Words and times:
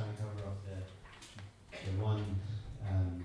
try 0.00 0.08
and 0.08 0.16
cover 0.16 0.48
off 0.48 0.56
the, 0.64 0.80
the 1.84 1.92
one 2.02 2.24
um, 2.88 3.24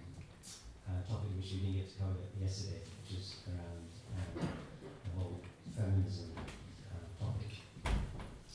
uh, 0.87 1.00
topic 1.08 1.32
which 1.37 1.51
we 1.53 1.58
didn't 1.59 1.75
get 1.75 1.87
to 1.87 2.00
cover 2.00 2.19
yesterday, 2.42 2.83
which 3.00 3.19
is 3.19 3.35
around 3.48 3.87
um, 4.19 4.43
the 4.43 5.11
whole 5.16 5.40
feminism 5.72 6.35
uh, 6.35 7.24
topic. 7.24 7.64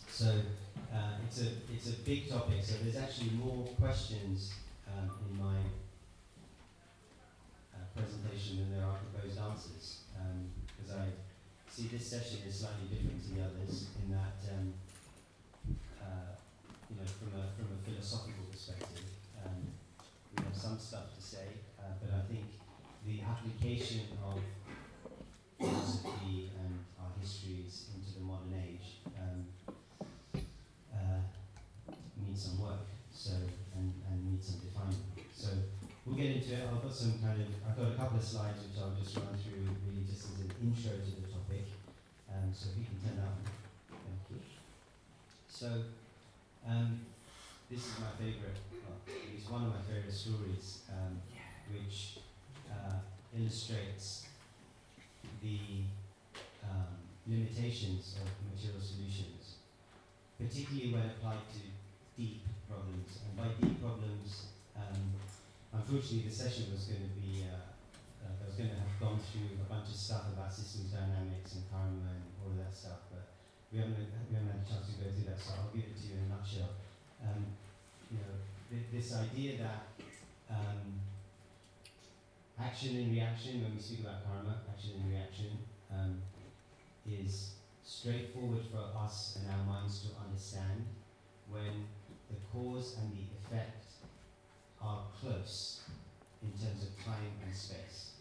So 0.06 0.36
uh, 0.92 1.24
it's 1.24 1.40
a 1.40 1.48
it's 1.72 1.88
a 1.88 1.96
big 2.04 2.28
topic. 2.28 2.60
So 2.62 2.74
there's 2.82 2.96
actually 2.96 3.30
more 3.40 3.64
questions 3.80 4.52
um, 4.84 5.08
in 5.24 5.40
my 5.40 5.56
uh, 7.72 7.88
presentation 7.96 8.58
than 8.58 8.76
there 8.76 8.84
are 8.84 8.98
proposed 9.00 9.40
answers, 9.40 10.04
because 10.76 10.92
I 10.92 11.06
see 11.70 11.88
this 11.88 12.06
session 12.06 12.40
is 12.46 12.60
slightly 12.60 12.84
different 12.92 13.24
to 13.24 13.28
the 13.32 13.40
others 13.48 13.86
in 14.04 14.12
that. 14.12 14.36
Know, 17.00 17.06
from 17.16 17.32
a 17.32 17.48
from 17.56 17.72
a 17.72 17.78
philosophical 17.80 18.44
perspective, 18.52 19.08
um, 19.40 19.72
we 20.36 20.44
have 20.44 20.54
some 20.54 20.78
stuff 20.78 21.16
to 21.16 21.22
say, 21.22 21.48
uh, 21.80 21.96
but 21.96 22.12
I 22.12 22.20
think 22.28 22.44
the 23.08 23.24
application 23.24 24.04
of 24.20 24.36
philosophy 25.56 26.52
and 26.60 26.84
our 27.00 27.08
histories 27.18 27.88
into 27.96 28.20
the 28.20 28.20
modern 28.20 28.52
age 28.52 29.00
um, 29.16 29.48
uh, 30.92 31.24
needs 32.20 32.44
some 32.44 32.60
work. 32.60 32.84
So 33.14 33.32
and, 33.32 33.94
and 34.04 34.32
needs 34.32 34.52
some 34.52 34.60
defining. 34.60 35.00
So 35.32 35.48
we'll 36.04 36.16
get 36.16 36.36
into 36.36 36.52
it. 36.52 36.68
I've 36.68 36.82
got 36.82 36.92
some 36.92 37.16
kind 37.24 37.40
of 37.40 37.48
I've 37.64 37.80
got 37.80 37.92
a 37.92 37.96
couple 37.96 38.18
of 38.18 38.24
slides 38.24 38.60
which 38.60 38.76
I'll 38.76 38.92
just 39.00 39.16
run 39.16 39.32
through 39.40 39.72
really 39.88 40.04
just 40.04 40.36
as 40.36 40.44
an 40.44 40.52
intro 40.60 41.00
to 41.00 41.10
the 41.16 41.32
topic. 41.32 41.64
Um, 42.28 42.52
so 42.52 42.68
if 42.76 42.76
you 42.76 42.84
can 42.84 43.00
turn 43.00 43.16
that. 43.24 43.40
Thank 43.88 44.36
you. 44.36 44.44
So 45.48 45.96
um, 46.68 47.00
this 47.70 47.86
is 47.86 48.00
my 48.00 48.10
favorite, 48.18 48.56
it's 49.06 49.48
one 49.48 49.64
of 49.64 49.70
my 49.70 49.82
favorite 49.82 50.12
stories, 50.12 50.82
um, 50.90 51.20
which 51.72 52.18
uh, 52.70 52.98
illustrates 53.36 54.26
the 55.42 55.86
um, 56.64 56.98
limitations 57.26 58.16
of 58.20 58.28
material 58.50 58.80
solutions, 58.80 59.62
particularly 60.38 60.92
when 60.92 61.06
applied 61.06 61.46
to 61.54 61.62
deep 62.16 62.42
problems. 62.68 63.22
And 63.24 63.32
by 63.36 63.48
deep 63.60 63.80
problems, 63.80 64.52
um, 64.76 65.14
unfortunately, 65.72 66.28
the 66.28 66.34
session 66.34 66.72
was 66.72 66.84
going 66.84 67.02
to 67.02 67.14
be. 67.16 67.44
Uh, 67.46 67.70
uh, 68.20 68.36
I 68.36 68.44
was 68.44 68.56
going 68.56 68.68
to 68.68 68.76
have 68.76 68.92
gone 69.00 69.16
through 69.16 69.56
a 69.56 69.68
bunch 69.72 69.88
of 69.88 69.96
stuff 69.96 70.28
about 70.36 70.52
systems 70.52 70.92
dynamics 70.92 71.56
and 71.56 71.64
karma 71.72 72.04
and 72.12 72.28
all 72.36 72.52
of 72.52 72.60
that 72.60 72.68
stuff, 72.68 73.08
we 73.72 73.78
haven't, 73.78 73.96
we 74.28 74.34
haven't 74.34 74.50
had 74.50 74.66
a 74.66 74.68
chance 74.68 74.86
to 74.90 74.98
go 74.98 75.10
through 75.14 75.30
that, 75.30 75.38
so 75.38 75.54
I'll 75.54 75.70
give 75.74 75.84
it 75.86 75.96
to 75.96 76.06
you 76.06 76.14
in 76.18 76.26
a 76.26 76.34
nutshell. 76.34 76.74
Um, 77.22 77.54
you 78.10 78.18
know, 78.18 78.34
th- 78.68 78.90
this 78.90 79.14
idea 79.14 79.58
that 79.58 79.86
um, 80.50 80.98
action 82.58 82.96
and 82.96 83.12
reaction, 83.12 83.62
when 83.62 83.74
we 83.76 83.80
speak 83.80 84.00
about 84.00 84.26
karma, 84.26 84.58
action 84.68 84.90
and 84.98 85.10
reaction, 85.10 85.58
um, 85.92 86.18
is 87.06 87.54
straightforward 87.84 88.62
for 88.70 88.90
us 88.98 89.38
and 89.38 89.50
our 89.54 89.64
minds 89.64 90.00
to 90.00 90.08
understand 90.18 90.86
when 91.48 91.86
the 92.28 92.36
cause 92.52 92.96
and 93.00 93.12
the 93.14 93.26
effect 93.38 93.86
are 94.82 95.04
close 95.20 95.82
in 96.42 96.50
terms 96.50 96.82
of 96.82 97.04
time 97.04 97.38
and 97.44 97.54
space. 97.54 98.12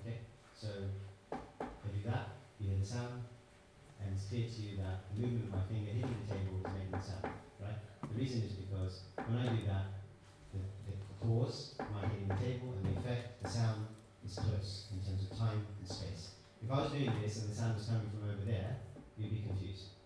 Okay? 0.00 0.18
So, 0.58 0.68
I 1.32 1.88
do 1.88 2.10
that, 2.10 2.28
you 2.58 2.70
hear 2.70 2.78
the 2.80 2.86
sound, 2.86 3.22
and 4.04 4.12
it's 4.12 4.28
clear 4.28 4.44
to 4.44 4.60
you 4.60 4.76
that 4.84 5.08
the 5.10 5.24
movement 5.24 5.48
of 5.48 5.52
my 5.56 5.64
finger 5.66 5.90
hitting 5.90 6.12
the 6.12 6.28
table 6.28 6.60
is 6.60 6.68
making 6.76 6.92
the 6.92 7.00
sound, 7.00 7.32
right? 7.60 7.80
The 8.04 8.14
reason 8.14 8.44
is 8.44 8.52
because 8.52 9.08
when 9.16 9.40
I 9.40 9.48
do 9.48 9.64
that, 9.66 10.04
the, 10.52 10.60
the 10.92 10.94
cause, 11.24 11.74
my 11.80 12.04
hitting 12.12 12.28
the 12.28 12.36
table, 12.36 12.76
and 12.76 12.84
the 12.84 13.00
effect, 13.00 13.42
the 13.42 13.48
sound, 13.48 13.88
is 14.24 14.36
close 14.36 14.92
in 14.92 15.00
terms 15.00 15.24
of 15.24 15.36
time 15.36 15.64
and 15.64 15.88
space. 15.88 16.36
If 16.60 16.68
I 16.70 16.84
was 16.84 16.92
doing 16.92 17.12
this 17.20 17.40
and 17.44 17.50
the 17.50 17.56
sound 17.56 17.76
was 17.76 17.84
coming 17.88 18.08
from 18.12 18.28
over 18.28 18.44
there, 18.44 18.76
you'd 19.16 19.32
be 19.32 19.44
confused. 19.44 19.96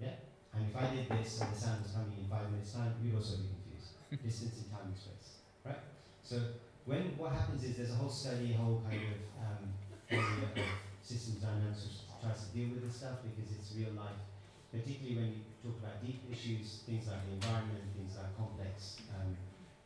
Yeah? 0.00 0.20
And 0.52 0.68
if 0.68 0.76
I 0.76 0.88
did 0.92 1.08
this 1.08 1.40
and 1.40 1.52
the 1.52 1.58
sound 1.58 1.84
was 1.84 1.92
coming 1.92 2.16
in 2.20 2.28
five 2.28 2.48
minutes' 2.52 2.72
time, 2.72 2.96
you'd 3.00 3.16
also 3.16 3.40
be 3.40 3.48
confused. 3.48 3.96
Distance 4.24 4.64
in 4.64 4.68
time 4.68 4.92
and 4.92 4.96
space. 4.96 5.40
Right? 5.64 5.80
So 6.22 6.36
when 6.84 7.16
what 7.16 7.32
happens 7.32 7.64
is 7.64 7.76
there's 7.76 7.92
a 7.92 7.94
whole 7.96 8.12
study, 8.12 8.52
a 8.52 8.56
whole 8.56 8.82
kind 8.88 9.00
of 9.00 9.20
um, 9.40 9.62
of 10.12 10.64
systems 11.02 11.40
dynamics 11.40 12.02
tries 12.22 12.46
to 12.46 12.48
deal 12.54 12.70
with 12.70 12.86
this 12.86 13.02
stuff 13.02 13.18
because 13.26 13.50
it's 13.50 13.74
real 13.74 13.98
life, 13.98 14.22
particularly 14.70 15.18
when 15.18 15.28
you 15.34 15.42
talk 15.58 15.74
about 15.82 15.98
deep 15.98 16.22
issues, 16.30 16.86
things 16.86 17.10
like 17.10 17.18
the 17.26 17.34
environment, 17.34 17.82
things 17.98 18.14
like 18.14 18.30
complex 18.38 19.02
um, 19.10 19.34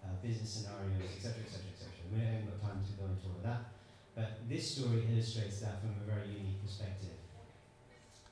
uh, 0.05 0.13
business 0.21 0.61
scenarios, 0.61 1.09
etc., 1.17 1.41
etc., 1.49 1.65
etc. 1.73 1.89
We 2.13 2.21
haven't 2.21 2.53
got 2.53 2.61
time 2.61 2.85
to 2.85 2.93
go 3.01 3.09
into 3.09 3.25
all 3.33 3.41
of 3.41 3.45
that, 3.49 3.73
but 4.13 4.45
this 4.45 4.77
story 4.77 5.09
illustrates 5.09 5.65
that 5.65 5.81
from 5.81 5.97
a 5.97 6.05
very 6.05 6.29
unique 6.29 6.61
perspective. 6.61 7.17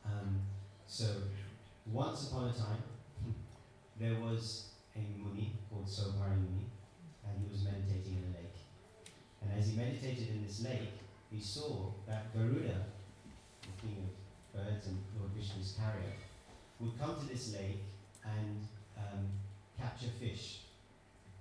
Um, 0.04 0.44
so, 0.86 1.32
once 1.88 2.28
upon 2.28 2.52
a 2.52 2.52
time, 2.52 2.84
there 4.00 4.20
was 4.20 4.76
a 4.92 5.00
Muni 5.00 5.56
called 5.72 5.88
Sobhari 5.88 6.36
Muni, 6.36 6.68
and 7.24 7.40
he 7.40 7.48
was 7.48 7.64
meditating 7.64 8.20
in 8.20 8.24
a 8.28 8.32
lake. 8.36 8.60
And 9.40 9.48
as 9.58 9.72
he 9.72 9.76
meditated 9.76 10.28
in 10.28 10.44
this 10.44 10.60
lake, 10.62 10.92
he 11.32 11.40
saw 11.40 11.88
that 12.06 12.32
Garuda, 12.32 12.84
king 13.84 14.08
of 14.08 14.64
birds 14.64 14.86
and 14.86 14.98
Lord 15.18 15.30
Vishnu's 15.36 15.76
carrier, 15.78 16.16
would 16.80 16.98
come 16.98 17.16
to 17.20 17.26
this 17.26 17.52
lake 17.52 17.84
and 18.24 18.66
um, 18.96 19.28
capture 19.78 20.10
fish. 20.18 20.60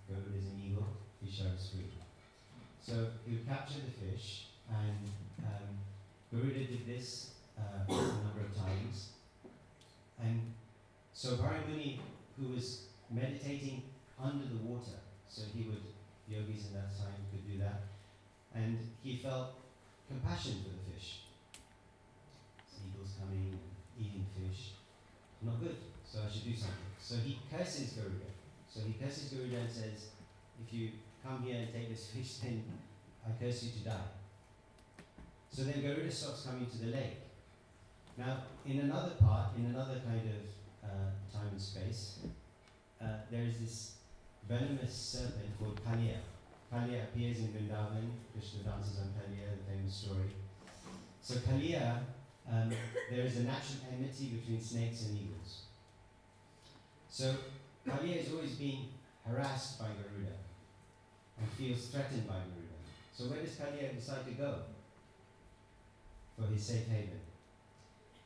Garuda 0.08 0.38
is 0.38 0.46
an 0.46 0.62
eagle, 0.64 0.88
fish 1.24 1.40
are 1.40 1.56
food. 1.58 1.92
So 2.81 3.08
he 3.26 3.36
would 3.36 3.48
capture 3.48 3.80
the 3.80 3.92
fish, 3.92 4.48
and 4.70 5.08
um, 5.46 5.80
Garuda 6.31 6.66
did 6.66 6.86
this 6.86 7.31
uh, 7.58 7.86
a 7.88 7.92
number 7.92 8.42
of 8.44 8.56
times. 8.58 9.10
And 10.22 10.54
Sobhari 11.16 11.66
Muni, 11.68 12.02
who 12.38 12.54
was 12.54 12.88
meditating 13.10 13.84
under 14.22 14.46
the 14.46 14.58
water, 14.58 15.00
so 15.30 15.44
he 15.56 15.64
would, 15.64 15.81
yogis 16.28 16.68
in 16.68 16.74
that 16.74 16.98
time 16.98 17.16
could 17.31 17.50
do 17.50 17.58
that, 17.60 17.84
and 18.54 18.78
he 19.02 19.18
felt 19.18 19.56
compassion 20.08 20.56
for 20.64 20.70
the 20.70 20.94
fish. 20.94 21.22
Eating 24.00 24.25
fish, 24.34 24.72
not 25.41 25.59
good, 25.61 25.75
so 26.03 26.19
I 26.25 26.31
should 26.31 26.45
do 26.45 26.56
something. 26.56 26.91
So 27.00 27.16
he 27.16 27.39
curses 27.51 27.94
Garuda. 27.94 28.31
So 28.67 28.81
he 28.88 28.94
curses 28.94 29.31
Garuda 29.31 29.57
and 29.57 29.69
says, 29.69 30.07
if 30.66 30.73
you 30.73 30.89
come 31.23 31.44
here 31.44 31.57
and 31.57 31.73
take 31.73 31.89
this 31.89 32.07
fish, 32.16 32.38
then 32.38 32.63
I 33.25 33.31
curse 33.39 33.63
you 33.63 33.72
to 33.72 33.89
die. 33.89 34.09
So 35.51 35.63
then 35.63 35.81
Garuda 35.81 36.12
stops 36.12 36.47
coming 36.47 36.66
to 36.66 36.78
the 36.78 36.88
lake. 36.88 37.22
Now, 38.17 38.38
in 38.66 38.79
another 38.79 39.12
part, 39.22 39.56
in 39.57 39.66
another 39.66 40.01
kind 40.06 40.22
of 40.25 40.89
uh, 40.89 41.12
time 41.31 41.50
and 41.51 41.62
space, 41.62 42.19
uh, 43.01 43.06
there 43.29 43.44
is 43.44 43.59
this 43.59 43.91
venomous 44.47 44.94
serpent 44.94 45.57
called 45.59 45.79
Kalia. 45.85 46.17
Kalia 46.72 47.03
appears 47.03 47.38
in 47.39 47.47
Vrindavan. 47.50 48.09
Krishna 48.31 48.63
dances 48.63 49.00
on 49.00 49.13
Kalia, 49.13 49.57
the 49.57 49.72
famous 49.72 49.94
story. 49.94 50.33
So 51.22 51.35
Kalia, 51.35 52.00
um, 52.52 52.72
there 53.09 53.26
is 53.26 53.38
a 53.38 53.44
natural 53.44 53.80
enmity 53.92 54.26
between 54.38 54.62
snakes 54.62 55.06
and 55.06 55.18
eagles. 55.18 55.64
So 57.09 57.36
Kalia 57.88 58.26
is 58.26 58.31
always 58.31 58.54
being 58.54 58.88
harassed 59.26 59.80
by 59.80 59.88
Garuda 59.88 60.36
and 61.40 61.50
feels 61.50 61.88
threatened 61.88 62.28
by 62.28 62.36
Garuda. 62.36 62.80
So 63.14 63.26
where 63.26 63.42
does 63.42 63.56
Kalia 63.56 63.94
decide 63.96 64.26
to 64.26 64.31
go 64.31 64.56
for 66.38 66.48
his 66.52 66.66
safe 66.66 66.88
haven? 66.88 67.22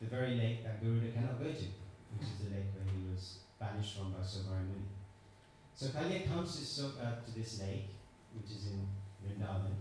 The 0.02 0.08
very 0.08 0.36
lake 0.36 0.64
that 0.64 0.82
Garuda 0.82 1.12
cannot 1.12 1.40
go 1.40 1.46
to, 1.46 1.52
which 1.52 2.24
is 2.24 2.38
the 2.44 2.56
lake 2.56 2.72
where 2.74 2.86
he 2.86 3.12
was 3.12 3.40
banished 3.60 3.98
from 3.98 4.12
by 4.12 4.20
Sobhari 4.20 4.66
Muni. 4.66 4.88
So 5.75 5.88
Kalia 5.88 6.28
comes 6.28 6.78
to, 6.78 6.86
uh, 7.04 7.16
to 7.24 7.31
this 7.38 7.62
lake, 7.62 7.90
which 8.34 8.52
is 8.52 8.68
in 8.68 8.88
Vrindavan, 9.24 9.75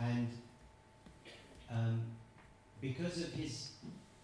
and 0.00 0.28
um, 1.70 2.02
because 2.98 3.22
of 3.22 3.32
his, 3.32 3.70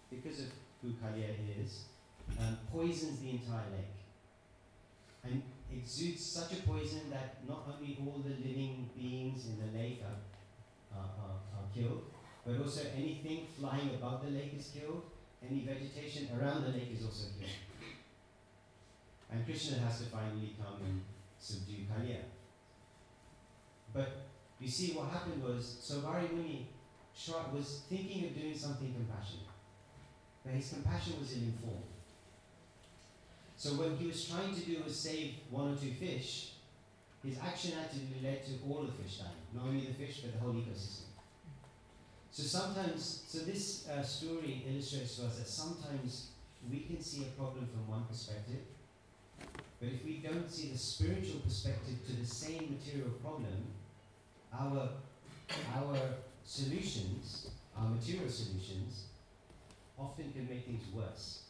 because 0.09 0.39
of 0.39 0.45
who 0.81 0.89
Kalia 0.89 1.31
is, 1.63 1.85
um, 2.39 2.57
poisons 2.71 3.19
the 3.19 3.31
entire 3.31 3.69
lake, 3.71 3.95
and 5.23 5.41
exudes 5.71 6.25
such 6.25 6.59
a 6.59 6.61
poison 6.63 7.09
that 7.09 7.37
not 7.47 7.67
only 7.73 7.97
all 8.01 8.19
the 8.19 8.35
living 8.47 8.89
beings 8.95 9.47
in 9.47 9.57
the 9.59 9.77
lake 9.77 10.03
are, 10.03 10.97
are, 10.97 11.05
are, 11.05 11.39
are 11.55 11.67
killed, 11.73 12.03
but 12.45 12.59
also 12.61 12.81
anything 12.95 13.47
flying 13.57 13.91
above 13.95 14.25
the 14.25 14.31
lake 14.31 14.53
is 14.57 14.71
killed, 14.77 15.03
any 15.47 15.61
vegetation 15.61 16.27
around 16.37 16.63
the 16.63 16.69
lake 16.69 16.89
is 16.93 17.05
also 17.05 17.27
killed. 17.39 17.51
And 19.31 19.45
Krishna 19.45 19.79
has 19.79 19.99
to 19.99 20.05
finally 20.05 20.55
come 20.59 20.81
and 20.83 21.01
subdue 21.39 21.85
Kalia. 21.91 22.19
But 23.93 24.27
you 24.59 24.69
see, 24.69 24.93
what 24.93 25.09
happened 25.09 25.43
was 25.43 25.79
Sobhari 25.81 26.31
Muni 26.31 26.67
was 27.53 27.81
thinking 27.89 28.25
of 28.25 28.35
doing 28.35 28.57
something 28.57 28.93
compassionate, 28.93 29.47
but 30.43 30.53
his 30.53 30.69
compassion 30.69 31.13
was 31.19 31.33
informed. 31.33 31.83
So 33.57 33.69
what 33.71 33.97
he 33.97 34.07
was 34.07 34.27
trying 34.27 34.53
to 34.53 34.61
do 34.61 34.83
was 34.83 34.99
save 34.99 35.35
one 35.49 35.73
or 35.73 35.75
two 35.75 35.91
fish. 35.93 36.51
His 37.23 37.39
action 37.39 37.71
actually 37.81 38.07
led 38.21 38.45
to 38.45 38.51
all 38.69 38.83
the 38.83 38.91
fish 38.91 39.17
dying, 39.17 39.31
not 39.53 39.65
only 39.65 39.87
the 39.87 39.93
fish 39.93 40.21
but 40.21 40.33
the 40.33 40.39
whole 40.39 40.53
ecosystem. 40.53 41.05
So 42.31 42.43
sometimes, 42.43 43.23
so 43.27 43.39
this 43.39 43.87
uh, 43.87 44.03
story 44.03 44.63
illustrates 44.69 45.15
to 45.15 45.25
us 45.25 45.37
that 45.37 45.47
sometimes 45.47 46.31
we 46.69 46.81
can 46.81 47.01
see 47.01 47.23
a 47.23 47.39
problem 47.39 47.65
from 47.67 47.87
one 47.87 48.03
perspective, 48.03 48.59
but 49.79 49.89
if 49.89 50.03
we 50.03 50.17
don't 50.17 50.51
see 50.51 50.69
the 50.69 50.77
spiritual 50.77 51.39
perspective 51.39 51.95
to 52.07 52.13
the 52.13 52.25
same 52.25 52.77
material 52.77 53.11
problem, 53.23 53.71
our 54.53 54.89
our 55.75 55.97
solutions, 56.45 57.49
our 57.77 57.89
material 57.89 58.29
solutions, 58.29 59.05
often 59.97 60.31
can 60.31 60.47
make 60.47 60.65
things 60.65 60.83
worse. 60.93 61.41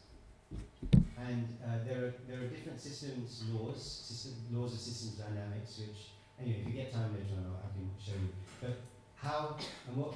And 1.18 1.48
uh, 1.64 1.84
there, 1.86 2.04
are, 2.04 2.14
there 2.28 2.38
are 2.40 2.48
different 2.48 2.80
systems 2.80 3.44
laws, 3.52 3.82
system, 3.82 4.34
laws 4.52 4.74
of 4.74 4.80
systems 4.80 5.14
dynamics, 5.14 5.80
which, 5.80 6.08
anyway, 6.40 6.60
if 6.62 6.68
you 6.68 6.74
get 6.74 6.92
time 6.92 7.12
later 7.12 7.40
on, 7.40 7.56
I 7.56 7.68
can 7.72 7.90
show 7.98 8.12
you. 8.12 8.32
But 8.60 8.80
how 9.16 9.56
and 9.88 9.96
what 9.96 10.14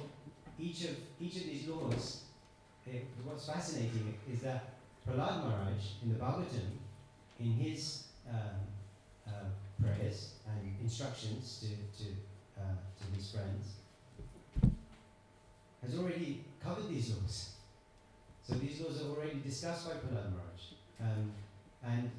each 0.59 0.85
of, 0.85 0.95
each 1.19 1.35
of 1.37 1.43
these 1.43 1.67
laws, 1.67 2.21
it, 2.85 2.95
eh, 2.95 2.99
what's 3.23 3.47
fascinating 3.47 4.13
is 4.31 4.41
that 4.41 4.75
Prahlad 5.07 5.43
Maharaj 5.43 6.01
in 6.03 6.13
the 6.13 6.19
Bhagavatam, 6.19 6.77
in 7.39 7.53
his 7.53 8.03
um, 8.29 8.61
uh, 9.27 9.31
prayers 9.81 10.33
and 10.47 10.75
instructions 10.81 11.59
to, 11.61 12.03
to, 12.03 12.09
uh, 12.57 12.75
to 12.99 13.17
his 13.17 13.31
friends, 13.31 13.80
has 15.83 15.97
already 15.97 16.43
covered 16.63 16.89
these 16.89 17.09
laws. 17.09 17.51
So 18.43 18.55
these 18.55 18.79
laws 18.81 19.01
are 19.01 19.09
already 19.09 19.39
discussed 19.39 19.87
by 19.87 19.95
Prahlad 19.95 20.31
Maharaj. 20.31 20.61
Um, 20.99 21.31
and 21.83 22.11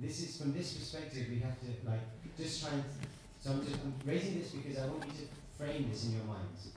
this 0.00 0.20
is, 0.22 0.40
from 0.40 0.52
this 0.52 0.72
perspective, 0.74 1.26
we 1.28 1.38
have 1.40 1.58
to, 1.60 1.66
like, 1.88 2.00
just 2.36 2.62
try 2.62 2.72
and, 2.72 2.84
so 3.40 3.50
I'm, 3.50 3.64
just, 3.64 3.76
I'm 3.82 3.94
raising 4.06 4.38
this 4.38 4.50
because 4.50 4.78
I 4.78 4.86
want 4.86 5.04
you 5.06 5.12
to 5.12 5.26
frame 5.58 5.88
this 5.90 6.06
in 6.06 6.14
your 6.14 6.24
minds. 6.24 6.68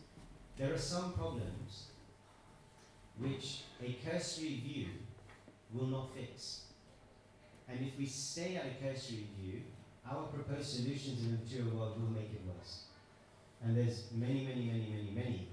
There 0.58 0.74
are 0.74 0.78
some 0.78 1.14
problems 1.14 1.88
which 3.18 3.62
a 3.82 3.96
cursory 4.06 4.62
view 4.66 4.88
will 5.74 5.88
not 5.88 6.14
fix. 6.16 6.62
And 7.70 7.80
if 7.82 7.98
we 7.98 8.06
stay 8.06 8.56
at 8.58 8.66
a 8.66 8.84
cursory 8.84 9.28
view, 9.40 9.62
our 10.10 10.24
proposed 10.24 10.68
solutions 10.68 11.24
in 11.24 11.32
the 11.32 11.44
material 11.44 11.78
world 11.78 12.02
will 12.02 12.12
make 12.12 12.32
it 12.34 12.42
worse. 12.46 12.84
And 13.64 13.78
there's 13.78 14.10
many, 14.14 14.46
many, 14.46 14.66
many, 14.66 14.88
many, 14.90 15.12
many 15.16 15.48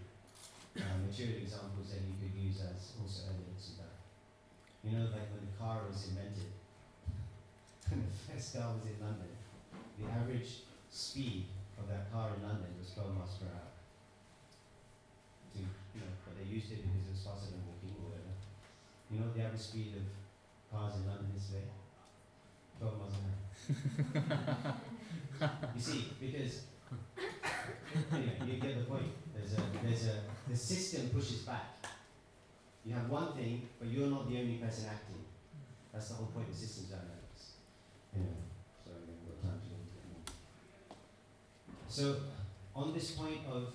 uh, 0.79 0.95
material 1.03 1.43
examples 1.43 1.91
that 1.91 2.03
you 2.07 2.15
could 2.21 2.35
use 2.37 2.63
as 2.63 2.95
also 3.01 3.35
evidence 3.35 3.75
of 3.75 3.83
that. 3.83 3.99
You 4.87 4.95
know, 4.95 5.11
like 5.11 5.27
when 5.35 5.43
the 5.43 5.55
car 5.59 5.83
was 5.89 6.15
invented, 6.15 6.55
when 7.91 8.07
the 8.07 8.15
first 8.15 8.55
car 8.55 8.71
was 8.79 8.87
in 8.87 8.99
London, 9.03 9.35
the 9.99 10.07
average 10.07 10.63
speed 10.91 11.51
of 11.79 11.89
that 11.91 12.13
car 12.13 12.31
in 12.37 12.43
London 12.47 12.71
was 12.79 12.95
12 12.95 13.15
miles 13.15 13.35
per 13.43 13.51
hour. 13.51 13.75
To, 15.55 15.59
you 15.59 16.01
know, 16.01 16.13
but 16.23 16.39
they 16.39 16.47
used 16.47 16.71
it 16.71 16.87
because 16.87 17.11
it 17.11 17.13
was 17.19 17.25
faster 17.27 17.51
than 17.53 17.67
walking 17.67 17.91
or 17.99 18.15
whatever. 18.15 18.35
You 19.11 19.21
know 19.21 19.29
the 19.35 19.43
average 19.43 19.61
speed 19.61 19.99
of 19.99 20.07
cars 20.71 21.03
in 21.03 21.11
London 21.11 21.35
is 21.35 21.51
today? 21.51 21.67
12 22.79 22.95
miles 22.95 23.15
an 23.19 23.27
hour. 23.27 24.75
you 25.75 25.81
see, 25.81 26.07
because 26.21 26.71
anyway, 28.13 28.39
you 28.47 28.61
get 28.61 28.79
the 28.79 28.85
point. 28.85 29.20
There's 29.83 30.07
a, 30.07 30.15
the 30.49 30.57
system 30.57 31.09
pushes 31.11 31.39
back. 31.39 31.87
You 32.85 32.95
have 32.95 33.09
one 33.09 33.33
thing, 33.33 33.69
but 33.79 33.89
you're 33.89 34.09
not 34.09 34.29
the 34.29 34.39
only 34.39 34.55
person 34.55 34.87
acting. 34.91 35.25
That's 35.93 36.09
the 36.09 36.15
whole 36.15 36.27
point 36.27 36.49
of 36.49 36.55
systems 36.55 36.89
dynamics. 36.89 37.21
So, 41.89 42.17
on 42.75 42.95
this 42.95 43.11
point 43.11 43.41
of 43.51 43.75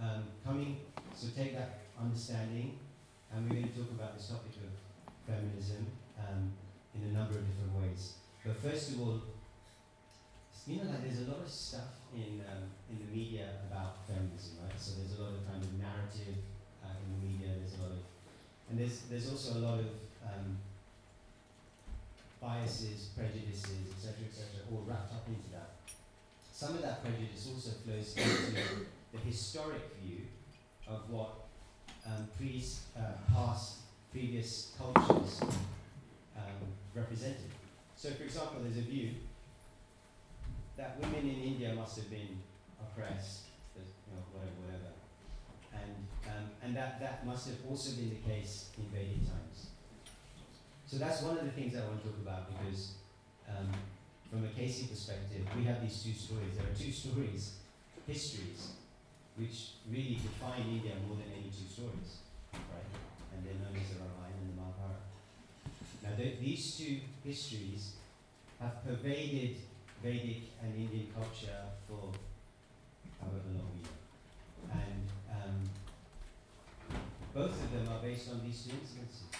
um, 0.00 0.24
coming, 0.44 0.78
so 1.14 1.28
take 1.36 1.54
that 1.54 1.80
understanding, 2.00 2.78
and 3.30 3.44
we're 3.44 3.60
going 3.60 3.68
to 3.68 3.78
talk 3.78 3.90
about 3.90 4.16
this 4.16 4.28
topic 4.28 4.52
of 4.56 5.12
feminism 5.28 5.86
um, 6.18 6.50
in 6.94 7.10
a 7.10 7.12
number 7.12 7.34
of 7.34 7.44
different 7.46 7.78
ways. 7.82 8.14
But 8.44 8.56
first 8.56 8.92
of 8.92 9.00
all, 9.02 9.20
you 10.66 10.76
know, 10.76 10.90
like 10.90 11.02
there's 11.02 11.26
a 11.26 11.30
lot 11.30 11.42
of 11.42 11.50
stuff 11.50 12.06
in 12.14 12.40
um, 12.46 12.70
in 12.90 12.98
the 13.02 13.10
media 13.10 13.48
about 13.66 14.06
feminism, 14.06 14.62
right? 14.62 14.78
So 14.78 14.92
there's 14.98 15.18
a 15.18 15.22
lot 15.22 15.34
of 15.34 15.42
kind 15.50 15.62
of 15.62 15.72
narrative 15.74 16.38
uh, 16.84 16.94
in 17.02 17.06
the 17.10 17.20
media. 17.26 17.50
There's 17.58 17.74
a 17.78 17.82
lot 17.82 17.92
of, 17.98 18.02
and 18.70 18.78
there's 18.78 19.02
there's 19.10 19.30
also 19.30 19.58
a 19.58 19.62
lot 19.62 19.78
of 19.80 19.90
um, 20.22 20.58
biases, 22.40 23.10
prejudices, 23.16 23.90
etc., 23.90 24.26
etc., 24.30 24.62
all 24.70 24.84
wrapped 24.86 25.12
up 25.12 25.26
into 25.26 25.50
that. 25.50 25.82
Some 26.52 26.74
of 26.76 26.82
that 26.82 27.02
prejudice 27.02 27.48
also 27.50 27.70
flows 27.82 28.14
into 28.14 28.86
the 29.12 29.18
historic 29.18 29.82
view 30.00 30.22
of 30.86 31.10
what 31.10 31.46
um, 32.06 32.28
pre, 32.36 32.62
uh, 32.96 33.18
past, 33.32 33.78
previous 34.12 34.72
cultures 34.78 35.40
um, 36.36 36.62
represented. 36.94 37.50
So, 37.96 38.10
for 38.10 38.24
example, 38.24 38.60
there's 38.62 38.78
a 38.78 38.88
view 38.88 39.10
that 40.76 40.98
women 41.00 41.28
in 41.28 41.42
India 41.42 41.74
must 41.74 41.96
have 41.96 42.10
been 42.10 42.38
oppressed, 42.80 43.48
you 43.76 43.82
know, 44.14 44.22
whatever, 44.32 44.56
whatever. 44.64 44.92
And, 45.72 45.92
um, 46.28 46.50
and 46.62 46.76
that, 46.76 47.00
that 47.00 47.26
must 47.26 47.48
have 47.48 47.58
also 47.68 47.92
been 47.92 48.10
the 48.10 48.22
case 48.28 48.70
in 48.78 48.84
Vedic 48.88 49.28
times. 49.28 49.68
So 50.86 50.98
that's 50.98 51.22
one 51.22 51.38
of 51.38 51.44
the 51.44 51.52
things 51.52 51.74
I 51.76 51.80
want 51.80 52.02
to 52.02 52.08
talk 52.08 52.18
about 52.20 52.52
because 52.52 52.92
um, 53.48 53.72
from 54.30 54.44
a 54.44 54.48
Casey 54.48 54.86
perspective, 54.86 55.44
we 55.56 55.64
have 55.64 55.80
these 55.80 56.02
two 56.02 56.12
stories. 56.12 56.56
There 56.56 56.64
are 56.64 56.76
two 56.76 56.92
stories, 56.92 57.56
histories, 58.06 58.72
which 59.36 59.80
really 59.90 60.18
define 60.20 60.68
India 60.68 60.92
more 61.06 61.16
than 61.16 61.32
any 61.32 61.48
two 61.48 61.68
stories, 61.68 62.24
right? 62.52 62.92
And 63.32 63.44
they're 63.44 63.60
known 63.60 63.76
as 63.76 63.88
the 63.88 64.00
Ramayana 64.00 64.36
and 64.40 64.52
the 64.52 64.56
Mahabharata. 64.60 65.04
Now, 66.02 66.12
th- 66.16 66.40
these 66.40 66.76
two 66.76 67.00
histories 67.24 67.96
have 68.60 68.84
pervaded 68.84 69.56
Vedic 70.02 70.50
and 70.60 70.74
Indian 70.74 71.06
culture 71.14 71.62
for 71.86 72.10
however 73.20 73.54
long 73.54 73.70
we. 73.78 73.86
And 74.72 75.06
um, 75.30 75.70
both 77.32 77.52
of 77.52 77.72
them 77.72 77.86
are 77.88 78.02
based 78.02 78.28
on 78.30 78.42
these 78.44 78.64
two 78.64 78.72
incidences. 78.72 79.30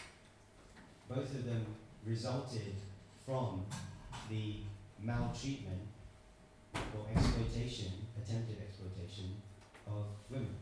Both 1.09 1.35
of 1.35 1.45
them 1.45 1.67
resulted 2.07 2.75
from 3.27 3.67
the 4.31 4.59
maltreatment 5.03 5.83
or 6.75 7.07
exploitation, 7.15 7.93
attempted 8.17 8.59
exploitation 8.63 9.35
of 9.89 10.07
women. 10.31 10.55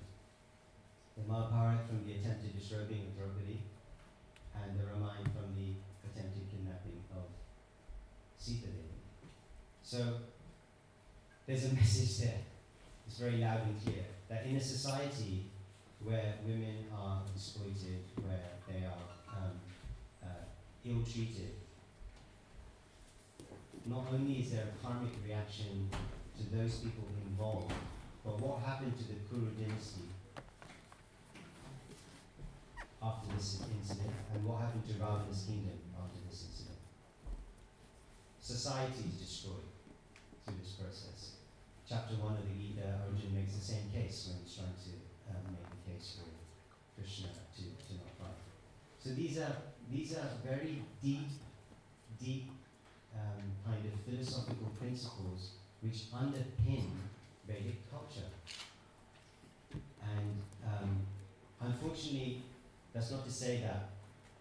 The 1.17 1.31
Mahabharata 1.31 1.85
from 1.87 2.07
the 2.07 2.15
attempted 2.15 2.59
disrobing 2.59 3.05
of 3.05 3.17
Draupadi, 3.17 3.61
and 4.57 4.81
the 4.81 4.87
Ramayana 4.87 5.29
from 5.37 5.53
the 5.55 5.77
attempted 6.09 6.49
kidnapping 6.51 7.05
of 7.15 7.29
Sita. 8.39 8.80
So 9.91 9.99
there's 11.49 11.65
a 11.65 11.75
message 11.75 12.19
there. 12.19 12.39
It's 13.09 13.19
very 13.19 13.39
loud 13.39 13.63
and 13.63 13.75
clear 13.83 14.05
that 14.29 14.47
in 14.47 14.55
a 14.55 14.61
society 14.61 15.47
where 16.05 16.35
women 16.47 16.87
are 16.97 17.23
exploited, 17.35 18.05
where 18.23 18.55
they 18.69 18.87
are 18.87 19.37
um, 19.37 19.59
uh, 20.23 20.47
ill 20.85 21.03
treated, 21.03 21.55
not 23.85 24.07
only 24.13 24.35
is 24.35 24.53
there 24.53 24.63
a 24.63 24.87
karmic 24.87 25.11
reaction 25.27 25.91
to 26.39 26.57
those 26.57 26.77
people 26.77 27.09
involved, 27.27 27.73
but 28.25 28.41
what 28.41 28.63
happened 28.63 28.97
to 28.97 29.09
the 29.09 29.19
Kuru 29.29 29.51
dynasty 29.59 30.07
after 33.03 33.35
this 33.35 33.65
incident, 33.77 34.15
and 34.33 34.45
what 34.45 34.61
happened 34.61 34.87
to 34.87 34.93
Ravana's 34.93 35.47
kingdom 35.49 35.81
after 35.99 36.21
this 36.31 36.45
incident? 36.49 36.79
Society 38.41 39.03
is 39.09 39.27
destroyed 39.27 39.67
this 40.59 40.75
process. 40.75 41.39
Chapter 41.89 42.15
1 42.15 42.33
of 42.33 42.45
the 42.47 42.55
Gita, 42.55 42.87
Arjuna 43.07 43.35
makes 43.35 43.55
the 43.55 43.65
same 43.65 43.91
case 43.93 44.31
when 44.31 44.43
he's 44.43 44.55
trying 44.55 44.79
to 44.79 44.93
um, 45.31 45.43
make 45.55 45.67
the 45.71 45.83
case 45.91 46.19
for 46.19 46.31
Krishna 46.95 47.29
to, 47.57 47.63
to 47.63 47.91
not 47.99 48.11
fight. 48.19 48.39
So 49.03 49.11
these 49.11 49.39
are, 49.39 49.57
these 49.91 50.15
are 50.17 50.31
very 50.47 50.83
deep, 51.03 51.29
deep 52.23 52.51
um, 53.15 53.43
kind 53.67 53.83
of 53.85 53.93
philosophical 54.07 54.71
principles 54.79 55.59
which 55.81 56.13
underpin 56.15 56.91
Vedic 57.49 57.91
culture. 57.91 58.31
And 59.73 60.43
um, 60.67 61.07
unfortunately, 61.61 62.43
that's 62.93 63.11
not 63.11 63.25
to 63.25 63.33
say 63.33 63.61
that 63.63 63.91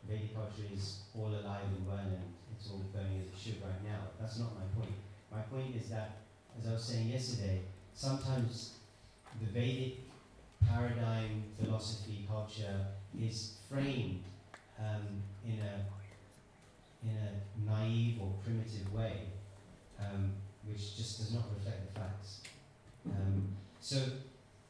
Vedic 0.07 0.35
culture 0.35 0.67
is 0.73 1.01
all 1.17 1.29
alive 1.29 1.65
and 1.75 1.87
well 1.87 1.97
and 1.97 2.23
it's 2.55 2.69
all 2.69 2.83
going 2.93 3.21
as 3.21 3.27
it 3.27 3.37
should 3.37 3.61
right 3.63 3.83
now. 3.83 4.11
That's 4.19 4.39
not 4.39 4.53
my 4.55 4.65
point. 4.79 4.95
My 5.31 5.41
point 5.41 5.75
is 5.75 5.89
that, 5.89 6.17
as 6.59 6.67
I 6.67 6.73
was 6.73 6.83
saying 6.83 7.09
yesterday, 7.09 7.61
sometimes 7.93 8.75
the 9.39 9.47
Vedic 9.47 9.99
paradigm, 10.67 11.43
philosophy, 11.61 12.25
culture 12.27 12.87
is 13.19 13.57
framed 13.69 14.23
um, 14.79 15.23
in 15.45 15.59
a 15.59 15.85
in 17.03 17.15
a 17.15 17.71
naive 17.71 18.19
or 18.21 18.33
primitive 18.43 18.93
way, 18.93 19.21
um, 19.99 20.31
which 20.65 20.97
just 20.97 21.19
does 21.19 21.33
not 21.33 21.45
reflect 21.55 21.93
the 21.93 21.99
facts. 21.99 22.41
Um, 23.05 23.55
so, 23.79 23.97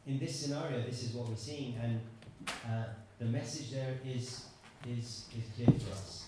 in 0.05 0.19
this 0.19 0.39
scenario, 0.39 0.83
this 0.83 1.03
is 1.03 1.13
what 1.13 1.27
we're 1.27 1.35
seeing, 1.35 1.75
and 1.81 1.99
uh, 2.65 2.83
the 3.17 3.25
message 3.25 3.71
there 3.71 3.95
is, 4.05 4.45
is, 4.87 5.25
is 5.35 5.43
clear 5.55 5.79
for 5.79 5.91
us. 5.91 6.27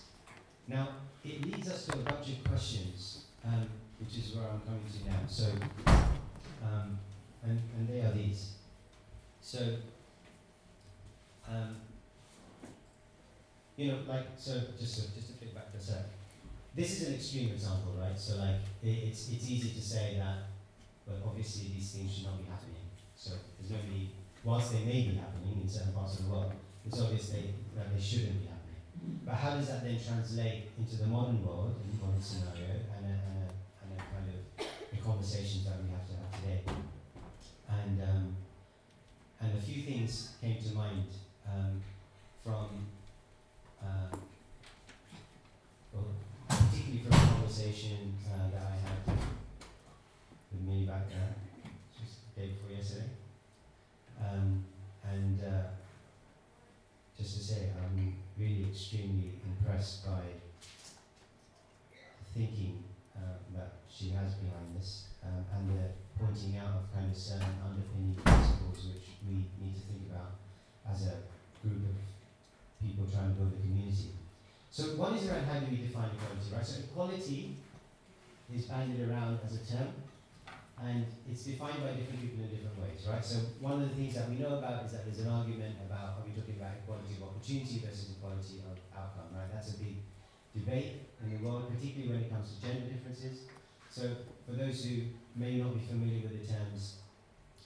Now, 0.68 0.88
it 1.24 1.44
leads 1.44 1.70
us 1.70 1.86
to 1.86 1.92
a 1.94 2.02
bunch 2.02 2.28
of 2.30 2.44
questions, 2.44 3.24
um, 3.44 3.68
which 4.04 4.18
is 4.18 4.34
where 4.34 4.46
I'm 4.48 4.60
coming 4.60 4.82
to 4.90 5.10
now. 5.10 5.20
So, 5.28 5.46
um, 6.62 6.98
and, 7.42 7.60
and 7.76 7.88
they 7.88 8.00
are 8.00 8.12
these. 8.12 8.54
So, 9.40 9.58
um, 11.48 11.76
you 13.76 13.92
know, 13.92 13.98
like, 14.08 14.26
so 14.36 14.60
just 14.78 14.94
to, 14.96 15.14
just 15.14 15.28
to 15.28 15.34
flip 15.38 15.54
back 15.54 15.70
for 15.70 15.78
a 15.78 15.80
sec. 15.80 16.04
This 16.74 17.00
is 17.00 17.08
an 17.08 17.14
extreme 17.14 17.50
example, 17.50 17.94
right? 18.00 18.18
So, 18.18 18.38
like, 18.38 18.56
it, 18.82 19.08
it's, 19.08 19.30
it's 19.30 19.50
easy 19.50 19.70
to 19.70 19.80
say 19.80 20.16
that, 20.18 20.48
but 21.06 21.16
obviously 21.26 21.68
these 21.74 21.92
things 21.92 22.14
should 22.14 22.24
not 22.24 22.38
be 22.38 22.44
happening. 22.44 22.88
So, 23.14 23.32
there's 23.58 23.70
nobody, 23.70 24.10
whilst 24.42 24.72
they 24.72 24.84
may 24.84 25.08
be 25.08 25.20
happening 25.20 25.60
in 25.62 25.68
certain 25.68 25.92
parts 25.92 26.18
of 26.18 26.26
the 26.26 26.30
world, 26.30 26.52
it's 26.86 27.00
obvious 27.00 27.28
they, 27.28 27.54
that 27.76 27.94
they 27.94 28.00
shouldn't 28.00 28.40
be 28.40 28.46
happening. 28.46 28.62
But 29.26 29.34
how 29.34 29.56
does 29.56 29.68
that 29.68 29.84
then 29.84 29.98
translate 29.98 30.70
into 30.78 30.96
the 30.96 31.06
modern 31.06 31.44
world, 31.44 31.74
in 31.84 31.98
the 31.98 32.04
modern 32.04 32.22
scenario, 32.22 32.70
and 32.96 33.04
a, 33.04 33.14
and 33.18 33.36
a, 33.42 33.48
and 33.82 33.88
a 33.92 33.98
kind 33.98 34.28
of 34.30 34.66
the 34.90 34.91
conversations 35.04 35.64
that 35.64 35.82
we 35.82 35.90
have 35.90 36.06
to 36.06 36.14
have 36.14 36.40
today? 36.40 36.62
And, 37.68 38.02
um, 38.02 38.36
and 39.40 39.58
a 39.58 39.60
few 39.60 39.82
things 39.82 40.32
came 40.40 40.56
to 40.62 40.74
mind 40.74 41.06
um, 41.48 41.82
from, 42.44 42.86
uh, 43.82 44.16
well, 45.92 46.04
particularly 46.48 47.02
from 47.02 47.12
a 47.12 47.32
conversation 47.32 48.14
uh, 48.32 48.50
that 48.50 48.62
I 48.62 48.88
had 48.88 49.16
with 50.52 50.62
me 50.62 50.84
back 50.84 51.08
there, 51.08 51.34
just 51.98 52.34
the 52.34 52.40
day 52.40 52.48
before 52.48 52.76
yesterday. 52.76 53.10
Um, 54.20 54.64
and 55.10 55.40
uh, 55.42 55.68
just 57.18 57.36
to 57.38 57.44
say, 57.44 57.70
I'm 57.76 58.16
really 58.38 58.66
extremely 58.70 59.32
impressed 59.44 60.06
by 60.06 60.22
thinking 62.34 62.82
she 63.92 64.16
has 64.16 64.40
behind 64.40 64.72
this 64.72 65.12
um, 65.20 65.44
and 65.52 65.68
the 65.68 65.92
pointing 66.16 66.56
out 66.56 66.80
of 66.80 66.88
kind 66.96 67.12
of 67.12 67.16
certain 67.16 67.60
underpinning 67.60 68.16
principles 68.16 68.88
which 68.88 69.20
we 69.28 69.44
need 69.60 69.76
to 69.76 69.84
think 69.84 70.08
about 70.08 70.40
as 70.88 71.12
a 71.12 71.28
group 71.60 71.92
of 71.92 71.96
people 72.80 73.04
trying 73.04 73.30
to 73.30 73.36
build 73.36 73.52
a 73.52 73.60
community. 73.60 74.16
So 74.72 74.96
one 74.96 75.14
is 75.14 75.28
around 75.28 75.44
how 75.44 75.60
do 75.60 75.68
we 75.68 75.84
define 75.84 76.10
equality, 76.16 76.48
right? 76.48 76.64
So 76.64 76.80
equality 76.80 77.60
is 78.48 78.64
bandied 78.64 79.04
around 79.04 79.38
as 79.44 79.60
a 79.60 79.62
term, 79.62 79.92
and 80.80 81.06
it's 81.28 81.44
defined 81.44 81.84
by 81.84 81.92
different 81.92 82.24
people 82.24 82.42
in 82.42 82.50
different 82.50 82.80
ways, 82.80 83.04
right? 83.04 83.22
So 83.22 83.60
one 83.60 83.84
of 83.84 83.92
the 83.92 83.94
things 83.94 84.16
that 84.16 84.32
we 84.32 84.40
know 84.40 84.58
about 84.58 84.88
is 84.88 84.96
that 84.96 85.04
there's 85.04 85.20
an 85.20 85.28
argument 85.28 85.76
about 85.84 86.18
are 86.18 86.24
we 86.24 86.32
talking 86.32 86.56
about 86.56 86.80
equality 86.82 87.20
of 87.20 87.28
opportunity 87.28 87.84
versus 87.84 88.16
equality 88.16 88.64
of 88.64 88.80
outcome, 88.96 89.30
right? 89.36 89.52
That's 89.52 89.76
a 89.76 89.78
big 89.78 90.00
debate 90.56 91.12
in 91.20 91.36
the 91.36 91.38
world, 91.44 91.68
particularly 91.68 92.08
when 92.08 92.20
it 92.24 92.32
comes 92.32 92.56
to 92.56 92.56
gender 92.64 92.88
differences. 92.88 93.46
So 93.92 94.08
for 94.48 94.56
those 94.56 94.88
who 94.88 95.12
may 95.36 95.60
not 95.60 95.76
be 95.76 95.84
familiar 95.84 96.24
with 96.24 96.40
the 96.40 96.48
terms 96.48 96.96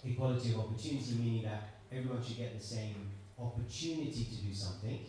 equality 0.04 0.50
of 0.50 0.66
opportunity, 0.66 1.14
meaning 1.22 1.44
that 1.44 1.78
everyone 1.94 2.18
should 2.18 2.36
get 2.36 2.58
the 2.58 2.64
same 2.64 3.14
opportunity 3.38 4.26
to 4.26 4.36
do 4.42 4.52
something, 4.52 5.06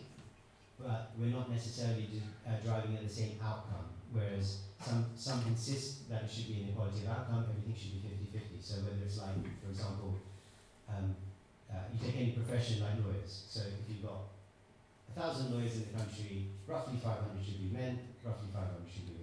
but 0.78 1.10
we're 1.18 1.34
not 1.34 1.50
necessarily 1.50 2.06
do, 2.06 2.22
uh, 2.46 2.54
driving 2.62 2.94
at 2.94 3.02
the 3.02 3.10
same 3.10 3.34
outcome. 3.42 3.90
Whereas 4.12 4.62
some, 4.80 5.06
some 5.16 5.42
insist 5.48 6.08
that 6.08 6.22
it 6.22 6.30
should 6.30 6.54
be 6.54 6.62
an 6.62 6.68
equality 6.70 7.02
of 7.02 7.10
outcome, 7.10 7.50
everything 7.50 7.74
should 7.74 7.98
be 7.98 8.08
50 8.08 8.38
50. 8.38 8.62
So, 8.62 8.74
whether 8.86 9.02
it's 9.02 9.18
like, 9.18 9.42
for 9.58 9.70
example, 9.74 10.14
um, 10.88 11.16
uh, 11.66 11.90
you 11.92 11.98
take 11.98 12.14
any 12.14 12.30
profession 12.30 12.78
like 12.80 12.94
lawyers. 13.02 13.42
So, 13.50 13.66
if 13.66 13.90
you've 13.90 14.06
got 14.06 14.30
a 15.10 15.18
thousand 15.18 15.50
lawyers 15.50 15.82
in 15.82 15.90
the 15.90 15.98
country, 15.98 16.46
roughly 16.64 16.96
500 17.02 17.42
should 17.44 17.58
be 17.58 17.74
men, 17.74 17.98
roughly 18.22 18.46
500 18.54 18.86
should 18.86 19.06
be. 19.10 19.17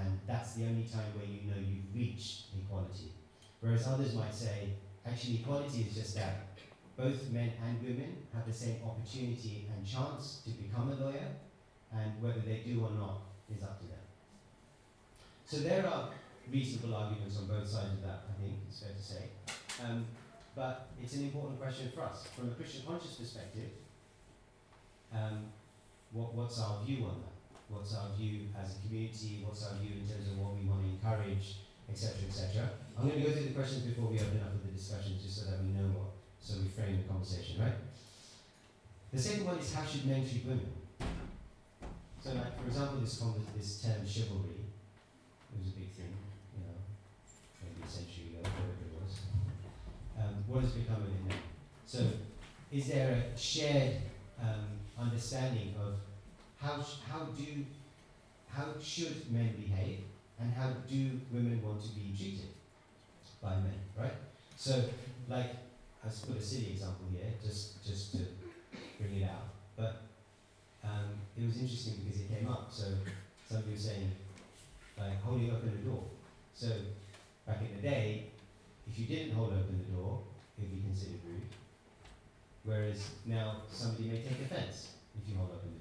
And 0.00 0.18
that's 0.26 0.54
the 0.54 0.64
only 0.64 0.84
time 0.84 1.12
where 1.14 1.26
you 1.26 1.50
know 1.50 1.60
you've 1.60 1.94
reached 1.94 2.46
equality. 2.56 3.12
Whereas 3.60 3.86
others 3.86 4.14
might 4.14 4.34
say, 4.34 4.70
actually, 5.06 5.40
equality 5.40 5.86
is 5.88 5.94
just 5.94 6.14
that 6.16 6.46
both 6.96 7.30
men 7.30 7.52
and 7.64 7.82
women 7.82 8.16
have 8.34 8.46
the 8.46 8.52
same 8.52 8.80
opportunity 8.84 9.68
and 9.70 9.86
chance 9.86 10.42
to 10.44 10.50
become 10.50 10.90
a 10.90 10.94
lawyer, 10.94 11.28
and 11.92 12.22
whether 12.22 12.40
they 12.40 12.62
do 12.64 12.80
or 12.80 12.90
not 12.90 13.20
is 13.54 13.62
up 13.62 13.78
to 13.80 13.86
them. 13.86 14.04
So 15.44 15.58
there 15.58 15.86
are 15.86 16.10
reasonable 16.50 16.94
arguments 16.94 17.36
on 17.38 17.46
both 17.46 17.66
sides 17.68 17.92
of 17.92 18.02
that, 18.02 18.24
I 18.30 18.42
think, 18.42 18.54
it's 18.68 18.80
fair 18.80 18.92
to 18.92 19.02
say. 19.02 19.24
Um, 19.84 20.06
but 20.54 20.88
it's 21.02 21.14
an 21.14 21.24
important 21.24 21.60
question 21.60 21.90
for 21.94 22.02
us. 22.02 22.26
From 22.36 22.48
a 22.48 22.52
Krishna 22.52 22.82
conscious 22.86 23.14
perspective, 23.14 23.70
um, 25.12 25.46
what, 26.12 26.34
what's 26.34 26.60
our 26.60 26.84
view 26.84 27.04
on 27.04 27.22
that? 27.22 27.39
What's 27.70 27.94
our 27.94 28.10
view 28.18 28.50
as 28.58 28.76
a 28.76 28.86
community? 28.86 29.46
What's 29.46 29.64
our 29.64 29.78
view 29.78 30.02
in 30.02 30.04
terms 30.06 30.26
of 30.26 30.38
what 30.38 30.58
we 30.58 30.66
want 30.66 30.82
to 30.82 30.90
encourage, 30.90 31.62
etc., 31.88 32.26
etc.? 32.26 32.68
I'm 32.98 33.08
going 33.08 33.22
to 33.22 33.26
go 33.26 33.32
through 33.32 33.54
the 33.54 33.56
questions 33.56 33.86
before 33.86 34.10
we 34.10 34.18
open 34.18 34.42
up 34.42 34.52
for 34.58 34.66
the 34.66 34.74
discussion, 34.74 35.14
just 35.22 35.38
so 35.38 35.50
that 35.50 35.62
we 35.62 35.70
know 35.70 35.86
what 35.94 36.10
so 36.40 36.58
we 36.58 36.68
frame 36.68 36.98
the 36.98 37.06
conversation, 37.06 37.60
right? 37.60 37.78
The 39.12 39.18
second 39.18 39.46
one 39.46 39.58
is 39.58 39.72
how 39.74 39.84
should 39.84 40.06
men 40.06 40.26
treat 40.28 40.44
women? 40.44 40.72
So, 42.20 42.32
like 42.34 42.58
for 42.58 42.66
example, 42.66 43.00
this 43.00 43.18
this 43.56 43.82
term 43.82 44.06
chivalry 44.06 44.66
it 45.52 45.58
was 45.58 45.68
a 45.68 45.78
big 45.78 45.90
thing, 45.90 46.14
you 46.54 46.64
know, 46.64 46.76
maybe 47.62 47.86
a 47.86 47.88
century 47.88 48.34
ago, 48.34 48.48
whatever 48.50 48.84
it 48.86 48.94
was. 49.02 49.20
Um, 50.18 50.44
what 50.46 50.62
has 50.62 50.72
become 50.72 51.02
of 51.02 51.08
it 51.08 51.28
now? 51.28 51.34
So, 51.86 52.06
is 52.70 52.88
there 52.88 53.32
a 53.34 53.38
shared 53.38 53.96
um, 54.40 54.78
understanding 54.98 55.74
of 55.80 55.96
how 56.60 56.84
how 57.08 57.24
do 57.36 57.64
how 58.48 58.66
should 58.82 59.30
men 59.32 59.54
behave 59.56 60.00
and 60.38 60.52
how 60.52 60.70
do 60.88 61.20
women 61.32 61.60
want 61.62 61.82
to 61.82 61.88
be 61.90 62.12
treated 62.16 62.48
by 63.42 63.54
men, 63.56 63.78
right? 63.98 64.14
So, 64.56 64.84
like 65.28 65.56
I 66.04 66.08
just 66.08 66.28
put 66.28 66.36
a 66.36 66.42
silly 66.42 66.72
example 66.72 67.06
here, 67.12 67.30
just 67.42 67.84
just 67.86 68.12
to 68.12 68.18
bring 68.98 69.22
it 69.22 69.24
out. 69.24 69.48
But 69.76 70.02
um, 70.84 71.16
it 71.36 71.46
was 71.46 71.56
interesting 71.56 71.94
because 72.04 72.20
it 72.20 72.34
came 72.34 72.48
up. 72.48 72.68
So 72.70 72.84
somebody 73.48 73.72
was 73.72 73.84
saying, 73.84 74.10
like 74.98 75.22
holding 75.22 75.50
open 75.50 75.70
the 75.70 75.90
door. 75.90 76.04
So 76.54 76.68
back 77.46 77.60
in 77.60 77.76
the 77.76 77.82
day, 77.82 78.26
if 78.86 78.98
you 78.98 79.06
didn't 79.06 79.32
hold 79.32 79.52
open 79.52 79.84
the 79.86 79.96
door, 79.96 80.20
it 80.58 80.62
would 80.62 80.74
be 80.74 80.82
considered 80.82 81.20
rude. 81.26 81.42
Whereas 82.64 83.08
now 83.24 83.62
somebody 83.72 84.08
may 84.08 84.22
take 84.22 84.40
offence 84.44 84.88
if 85.16 85.28
you 85.28 85.36
hold 85.38 85.50
open 85.50 85.72
the 85.72 85.79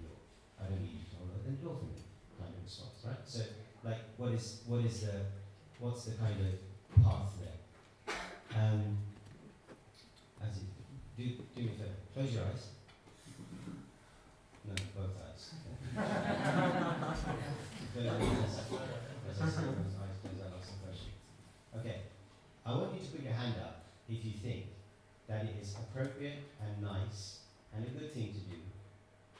the 1.50 1.66
door 1.66 1.76
for 1.76 2.42
kind 2.42 2.54
of 2.56 2.64
response, 2.64 3.06
right? 3.06 3.18
So 3.26 3.42
like 3.84 3.98
what 4.18 4.32
is 4.34 4.62
what 4.68 4.86
is 4.86 5.02
the 5.02 5.26
what's 5.80 6.06
the 6.06 6.12
kind 6.16 6.36
of 6.40 7.04
path 7.04 7.32
there? 7.40 8.16
Um, 8.56 8.98
as 10.42 10.58
you 10.58 10.68
do, 11.18 11.44
do 11.56 11.62
me 11.62 11.68
a 11.68 11.78
favor. 11.78 11.98
Close 12.14 12.34
your 12.34 12.44
eyes. 12.44 12.68
No, 14.66 14.74
both 14.96 15.16
eyes. 15.24 15.54
okay. 21.78 22.00
I 22.66 22.72
want 22.72 22.94
you 22.94 23.00
to 23.00 23.12
put 23.12 23.24
your 23.24 23.34
hand 23.34 23.56
up 23.64 23.84
if 24.08 24.24
you 24.24 24.32
think 24.32 24.66
that 25.28 25.46
it 25.46 25.56
is 25.62 25.76
appropriate 25.76 26.44
and 26.62 26.82
nice 26.82 27.40
and 27.76 27.86
a 27.86 27.90
good 27.90 28.14
thing 28.14 28.34
to 28.34 28.40
do 28.40 28.69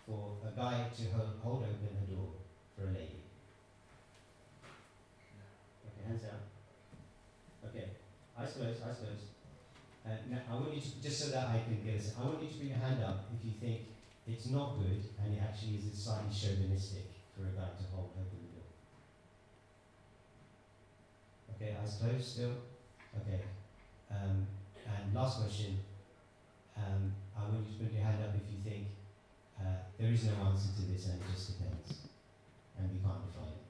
for 0.10 0.42
a 0.42 0.52
guy 0.58 0.90
to 0.90 1.04
hold, 1.14 1.38
hold 1.44 1.62
open 1.62 1.94
the 2.02 2.16
door 2.16 2.34
for 2.76 2.90
a 2.90 2.92
lady. 2.98 3.22
Okay, 5.86 6.02
hands 6.08 6.24
down. 6.26 6.42
Okay, 7.70 7.94
I 8.34 8.46
suppose, 8.46 8.82
eyes 8.82 8.98
closed. 8.98 9.30
Uh, 10.02 10.18
now, 10.34 10.42
I 10.50 10.54
want 10.58 10.74
you 10.74 10.82
to, 10.82 11.02
just 11.04 11.22
so 11.22 11.30
that 11.30 11.54
I 11.54 11.62
can 11.62 11.78
get 11.86 12.02
a 12.02 12.18
I 12.18 12.26
want 12.26 12.42
you 12.42 12.50
to 12.50 12.56
put 12.58 12.66
your 12.66 12.82
hand 12.82 13.04
up 13.04 13.30
if 13.38 13.46
you 13.46 13.54
think 13.62 13.86
it's 14.26 14.50
not 14.50 14.80
good 14.82 15.06
and 15.22 15.38
it 15.38 15.42
actually 15.44 15.78
is 15.78 15.94
slightly 15.94 16.34
chauvinistic 16.34 17.06
for 17.38 17.46
a 17.46 17.54
guy 17.54 17.70
to 17.78 17.86
hold 17.94 18.10
open 18.18 18.42
the 18.42 18.50
door. 18.58 18.70
Okay, 21.54 21.78
I 21.78 21.86
suppose 21.86 22.26
still? 22.26 22.58
Okay. 23.22 23.42
Um, 24.10 24.48
and 24.90 25.14
last 25.14 25.42
question. 25.42 25.78
Um, 26.78 27.14
I 27.38 27.42
want 27.44 27.68
you 27.70 27.78
to 27.78 27.84
put 27.84 27.94
your 27.94 28.04
hand 28.04 28.24
up 28.24 28.34
if 28.34 28.50
you 28.50 28.58
think 28.64 28.88
uh, 29.60 29.84
there 30.00 30.12
is 30.12 30.26
no 30.26 30.34
answer 30.48 30.70
to 30.76 30.82
this 30.92 31.06
and 31.08 31.22
it 31.22 31.28
just 31.32 31.58
depends. 31.58 32.08
And 32.78 32.90
we 32.92 33.00
can't 33.00 33.26
define 33.28 33.54
it. 33.54 33.64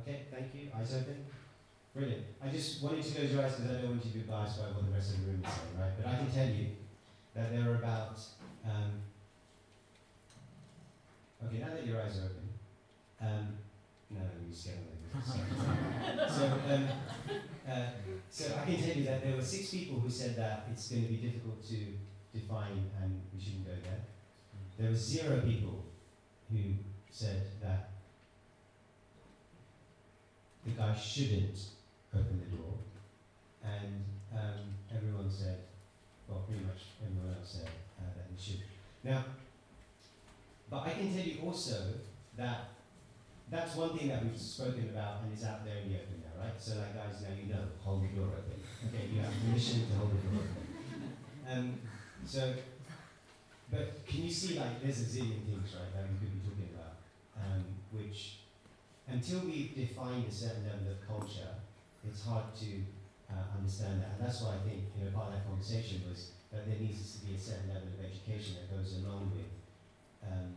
Okay, 0.00 0.22
thank 0.30 0.54
you. 0.54 0.70
Eyes 0.76 0.94
open. 0.94 1.24
Brilliant. 1.94 2.24
I 2.42 2.48
just 2.48 2.82
wanted 2.82 3.04
to 3.04 3.14
close 3.14 3.32
your 3.32 3.42
eyes 3.44 3.54
because 3.54 3.70
I 3.70 3.80
don't 3.82 3.90
want 3.90 4.04
you 4.04 4.12
to 4.12 4.18
be 4.18 4.24
biased 4.24 4.58
by 4.58 4.72
what 4.72 4.84
the 4.84 4.92
rest 4.92 5.14
of 5.14 5.20
the 5.20 5.26
room 5.30 5.42
is 5.44 5.52
saying, 5.52 5.78
right? 5.78 5.92
But 5.96 6.06
I 6.10 6.16
can 6.16 6.30
tell 6.32 6.48
you 6.48 6.68
that 7.34 7.52
there 7.52 7.70
are 7.70 7.76
about 7.76 8.18
um, 8.64 9.02
Okay, 11.46 11.58
now 11.58 11.70
that 11.74 11.86
your 11.86 12.00
eyes 12.00 12.18
are 12.18 12.26
open, 12.26 12.48
um, 13.20 13.58
no, 14.10 14.20
you 14.46 14.54
scared 14.54 14.78
me. 14.78 14.86
so, 16.28 16.44
um, 16.72 16.88
uh, 17.68 17.86
so 18.30 18.54
I 18.60 18.64
can 18.64 18.76
tell 18.82 18.96
you 18.96 19.04
that 19.04 19.22
there 19.22 19.36
were 19.36 19.42
six 19.42 19.70
people 19.70 19.98
who 19.98 20.08
said 20.08 20.36
that 20.36 20.68
it's 20.70 20.88
going 20.88 21.02
to 21.02 21.08
be 21.08 21.16
difficult 21.16 21.66
to 21.68 21.76
define 22.32 22.90
and 23.02 23.20
we 23.34 23.42
shouldn't 23.42 23.66
go 23.66 23.72
there. 23.82 24.00
There 24.78 24.90
were 24.90 24.96
zero 24.96 25.40
people 25.40 25.84
who 26.50 26.58
said 27.10 27.42
that 27.62 27.90
the 30.64 30.70
guy 30.72 30.94
shouldn't 30.94 31.58
open 32.14 32.40
the 32.40 32.56
door, 32.56 32.74
and 33.64 34.04
um, 34.32 34.74
everyone 34.94 35.30
said, 35.30 35.58
well, 36.28 36.44
pretty 36.46 36.64
much 36.64 36.86
everyone 37.04 37.36
else 37.36 37.58
said 37.60 37.68
uh, 37.98 38.04
that 38.16 38.26
he 38.34 38.40
should. 38.40 38.62
Now, 39.04 39.24
but 40.70 40.86
I 40.86 40.90
can 40.90 41.14
tell 41.14 41.24
you 41.24 41.38
also 41.44 41.94
that 42.36 42.70
that's 43.50 43.76
one 43.76 43.98
thing 43.98 44.08
that 44.08 44.24
we've 44.24 44.38
spoken 44.38 44.88
about 44.88 45.22
and 45.22 45.36
is 45.36 45.44
out 45.44 45.64
there 45.64 45.76
in 45.76 45.92
the 45.92 45.96
open 45.96 46.22
now, 46.24 46.42
right? 46.42 46.56
So, 46.58 46.76
like, 46.78 46.94
guys, 46.94 47.20
now 47.20 47.34
you 47.36 47.52
know, 47.52 47.64
hold 47.82 48.02
the 48.04 48.16
door 48.16 48.28
open. 48.32 48.62
Okay, 48.88 49.12
you 49.12 49.20
have 49.20 49.32
permission 49.44 49.86
to 49.88 49.94
hold 49.96 50.10
the 50.12 50.28
door 50.28 50.40
open. 50.40 50.62
Um, 51.50 51.80
so, 52.24 52.54
but 53.70 54.06
can 54.06 54.24
you 54.24 54.30
see, 54.30 54.58
like, 54.58 54.82
there's 54.82 55.00
a 55.00 55.04
zillion 55.04 55.44
things, 55.44 55.74
right, 55.74 55.92
that 55.94 56.04
we 56.10 56.18
could 56.18 56.32
be 56.32 56.48
talking 56.48 56.68
about, 56.74 56.96
um, 57.36 57.64
which, 57.90 58.38
until 59.08 59.40
we 59.40 59.72
define 59.74 60.24
a 60.28 60.32
certain 60.32 60.64
level 60.64 60.92
of 60.92 61.06
culture, 61.06 61.54
it's 62.06 62.24
hard 62.24 62.54
to 62.56 62.82
uh, 63.30 63.56
understand 63.56 64.02
that. 64.02 64.18
And 64.18 64.26
that's 64.26 64.42
why 64.42 64.56
I 64.56 64.68
think, 64.68 64.92
you 64.98 65.04
know, 65.04 65.10
part 65.10 65.28
of 65.28 65.34
that 65.34 65.46
conversation 65.46 66.02
was 66.08 66.32
that 66.52 66.66
there 66.68 66.78
needs 66.78 67.16
to 67.16 67.26
be 67.26 67.34
a 67.34 67.38
certain 67.38 67.68
level 67.68 67.88
of 67.88 68.04
education 68.04 68.60
that 68.60 68.68
goes 68.68 69.00
along 69.00 69.32
with 69.32 69.48
um, 70.22 70.54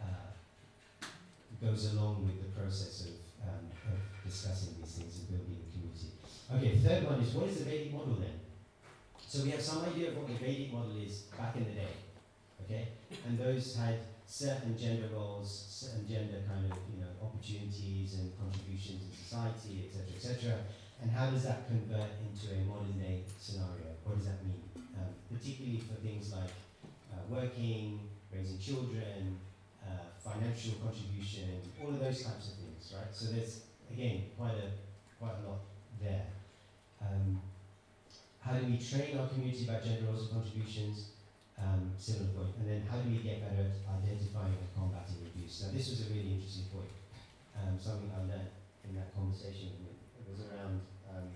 uh, 0.00 0.34
goes 1.62 1.92
along 1.94 2.24
with 2.24 2.42
the 2.42 2.60
process 2.60 3.06
of, 3.06 3.48
um, 3.48 3.70
of 3.92 3.98
discussing 4.24 4.74
these 4.80 4.98
things 4.98 5.20
and 5.20 5.28
building 5.28 5.60
a 5.60 5.68
community. 5.70 6.10
Okay, 6.50 6.78
third 6.78 7.08
one 7.08 7.20
is 7.20 7.32
what 7.34 7.48
is 7.48 7.58
the 7.58 7.64
Vedic 7.64 7.92
model 7.92 8.16
then? 8.18 8.43
So 9.34 9.42
we 9.42 9.50
have 9.50 9.62
some 9.62 9.82
idea 9.82 10.10
of 10.10 10.16
what 10.16 10.28
the 10.28 10.34
Vedic 10.34 10.72
model 10.72 10.94
is 10.94 11.26
back 11.34 11.56
in 11.56 11.64
the 11.64 11.74
day, 11.74 11.90
okay? 12.62 12.86
And 13.26 13.36
those 13.36 13.74
had 13.74 13.98
certain 14.24 14.78
gender 14.78 15.10
roles, 15.12 15.50
certain 15.50 16.06
gender 16.06 16.38
kind 16.46 16.70
of 16.70 16.78
you 16.94 17.02
know 17.02 17.10
opportunities 17.18 18.14
and 18.14 18.30
contributions 18.38 19.02
in 19.02 19.10
society, 19.10 19.90
etc., 19.90 20.06
etc. 20.14 20.58
And 21.02 21.10
how 21.10 21.34
does 21.34 21.42
that 21.42 21.66
convert 21.66 22.14
into 22.22 22.54
a 22.54 22.62
modern 22.62 22.94
day 22.94 23.26
scenario? 23.42 23.98
What 24.06 24.22
does 24.22 24.30
that 24.30 24.38
mean? 24.46 24.62
Um, 24.94 25.10
particularly 25.26 25.82
for 25.82 25.98
things 25.98 26.30
like 26.30 26.54
uh, 27.10 27.26
working, 27.28 28.06
raising 28.30 28.60
children, 28.62 29.34
uh, 29.82 30.14
financial 30.22 30.78
contribution, 30.78 31.58
all 31.82 31.90
of 31.90 31.98
those 31.98 32.22
types 32.22 32.54
of 32.54 32.62
things, 32.62 32.94
right? 32.94 33.10
So 33.10 33.34
there's 33.34 33.66
again 33.90 34.30
quite 34.38 34.54
a 34.62 34.70
quite 35.18 35.42
a 35.42 35.48
lot 35.50 35.66
there. 35.98 36.22
Um, 37.02 37.42
how 38.44 38.52
do 38.60 38.66
we 38.68 38.76
train 38.76 39.16
our 39.16 39.26
community 39.28 39.64
about 39.64 39.82
gender 39.82 40.04
roles 40.04 40.28
and 40.28 40.36
contributions? 40.36 41.16
Um, 41.56 41.96
similar 41.96 42.28
point. 42.36 42.52
And 42.60 42.68
then 42.68 42.80
how 42.84 43.00
do 43.00 43.08
we 43.08 43.24
get 43.24 43.40
better 43.40 43.72
at 43.72 43.80
identifying 43.88 44.52
and 44.52 44.68
combating 44.76 45.24
abuse? 45.24 45.64
Now 45.64 45.72
this 45.72 45.88
was 45.88 46.04
a 46.04 46.12
really 46.12 46.36
interesting 46.36 46.68
point. 46.68 46.92
Um, 47.56 47.80
something 47.80 48.12
I 48.12 48.20
learned 48.20 48.52
in 48.84 48.92
that 49.00 49.14
conversation. 49.16 49.72
It 50.20 50.28
was 50.28 50.44
around 50.44 50.84
um, 51.08 51.32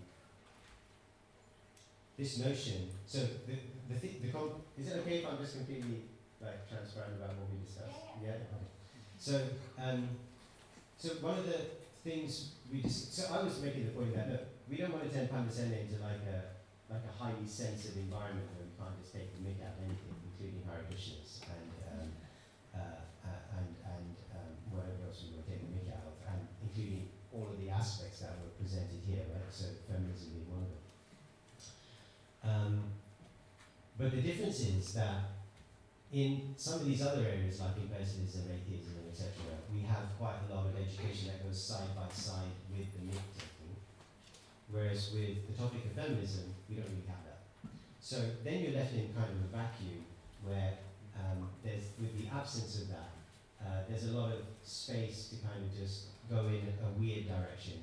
this 2.19 2.45
notion. 2.45 2.93
So 3.07 3.25
the 3.49 3.57
the, 3.88 3.97
th- 3.97 4.21
the 4.21 4.29
com- 4.29 4.61
is 4.77 4.88
it 4.93 5.00
okay 5.00 5.25
if 5.25 5.25
I'm 5.25 5.38
just 5.38 5.57
completely 5.57 6.12
like 6.43 6.69
transparent 6.69 7.17
about 7.17 7.41
what 7.41 7.49
we 7.49 7.65
discussed? 7.65 8.21
Yeah. 8.21 8.37
yeah? 8.37 8.53
Okay. 8.53 8.69
So 9.17 9.35
um, 9.81 10.09
so 10.99 11.09
one 11.25 11.38
of 11.38 11.47
the 11.47 11.79
things 12.05 12.59
we 12.71 12.83
just 12.83 13.14
so 13.14 13.33
I 13.33 13.42
was 13.42 13.62
making 13.62 13.87
the 13.87 13.92
point 13.92 14.14
that 14.14 14.29
look, 14.29 14.44
we 14.68 14.77
don't 14.77 14.92
want 14.92 15.09
to 15.09 15.14
turn 15.14 15.29
Pandava 15.29 15.55
Sena 15.55 15.79
into 15.79 16.03
like 16.03 16.27
a 16.27 16.58
like 16.88 17.05
a 17.05 17.12
highly 17.12 17.44
sensitive 17.44 18.01
environment 18.01 18.48
where 18.57 18.64
we 18.64 18.72
can't 18.81 18.96
just 18.96 19.12
take 19.12 19.29
the 19.37 19.40
mick 19.44 19.61
out 19.61 19.77
of 19.77 19.85
anything, 19.85 20.16
including 20.24 20.64
Hare 20.64 20.88
Krishnas 20.88 21.44
and 21.44 21.68
um, 21.85 22.09
uh, 22.72 23.05
uh, 23.29 23.57
and 23.61 23.68
and 23.85 24.14
um, 24.33 24.53
whatever 24.72 25.05
else 25.05 25.20
we 25.20 25.37
to 25.37 25.44
take 25.44 25.61
the 25.61 25.72
mick 25.77 25.92
out 25.92 26.09
of, 26.09 26.16
and 26.24 26.48
including 26.64 27.12
all 27.29 27.53
of 27.53 27.61
the 27.61 27.68
aspects 27.68 28.24
that 28.24 28.40
were 28.40 28.57
presented 28.57 29.05
here, 29.05 29.29
right? 29.29 29.53
So 29.53 29.68
feminism 29.85 30.33
being 30.33 30.48
one 30.48 30.64
of 30.64 30.72
them. 30.72 30.85
Um, 32.40 32.72
but 34.01 34.16
the 34.16 34.24
difference 34.24 34.61
is 34.64 34.96
that 34.96 35.37
in 36.09 36.55
some 36.57 36.81
of 36.81 36.87
these 36.87 37.05
other 37.05 37.29
areas, 37.29 37.61
like 37.61 37.77
Impersonalism, 37.77 38.48
atheism, 38.48 38.96
and 38.96 39.12
etc., 39.12 39.29
we 39.68 39.85
have 39.85 40.09
quite 40.16 40.40
a 40.48 40.55
lot 40.55 40.64
of 40.64 40.72
education 40.72 41.29
that 41.29 41.44
goes 41.44 41.61
side 41.61 41.92
by 41.92 42.09
side 42.14 42.57
with 42.72 42.88
the 42.96 43.05
taking. 43.05 43.58
Whereas 44.70 45.11
with 45.14 45.48
the 45.48 45.54
topic 45.57 45.85
of 45.87 45.92
feminism, 45.92 46.54
we 46.68 46.76
don't 46.76 46.85
really 46.85 47.09
have 47.09 47.24
that. 47.24 47.40
So 48.00 48.16
then 48.44 48.61
you're 48.61 48.76
left 48.76 48.92
in 48.94 49.09
kind 49.14 49.31
of 49.33 49.40
a 49.44 49.57
vacuum 49.57 50.04
where 50.44 50.74
um, 51.16 51.48
there's, 51.64 51.88
with 51.98 52.16
the 52.18 52.28
absence 52.28 52.83
of 52.83 52.88
that, 52.88 53.11
uh, 53.64 53.81
there's 53.88 54.07
a 54.07 54.12
lot 54.12 54.33
of 54.33 54.40
space 54.62 55.28
to 55.31 55.37
kind 55.46 55.64
of 55.64 55.76
just 55.76 56.07
go 56.31 56.46
in 56.46 56.62
a 56.85 56.90
weird 56.98 57.26
direction 57.26 57.81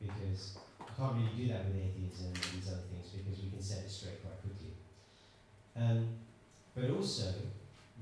because 0.00 0.56
you 0.78 0.86
can't 0.96 1.14
really 1.14 1.34
do 1.36 1.52
that 1.52 1.66
with 1.66 1.76
atheism 1.76 2.26
and 2.26 2.48
these 2.54 2.68
other 2.70 2.86
things 2.90 3.10
because 3.10 3.42
we 3.42 3.50
can 3.50 3.60
set 3.60 3.84
it 3.84 3.90
straight 3.90 4.22
quite 4.22 4.40
quickly. 4.40 4.72
Um, 5.76 6.08
but 6.74 6.90
also 6.90 7.34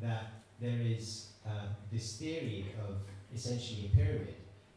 that 0.00 0.44
there 0.60 0.80
is 0.80 1.28
uh, 1.46 1.72
this 1.90 2.16
theory 2.16 2.66
of 2.86 2.96
essentially 3.34 3.90
a 3.92 3.96
pyramid 3.96 4.34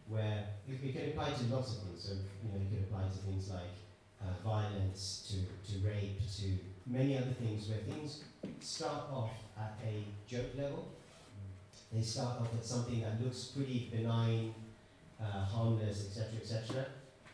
where 0.10 0.46
it, 0.68 0.80
it, 0.84 0.94
can 0.94 1.10
apply 1.10 1.32
to 1.32 1.54
lots 1.54 1.78
of 1.78 1.84
things. 1.84 2.04
So 2.04 2.14
you 2.44 2.50
know, 2.50 2.58
it 2.60 2.70
can 2.70 2.84
apply 2.84 3.08
to 3.08 3.18
things 3.24 3.50
like 3.50 3.78
uh, 4.22 4.34
violence, 4.44 5.32
to, 5.32 5.72
to 5.72 5.88
rape, 5.88 6.20
to 6.38 6.58
many 6.86 7.16
other 7.16 7.32
things 7.40 7.70
where 7.70 7.80
things 7.80 8.24
start 8.60 9.04
off 9.12 9.32
at 9.58 9.78
a 9.86 10.04
joke 10.28 10.52
level. 10.58 10.88
They 11.94 12.02
start 12.02 12.42
off 12.42 12.54
at 12.54 12.66
something 12.66 13.02
that 13.02 13.24
looks 13.24 13.46
pretty 13.46 13.90
benign, 13.94 14.54
uh, 15.22 15.46
harmless, 15.46 16.06
etc., 16.08 16.40
etc., 16.42 16.86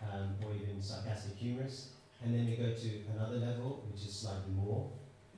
um, 0.01 0.35
or 0.43 0.53
even 0.53 0.81
sarcastic, 0.81 1.35
humorous, 1.37 1.89
and 2.23 2.33
then 2.33 2.45
they 2.45 2.55
go 2.55 2.71
to 2.73 2.89
another 3.15 3.37
level, 3.37 3.83
which 3.91 4.05
is 4.05 4.13
slightly 4.13 4.53
more, 4.53 4.89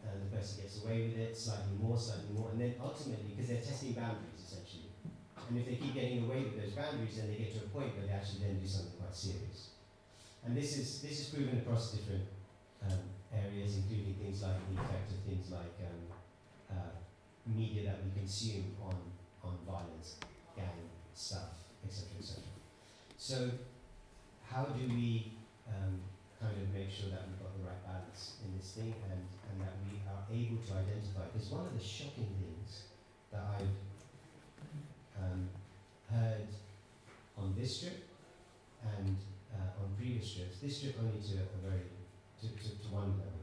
and 0.03 0.21
the 0.21 0.35
person 0.35 0.61
gets 0.61 0.83
away 0.83 1.07
with 1.07 1.17
it, 1.17 1.37
slightly 1.37 1.77
more, 1.81 1.97
slightly 1.97 2.29
more, 2.33 2.49
and 2.51 2.61
then 2.61 2.75
ultimately, 2.81 3.33
because 3.35 3.49
they're 3.49 3.61
testing 3.61 3.93
boundaries 3.93 4.36
and 5.49 5.57
if 5.57 5.65
they 5.65 5.75
keep 5.75 5.93
getting 5.93 6.25
away 6.25 6.43
with 6.43 6.59
those 6.59 6.75
boundaries, 6.75 7.15
then 7.15 7.31
they 7.31 7.39
get 7.39 7.53
to 7.55 7.63
a 7.63 7.69
point 7.71 7.95
where 7.95 8.05
they 8.05 8.11
actually 8.11 8.43
then 8.43 8.59
do 8.59 8.67
something 8.67 8.99
quite 8.99 9.15
serious. 9.15 9.71
And 10.43 10.55
this 10.55 10.77
is 10.77 11.01
this 11.01 11.19
is 11.19 11.27
proven 11.27 11.59
across 11.59 11.91
different 11.91 12.27
um, 12.83 12.99
areas, 13.31 13.77
including 13.77 14.15
things 14.15 14.43
like 14.43 14.59
the 14.71 14.81
effect 14.81 15.11
of 15.11 15.19
things 15.23 15.51
like 15.51 15.75
um, 15.87 16.01
uh, 16.71 16.95
media 17.47 17.83
that 17.83 18.03
we 18.03 18.11
consume 18.19 18.75
on 18.83 18.95
on 19.43 19.55
violence, 19.65 20.19
gang 20.55 20.91
stuff, 21.13 21.55
etc., 21.85 22.19
etc. 22.19 22.43
So, 23.17 23.51
how 24.51 24.65
do 24.65 24.83
we 24.87 25.31
um, 25.67 25.99
kind 26.39 26.55
of 26.59 26.67
make 26.75 26.91
sure 26.91 27.09
that 27.09 27.23
we've 27.27 27.39
got 27.39 27.55
the 27.55 27.63
right 27.63 27.83
balance 27.87 28.37
in 28.43 28.55
this 28.55 28.71
thing 28.71 28.93
and, 29.11 29.23
and 29.51 29.55
that 29.63 29.79
we 29.87 29.99
are 30.03 30.23
able 30.27 30.59
to 30.59 30.71
identify? 30.75 31.25
Because 31.31 31.49
one 31.49 31.65
of 31.65 31.73
the 31.73 31.83
shocking 31.83 32.29
things 32.35 32.91
that 33.31 33.41
I've 33.41 33.86
um, 35.27 35.49
heard 36.11 36.47
on 37.37 37.53
this 37.57 37.81
trip 37.81 38.07
and 38.97 39.17
uh, 39.53 39.83
on 39.83 39.93
previous 39.97 40.33
trips, 40.33 40.59
this 40.59 40.81
trip 40.81 40.95
only 40.99 41.19
to 41.21 41.33
a 41.35 41.69
very 41.69 41.83
to, 42.41 42.47
to, 42.47 42.69
to 42.69 42.87
one 42.93 43.13
level, 43.17 43.41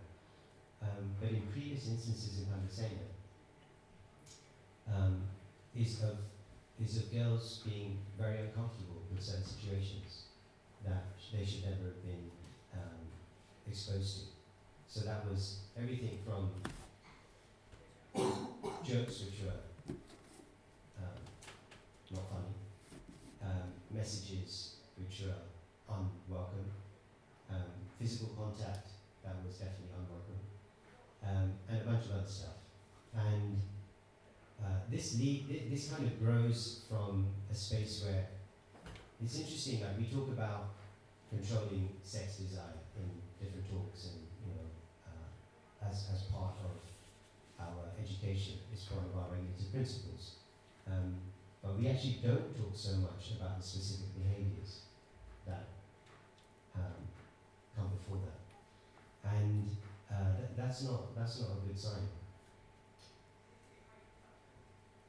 um, 0.83 1.11
but 1.21 1.31
in 1.31 1.43
previous 1.53 1.89
instances 1.89 2.39
in 2.39 2.47
Pandava 2.47 2.73
Sena, 2.73 3.09
um, 4.95 5.23
is 5.75 6.03
of 6.03 6.19
is 6.83 6.97
of 6.99 7.13
girls 7.13 7.61
being 7.65 7.99
very 8.19 8.39
uncomfortable 8.39 9.03
with 9.11 9.23
certain 9.23 9.45
situations 9.45 10.25
that 10.85 11.05
they 11.33 11.45
should 11.45 11.65
never 11.65 11.85
have 11.85 12.03
been 12.05 12.31
um, 12.75 12.99
exposed 13.69 14.19
to. 14.19 14.25
So 14.89 15.01
that 15.07 15.25
was 15.29 15.59
everything 15.77 16.19
from 16.25 16.51
jokes 18.85 19.25
which 19.25 19.43
were 19.45 19.64
not 22.15 22.31
funny, 22.31 22.55
um, 23.43 23.69
messages 23.91 24.77
which 24.97 25.27
were 25.27 25.35
unwelcome, 25.89 26.71
um, 27.51 27.71
physical 27.99 28.29
contact 28.39 28.89
that 29.25 29.35
was 29.45 29.57
definitely 29.57 29.91
unwelcome, 29.99 30.43
um, 31.25 31.53
and 31.69 31.83
a 31.83 31.85
bunch 31.85 32.05
of 32.07 32.13
other 32.13 32.29
stuff. 32.29 32.63
And 33.15 33.61
uh, 34.63 34.87
this 34.91 35.19
lead, 35.19 35.71
this 35.71 35.91
kind 35.91 36.07
of 36.07 36.19
grows 36.21 36.83
from 36.89 37.27
a 37.51 37.55
space 37.55 38.05
where 38.07 38.27
it's 39.23 39.39
interesting. 39.39 39.81
Like 39.83 39.99
we 39.99 40.05
talk 40.05 40.29
about 40.29 40.75
controlling 41.31 41.89
sex 42.03 42.37
desire 42.37 42.79
in 42.97 43.11
different 43.41 43.67
talks, 43.71 44.11
and 44.15 44.23
you 44.47 44.55
know, 44.55 44.67
uh, 45.07 45.89
as 45.89 46.07
as 46.13 46.23
part 46.31 46.55
of 46.63 46.79
our 47.61 47.91
education, 47.99 48.55
it's 48.73 48.91
one 48.91 49.05
of 49.05 49.17
our 49.17 49.31
regulative 49.33 49.73
principles. 49.73 50.37
Um, 50.87 51.17
but 51.65 51.81
we 51.81 51.89
actually 51.89 52.21
don't 52.23 52.53
talk 52.53 52.77
so 52.77 53.01
much 53.01 53.41
about 53.41 53.57
the 53.57 53.65
specific 53.65 54.13
behaviors 54.13 54.85
that 55.49 55.65
um, 56.77 57.09
come 57.75 57.89
before 57.97 58.21
that. 58.21 58.45
And 59.25 59.73
uh, 60.13 60.37
th- 60.37 60.53
that's, 60.57 60.85
not, 60.85 61.17
that's 61.17 61.41
not 61.41 61.57
a 61.57 61.67
good 61.67 61.79
sign. 61.79 62.05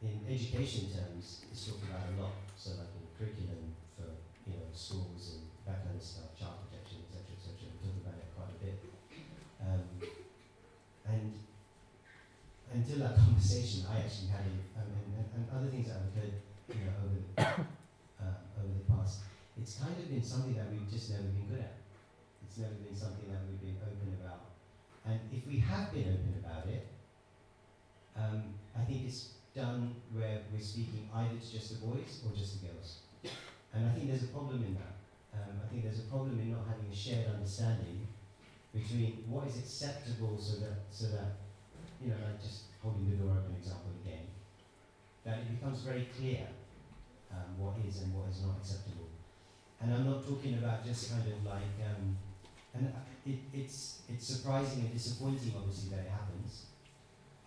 In 0.01 0.23
education 0.31 0.87
terms, 0.95 1.43
it's 1.51 1.67
talked 1.67 1.83
about 1.83 2.07
a 2.07 2.21
lot. 2.21 2.31
So, 2.55 2.71
like 2.79 2.93
in 2.95 3.09
curriculum 3.17 3.73
for 3.97 4.15
you 4.45 4.55
know 4.55 4.69
schools 4.71 5.35
and 5.35 5.49
that 5.65 5.83
kind 5.83 5.97
of 5.97 6.03
stuff, 6.03 6.37
child 6.37 6.61
protection, 6.69 7.03
etc., 7.09 7.35
etc. 7.35 7.73
We 7.73 7.89
talk 7.89 7.97
about 8.05 8.21
it 8.21 8.29
quite 8.37 8.53
a 8.53 8.59
bit. 8.61 8.77
Um, 9.65 9.83
and 11.09 11.33
until 12.69 13.01
that 13.01 13.17
conversation, 13.25 13.89
I 13.89 14.05
actually 14.05 14.29
had 14.29 14.45
um, 14.77 14.93
and, 14.93 15.25
and 15.33 15.43
other 15.49 15.73
things 15.73 15.87
that 15.89 16.05
have 16.05 16.07
occurred, 16.13 16.44
you 16.69 16.82
know, 16.86 16.95
over 17.06 17.17
the, 17.17 17.41
uh, 18.23 18.62
over 18.62 18.73
the 18.73 18.86
past. 18.93 19.21
It's 19.60 19.75
kind 19.78 19.95
of 19.97 20.10
been 20.10 20.23
something 20.23 20.56
that 20.56 20.71
we've 20.71 20.89
just 20.89 21.12
never 21.12 21.30
been 21.32 21.47
good 21.47 21.60
at. 21.60 21.78
It's 22.45 22.58
never 22.58 22.75
been 22.75 22.95
something 22.95 23.28
that 23.32 23.41
we've 23.47 23.62
been 23.62 23.78
open 23.82 24.17
about. 24.21 24.51
And 25.06 25.19
if 25.32 25.45
we 25.47 25.60
have 25.60 25.93
been 25.93 26.10
open 26.10 26.41
about 26.43 26.67
it, 26.67 26.88
um, 28.17 28.56
I 28.78 28.84
think 28.84 29.06
it's 29.06 29.36
done 29.56 29.95
where 30.12 30.41
we're 30.51 30.60
speaking 30.60 31.10
either 31.13 31.38
to 31.39 31.51
just 31.51 31.80
the 31.80 31.86
boys 31.86 32.23
or 32.25 32.36
just 32.36 32.62
the 32.62 32.67
girls. 32.67 32.99
And 33.73 33.88
I 33.88 33.91
think 33.91 34.08
there's 34.10 34.23
a 34.23 34.34
problem 34.36 34.63
in 34.63 34.73
that. 34.75 34.95
Um, 35.36 35.60
I 35.63 35.67
think 35.67 35.84
there's 35.84 35.99
a 35.99 36.08
problem 36.12 36.39
in 36.39 36.51
not 36.51 36.63
having 36.67 36.91
a 36.91 36.95
shared 36.95 37.28
understanding 37.28 38.08
between 38.73 39.23
what 39.28 39.47
is 39.47 39.58
acceptable 39.58 40.38
so 40.39 40.60
that, 40.60 40.84
so 40.91 41.08
that 41.15 41.39
you 42.04 42.12
know, 42.12 42.19
like 42.23 42.41
just 42.41 42.71
holding 42.84 43.10
the 43.10 43.15
door 43.15 43.32
open 43.39 43.56
example 43.56 43.91
again, 44.04 44.24
that 45.25 45.39
it 45.39 45.59
becomes 45.59 45.81
very 45.81 46.07
clear 46.17 46.47
um, 47.31 47.57
what 47.57 47.73
is 47.88 48.01
and 48.01 48.13
what 48.13 48.29
is 48.29 48.41
not 48.41 48.57
acceptable. 48.61 49.09
And 49.81 49.93
I'm 49.93 50.05
not 50.05 50.25
talking 50.25 50.53
about 50.55 50.85
just 50.85 51.11
kind 51.11 51.25
of 51.27 51.43
like, 51.43 51.75
um, 51.83 52.15
and 52.73 52.93
it, 53.25 53.39
it's, 53.53 54.01
it's 54.07 54.25
surprising 54.25 54.81
and 54.81 54.93
disappointing, 54.93 55.53
obviously, 55.57 55.89
that 55.89 56.05
it 56.05 56.11
happens. 56.11 56.65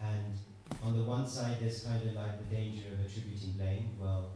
And 0.01 0.35
on 0.83 0.99
the 0.99 1.05
one 1.05 1.27
side, 1.27 1.57
there's 1.61 1.81
kind 1.81 2.03
of 2.03 2.14
like 2.14 2.38
the 2.38 2.55
danger 2.55 2.88
of 2.93 3.07
attributing 3.07 3.55
blame. 3.57 3.91
Well, 3.99 4.31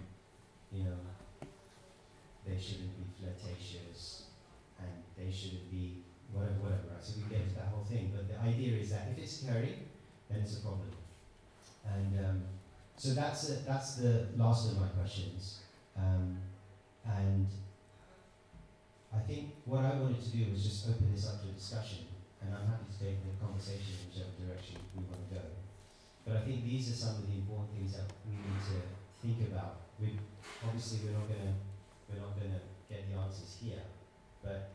you 0.72 0.85
know, 0.85 0.96
they 2.46 2.59
shouldn't 2.59 2.96
be 2.96 3.05
flirtatious, 3.18 4.24
and 4.78 4.90
they 5.18 5.31
shouldn't 5.31 5.70
be 5.70 6.02
whatever, 6.33 6.55
whatever. 6.62 6.94
Right? 6.94 7.02
So 7.02 7.20
we 7.20 7.31
get 7.31 7.44
into 7.44 7.57
that 7.57 7.68
whole 7.68 7.85
thing. 7.85 8.12
But 8.14 8.28
the 8.28 8.40
idea 8.40 8.78
is 8.78 8.90
that 8.90 9.09
if 9.12 9.22
it's 9.22 9.42
occurring, 9.42 9.87
then 10.31 10.40
it's 10.40 10.59
a 10.59 10.61
problem. 10.61 10.90
And 11.87 12.18
um, 12.24 12.42
so 12.96 13.14
that's 13.14 13.48
that's 13.66 13.96
the 13.96 14.26
last 14.37 14.70
of 14.70 14.81
my 14.81 14.88
questions. 14.88 15.61
Um, 15.96 16.38
and 17.05 17.46
I 19.12 19.18
think 19.20 19.55
what 19.64 19.85
I 19.85 19.94
wanted 19.98 20.22
to 20.22 20.31
do 20.31 20.52
was 20.52 20.62
just 20.62 20.88
open 20.88 21.12
this 21.12 21.28
up 21.28 21.42
to 21.42 21.48
discussion, 21.48 22.07
and 22.40 22.55
I'm 22.55 22.66
happy 22.66 22.87
to 22.88 22.98
take 22.98 23.18
the 23.24 23.35
conversation 23.44 23.98
in 23.98 24.09
whichever 24.09 24.33
direction 24.38 24.76
we 24.96 25.05
want 25.05 25.18
to 25.28 25.35
go. 25.35 25.44
But 26.24 26.37
I 26.37 26.40
think 26.46 26.64
these 26.64 26.90
are 26.90 26.96
some 26.96 27.20
of 27.20 27.26
the 27.26 27.35
important 27.35 27.74
things 27.74 27.98
that 27.98 28.07
we 28.24 28.38
need 28.38 28.62
to 28.70 28.78
think 29.20 29.50
about. 29.50 29.90
We 29.98 30.16
obviously 30.64 31.05
we're 31.05 31.18
not 31.18 31.28
gonna 31.28 31.59
we're 32.09 32.22
not 32.22 32.38
gonna 32.38 32.62
get 32.88 33.11
the 33.11 33.18
answers 33.18 33.59
here, 33.59 33.83
but 34.42 34.70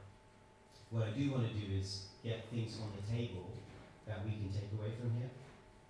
what 0.89 1.03
I 1.03 1.11
do 1.11 1.31
want 1.31 1.47
to 1.47 1.53
do 1.53 1.67
is 1.73 2.07
get 2.23 2.47
things 2.51 2.77
on 2.83 2.91
the 2.95 3.03
table 3.07 3.51
that 4.07 4.23
we 4.23 4.31
can 4.31 4.51
take 4.51 4.71
away 4.71 4.95
from 4.99 5.11
here 5.19 5.31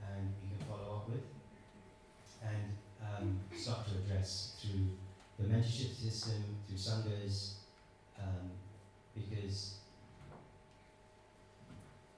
and 0.01 0.33
we 0.41 0.49
can 0.49 0.61
follow 0.65 0.97
up 0.97 1.09
with 1.09 1.21
and 2.43 2.77
um, 3.01 3.39
start 3.55 3.85
to 3.87 3.93
address 3.99 4.59
through 4.59 4.87
the 5.39 5.45
mentorship 5.53 5.95
system, 5.95 6.43
through 6.67 6.77
sanghas, 6.77 7.53
um, 8.19 8.51
because 9.13 9.75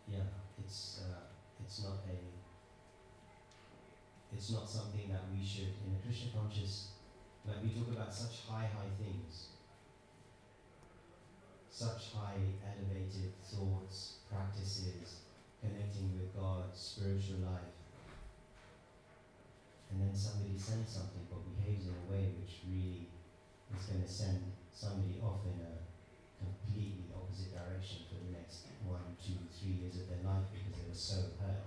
yeah, 0.07 0.19
it's 0.57 1.01
uh, 1.03 1.25
it's 1.63 1.83
not 1.83 1.97
a 2.09 2.17
it's 4.35 4.51
not 4.51 4.69
something 4.69 5.09
that 5.09 5.21
we 5.31 5.45
should 5.45 5.73
in 5.85 5.95
a 5.97 6.03
Krishna 6.03 6.29
conscious 6.35 6.89
like 7.45 7.63
we 7.63 7.69
talk 7.69 7.89
about 7.89 8.13
such 8.13 8.41
high 8.47 8.69
high 8.75 8.91
things 8.97 9.47
such 11.69 12.13
high 12.13 12.41
elevated 12.65 13.33
thoughts 13.43 14.17
practices 14.29 15.21
connecting 15.61 16.13
with 16.13 16.35
God 16.35 16.65
spiritual 16.73 17.37
life 17.39 17.78
and 19.89 20.01
then 20.01 20.13
somebody 20.13 20.57
sends 20.57 20.89
something 20.93 21.25
but 21.29 21.41
behaves 21.57 21.89
in 21.89 21.93
a 21.93 22.05
way 22.05 22.29
which 22.37 22.61
really 22.69 23.09
is 23.73 23.85
going 23.89 24.03
to 24.05 24.09
send 24.09 24.53
somebody 24.69 25.17
off 25.21 25.41
in 25.49 25.57
a 25.65 25.73
completely 26.37 27.09
opposite 27.13 27.51
direction 27.51 28.05
for 28.07 28.21
the 28.21 28.31
next 28.37 28.69
one, 28.85 29.17
two, 29.17 29.37
three 29.51 29.81
years 29.81 29.97
of 30.01 30.09
their 30.09 30.23
life 30.23 30.45
because 30.53 30.73
they 30.77 30.85
were 30.87 30.95
so 30.95 31.35
hurt 31.41 31.65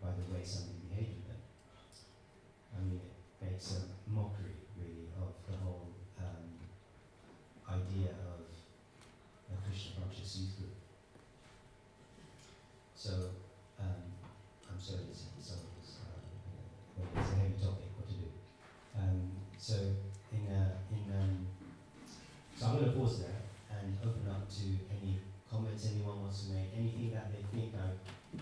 by 0.00 0.14
the 0.16 0.26
way 0.32 0.40
somebody 0.42 0.80
behaved 0.88 1.20
with 1.20 1.28
them. 1.28 1.42
I 2.72 2.76
mean, 2.80 3.00
it 3.02 3.12
makes 3.44 3.76
a 3.76 3.82
mockery, 4.08 4.56
really, 4.78 5.12
of 5.20 5.36
the 5.44 5.58
whole 5.60 5.92
um, 6.18 6.48
idea 7.68 8.16
of 8.24 8.46
a 9.52 9.56
Krishna 9.66 10.00
conscious 10.00 10.38
youth 10.40 10.56
group. 10.56 10.78
So, 12.94 13.39
so, 19.70 19.78
in, 20.34 20.50
uh, 20.50 20.74
in 20.90 21.06
um, 21.14 21.46
so 22.58 22.66
I'm 22.66 22.82
going 22.82 22.90
to 22.90 22.98
pause 22.98 23.22
there 23.22 23.46
and 23.70 23.94
open 24.02 24.26
up 24.26 24.50
to 24.50 24.66
any 24.90 25.22
comments 25.46 25.86
anyone 25.94 26.26
wants 26.26 26.46
to 26.46 26.58
make, 26.58 26.74
anything 26.74 27.14
that 27.14 27.30
they 27.30 27.46
think 27.54 27.70
like 27.78 27.94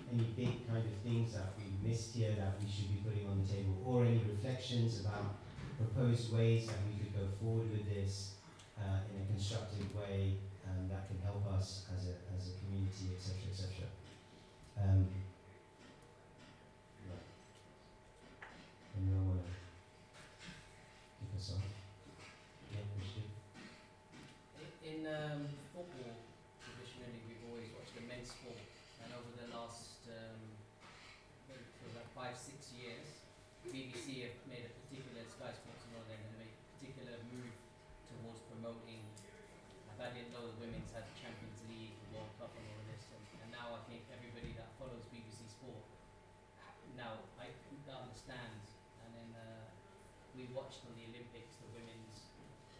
any 0.09 0.25
big 0.33 0.65
kind 0.65 0.81
of 0.81 0.97
things 1.05 1.37
that 1.37 1.53
we 1.61 1.69
missed 1.85 2.17
here 2.17 2.33
that 2.33 2.57
we 2.57 2.65
should 2.65 2.89
be 2.89 3.05
putting 3.05 3.29
on 3.29 3.45
the 3.45 3.49
table, 3.49 3.77
or 3.85 4.09
any 4.09 4.25
reflections 4.25 5.05
about 5.05 5.37
proposed 5.77 6.33
ways 6.33 6.67
that 6.67 6.81
we 6.89 6.97
could 6.97 7.13
go 7.13 7.29
forward 7.45 7.69
with 7.77 7.85
this 7.93 8.41
uh, 8.81 9.05
in 9.13 9.21
a 9.21 9.27
constructive 9.29 9.85
way 9.95 10.33
um, 10.65 10.89
that 10.89 11.13
can 11.13 11.21
help 11.21 11.45
us 11.53 11.85
as 11.93 12.09
a, 12.09 12.17
as 12.33 12.57
a 12.57 12.65
community, 12.65 13.13
etc., 13.13 13.37
etc. 13.53 13.85
Um, 14.81 15.05
right. 17.05 17.29
Anyone 18.97 19.29
want 19.29 19.45
to 19.45 19.58
um, 25.09 25.49
football, 25.73 26.13
traditionally 26.61 27.21
we've 27.25 27.45
always 27.49 27.73
watched 27.73 27.97
the 27.97 28.05
men's 28.05 28.29
sport, 28.29 28.61
and 29.01 29.09
over 29.17 29.33
the 29.41 29.49
last 29.57 30.05
um, 30.13 30.41
maybe 31.49 31.65
for 31.81 31.89
about 31.97 32.09
five, 32.13 32.37
six 32.37 32.73
years, 32.77 33.25
BBC 33.69 34.29
have 34.29 34.37
made 34.45 34.69
a 34.69 34.73
particular 34.85 35.25
Sky 35.25 35.53
Sports 35.57 35.89
and 35.89 35.97
all 35.97 36.05
them 36.05 36.21
have 36.21 36.37
made 36.37 36.53
a 36.53 36.61
particular 36.77 37.17
move 37.33 37.55
towards 38.09 38.41
promoting. 38.53 39.03
I 39.99 40.15
didn't 40.15 40.31
know 40.31 40.47
the 40.47 40.59
women's 40.63 40.95
had 40.95 41.11
the 41.11 41.17
Champions 41.19 41.59
League, 41.67 41.91
the 42.07 42.09
World 42.15 42.31
Cup, 42.39 42.55
and 42.55 42.63
all 42.71 42.79
of 42.79 42.87
this, 42.87 43.03
and, 43.11 43.25
and 43.43 43.49
now 43.51 43.75
I 43.75 43.83
think 43.91 44.07
everybody 44.15 44.55
that 44.55 44.71
follows 44.79 45.03
BBC 45.11 45.51
Sport 45.51 45.83
now 46.99 47.23
I 47.39 47.47
understands. 47.95 48.75
And 49.07 49.11
then 49.15 49.31
uh, 49.39 49.65
we 50.35 50.51
watched 50.51 50.83
on 50.83 50.99
the 50.99 51.07
Olympics, 51.07 51.55
the 51.63 51.71
women's 51.71 52.27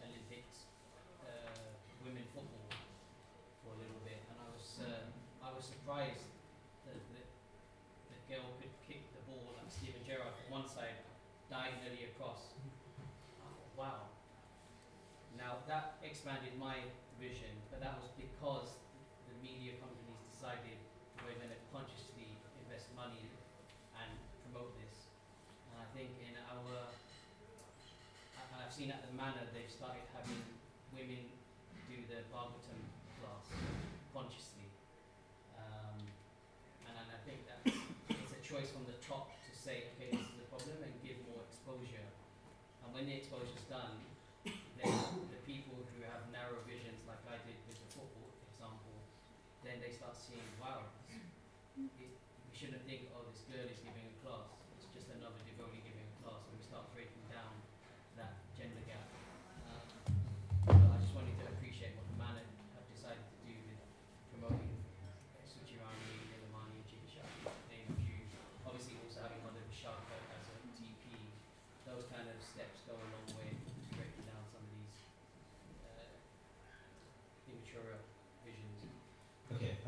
Olympics, 0.03 0.67
uh, 1.23 1.71
women 2.03 2.27
football 2.35 2.67
for 3.63 3.73
a 3.73 3.79
little 3.79 4.03
bit, 4.03 4.19
and 4.27 4.35
I 4.43 4.47
was 4.51 4.67
um, 4.83 5.07
I 5.39 5.49
was 5.55 5.71
surprised 5.89 6.29
that 6.85 7.01
that 7.17 7.25
the 8.13 8.19
girl 8.29 8.45
could 8.61 8.69
kick 8.85 9.09
the 9.09 9.25
ball 9.25 9.57
like 9.57 9.65
Steven 9.73 10.05
Gerrard 10.05 10.37
from 10.37 10.61
one 10.61 10.67
side 10.69 11.01
diagonally 11.49 12.13
across. 12.13 12.53
Thought, 13.41 13.57
wow. 13.73 14.13
Now 15.33 15.65
that 15.65 15.97
expanded 16.05 16.53
my 16.61 16.93
vision, 17.17 17.57
but 17.73 17.81
that 17.81 17.97
was 18.05 18.13
because 18.13 18.77
the 19.25 19.33
media 19.41 19.81
companies 19.81 20.21
decided 20.29 20.77
we're 21.25 21.33
going 21.41 21.49
to 21.49 21.61
consciously 21.73 22.37
invest 22.61 22.93
money 22.93 23.25
and 23.97 24.13
promote 24.45 24.77
this. 24.77 25.09
And 25.73 25.81
I 25.81 25.89
think 25.97 26.13
in 26.21 26.37
our, 26.53 26.93
I've 28.61 28.69
seen 28.69 28.93
at 28.93 29.01
the 29.09 29.13
Manor 29.17 29.49
they've 29.57 29.73
started 29.73 30.05
having 30.13 30.37
women 30.93 31.33
do 31.89 31.97
the 32.05 32.29
Bhagavatam 32.29 32.77
class 33.17 33.49
consciously. 34.13 34.69
Um, 35.59 35.99
and, 36.87 36.95
and 36.95 37.09
I 37.11 37.19
think 37.27 37.43
that 37.51 37.59
it's 37.67 38.31
a 38.33 38.41
choice 38.41 38.71
from 38.71 38.87
the 38.87 38.95
top 39.03 39.35
to 39.43 39.51
say, 39.51 39.91
okay, 39.93 40.15
this 40.15 40.23
is 40.23 40.39
a 40.39 40.47
problem 40.47 40.79
and 40.81 40.93
give 41.03 41.19
more 41.27 41.43
exposure. 41.45 42.07
And 42.83 42.88
when 42.99 43.07
the 43.07 43.15
exposure's 43.15 43.63
done, 43.69 44.08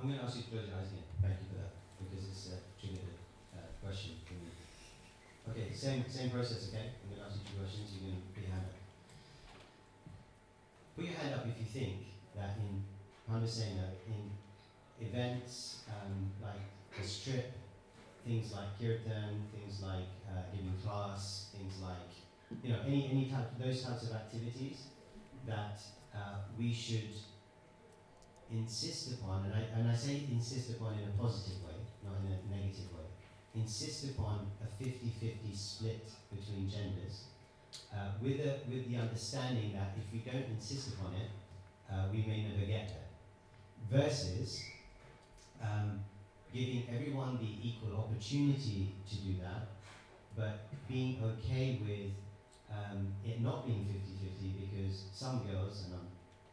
I'm 0.02 0.10
going 0.10 0.18
to 0.18 0.26
ask 0.26 0.36
you 0.38 0.42
to 0.42 0.50
close 0.50 0.66
your 0.66 0.82
eyes 0.82 0.90
again. 0.90 1.06
Thank 1.22 1.38
you 1.46 1.48
for 1.54 1.62
that, 1.62 1.78
because 2.02 2.26
it's 2.26 2.50
uh, 2.50 2.58
triggered 2.82 3.06
a 3.54 3.62
uh, 3.62 3.70
question 3.86 4.18
for 4.26 4.34
me. 4.34 4.50
Okay, 5.46 5.70
same 5.78 6.10
same 6.10 6.34
process, 6.34 6.74
okay? 6.74 6.98
I'm 7.06 7.14
going 7.14 7.22
to 7.22 7.30
ask 7.30 7.38
you 7.38 7.46
two 7.46 7.62
questions. 7.62 7.94
You're 7.94 8.10
going 8.10 8.18
to 8.18 8.34
put 8.34 8.42
your 8.42 8.50
hand 8.50 8.66
up. 8.66 8.82
Put 10.98 11.06
your 11.06 11.14
hand 11.22 11.38
up 11.38 11.46
if 11.46 11.54
you 11.62 11.70
think 11.70 12.18
that 12.34 12.58
in, 12.58 12.82
I'm 13.30 13.46
just 13.46 13.62
saying 13.62 13.78
that 13.78 14.02
in 14.10 14.34
events 15.06 15.86
um, 15.86 16.34
like 16.42 16.66
the 16.98 17.06
strip, 17.06 17.54
things 18.26 18.58
like 18.58 18.74
kirtan, 18.82 19.46
things 19.54 19.86
like 19.86 20.10
uh, 20.26 20.50
giving 20.50 20.82
class, 20.82 21.54
things 21.54 21.78
like, 21.78 22.10
you 22.66 22.74
know, 22.74 22.82
any, 22.90 23.06
any 23.06 23.30
type, 23.30 23.54
those 23.62 23.86
types 23.86 24.10
of 24.10 24.18
activities 24.18 24.90
that 25.46 25.78
uh, 26.10 26.42
we 26.58 26.74
should 26.74 27.14
insist 28.52 29.14
upon, 29.14 29.46
and 29.46 29.54
I, 29.54 29.80
and 29.80 29.90
I 29.90 29.96
say 29.96 30.24
insist 30.32 30.72
upon 30.72 30.94
in 31.00 31.08
a 31.08 31.22
positive 31.22 31.64
way, 31.64 31.80
not 32.04 32.16
in 32.24 32.32
a 32.32 32.56
negative 32.56 32.92
way, 32.94 33.08
insist 33.56 34.12
upon 34.12 34.48
a 34.64 34.84
50-50 34.84 35.56
split 35.56 36.12
between 36.34 36.70
genders, 36.70 37.26
uh, 37.94 38.12
with, 38.22 38.38
the, 38.38 38.56
with 38.70 38.90
the 38.90 38.98
understanding 38.98 39.74
that 39.74 39.96
if 39.98 40.12
we 40.12 40.20
don't 40.20 40.46
insist 40.50 40.94
upon 40.96 41.14
it, 41.16 41.30
uh, 41.92 42.06
we 42.12 42.20
may 42.20 42.44
never 42.44 42.66
get 42.66 42.90
there. 42.90 44.00
Versus 44.00 44.64
um, 45.62 46.00
giving 46.54 46.84
everyone 46.94 47.38
the 47.42 47.68
equal 47.68 47.98
opportunity 47.98 48.94
to 49.10 49.16
do 49.18 49.36
that, 49.42 49.68
but 50.36 50.68
being 50.88 51.22
okay 51.24 51.80
with 51.82 52.12
um, 52.72 53.08
it 53.26 53.42
not 53.42 53.66
being 53.66 53.86
50-50 53.86 54.54
because 54.72 55.04
some 55.14 55.44
girls, 55.46 55.86
and 55.86 55.96
I'm 55.96 56.08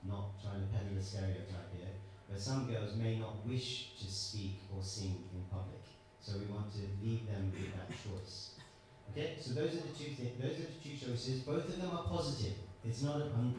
not 0.06 0.40
trying 0.42 0.60
to 0.60 0.68
peddle 0.68 0.96
a 0.98 1.02
stereotype 1.02 1.72
here, 1.74 1.94
but 2.28 2.40
some 2.40 2.70
girls 2.70 2.96
may 2.96 3.18
not 3.18 3.46
wish 3.46 3.96
to 3.98 4.06
speak 4.06 4.60
or 4.74 4.82
sing 4.82 5.24
in 5.34 5.42
public. 5.50 5.82
So 6.20 6.38
we 6.38 6.46
want 6.52 6.70
to 6.74 6.84
leave 7.02 7.26
them 7.26 7.52
with 7.52 7.72
that 7.74 7.88
choice. 7.90 8.54
Okay, 9.10 9.36
so 9.40 9.54
those 9.54 9.74
are 9.74 9.86
the 9.88 9.94
two 9.96 10.12
things. 10.12 10.36
Those 10.38 10.60
are 10.60 10.68
the 10.68 10.78
two 10.82 10.96
choices. 10.96 11.40
Both 11.40 11.68
of 11.68 11.80
them 11.80 11.90
are 11.90 12.04
positive. 12.04 12.52
It's 12.84 13.02
not. 13.02 13.20
A, 13.20 13.24
um, 13.24 13.54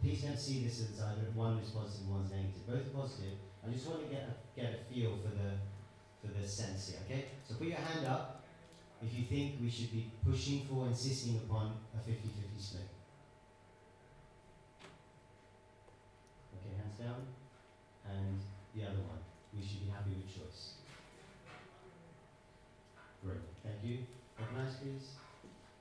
please 0.00 0.22
don't 0.22 0.38
see 0.38 0.64
this 0.64 0.80
as 0.80 1.00
either 1.00 1.30
one 1.34 1.58
is 1.58 1.70
positive, 1.70 2.08
one's 2.08 2.30
negative. 2.30 2.66
Both 2.66 2.86
are 2.86 3.02
positive. 3.02 3.38
I 3.66 3.70
just 3.70 3.86
want 3.86 4.02
to 4.02 4.08
get 4.08 4.28
a, 4.30 4.60
get 4.60 4.74
a 4.74 4.92
feel 4.92 5.18
for 5.18 5.34
the 5.34 5.58
for 6.22 6.32
the 6.32 6.46
sense 6.46 6.88
here. 6.88 7.00
Okay, 7.04 7.24
so 7.46 7.56
put 7.56 7.66
your 7.66 7.76
hand 7.78 8.06
up 8.06 8.44
if 9.02 9.18
you 9.18 9.24
think 9.24 9.60
we 9.60 9.68
should 9.68 9.90
be 9.90 10.10
pushing 10.24 10.64
for, 10.66 10.86
insisting 10.86 11.36
upon 11.36 11.74
a 11.94 11.98
50-50 11.98 12.22
split. 12.58 12.82
Okay, 16.54 16.81
hands 16.92 17.00
down. 17.00 17.26
And 18.08 18.40
the 18.74 18.82
other 18.84 19.02
one. 19.06 19.20
We 19.54 19.62
should 19.62 19.84
be 19.84 19.90
happy 19.90 20.10
with 20.16 20.28
choice. 20.28 20.80
Great. 23.24 23.44
Thank 23.62 23.84
you. 23.84 23.98
Recognize, 24.38 24.76
please. 24.80 25.20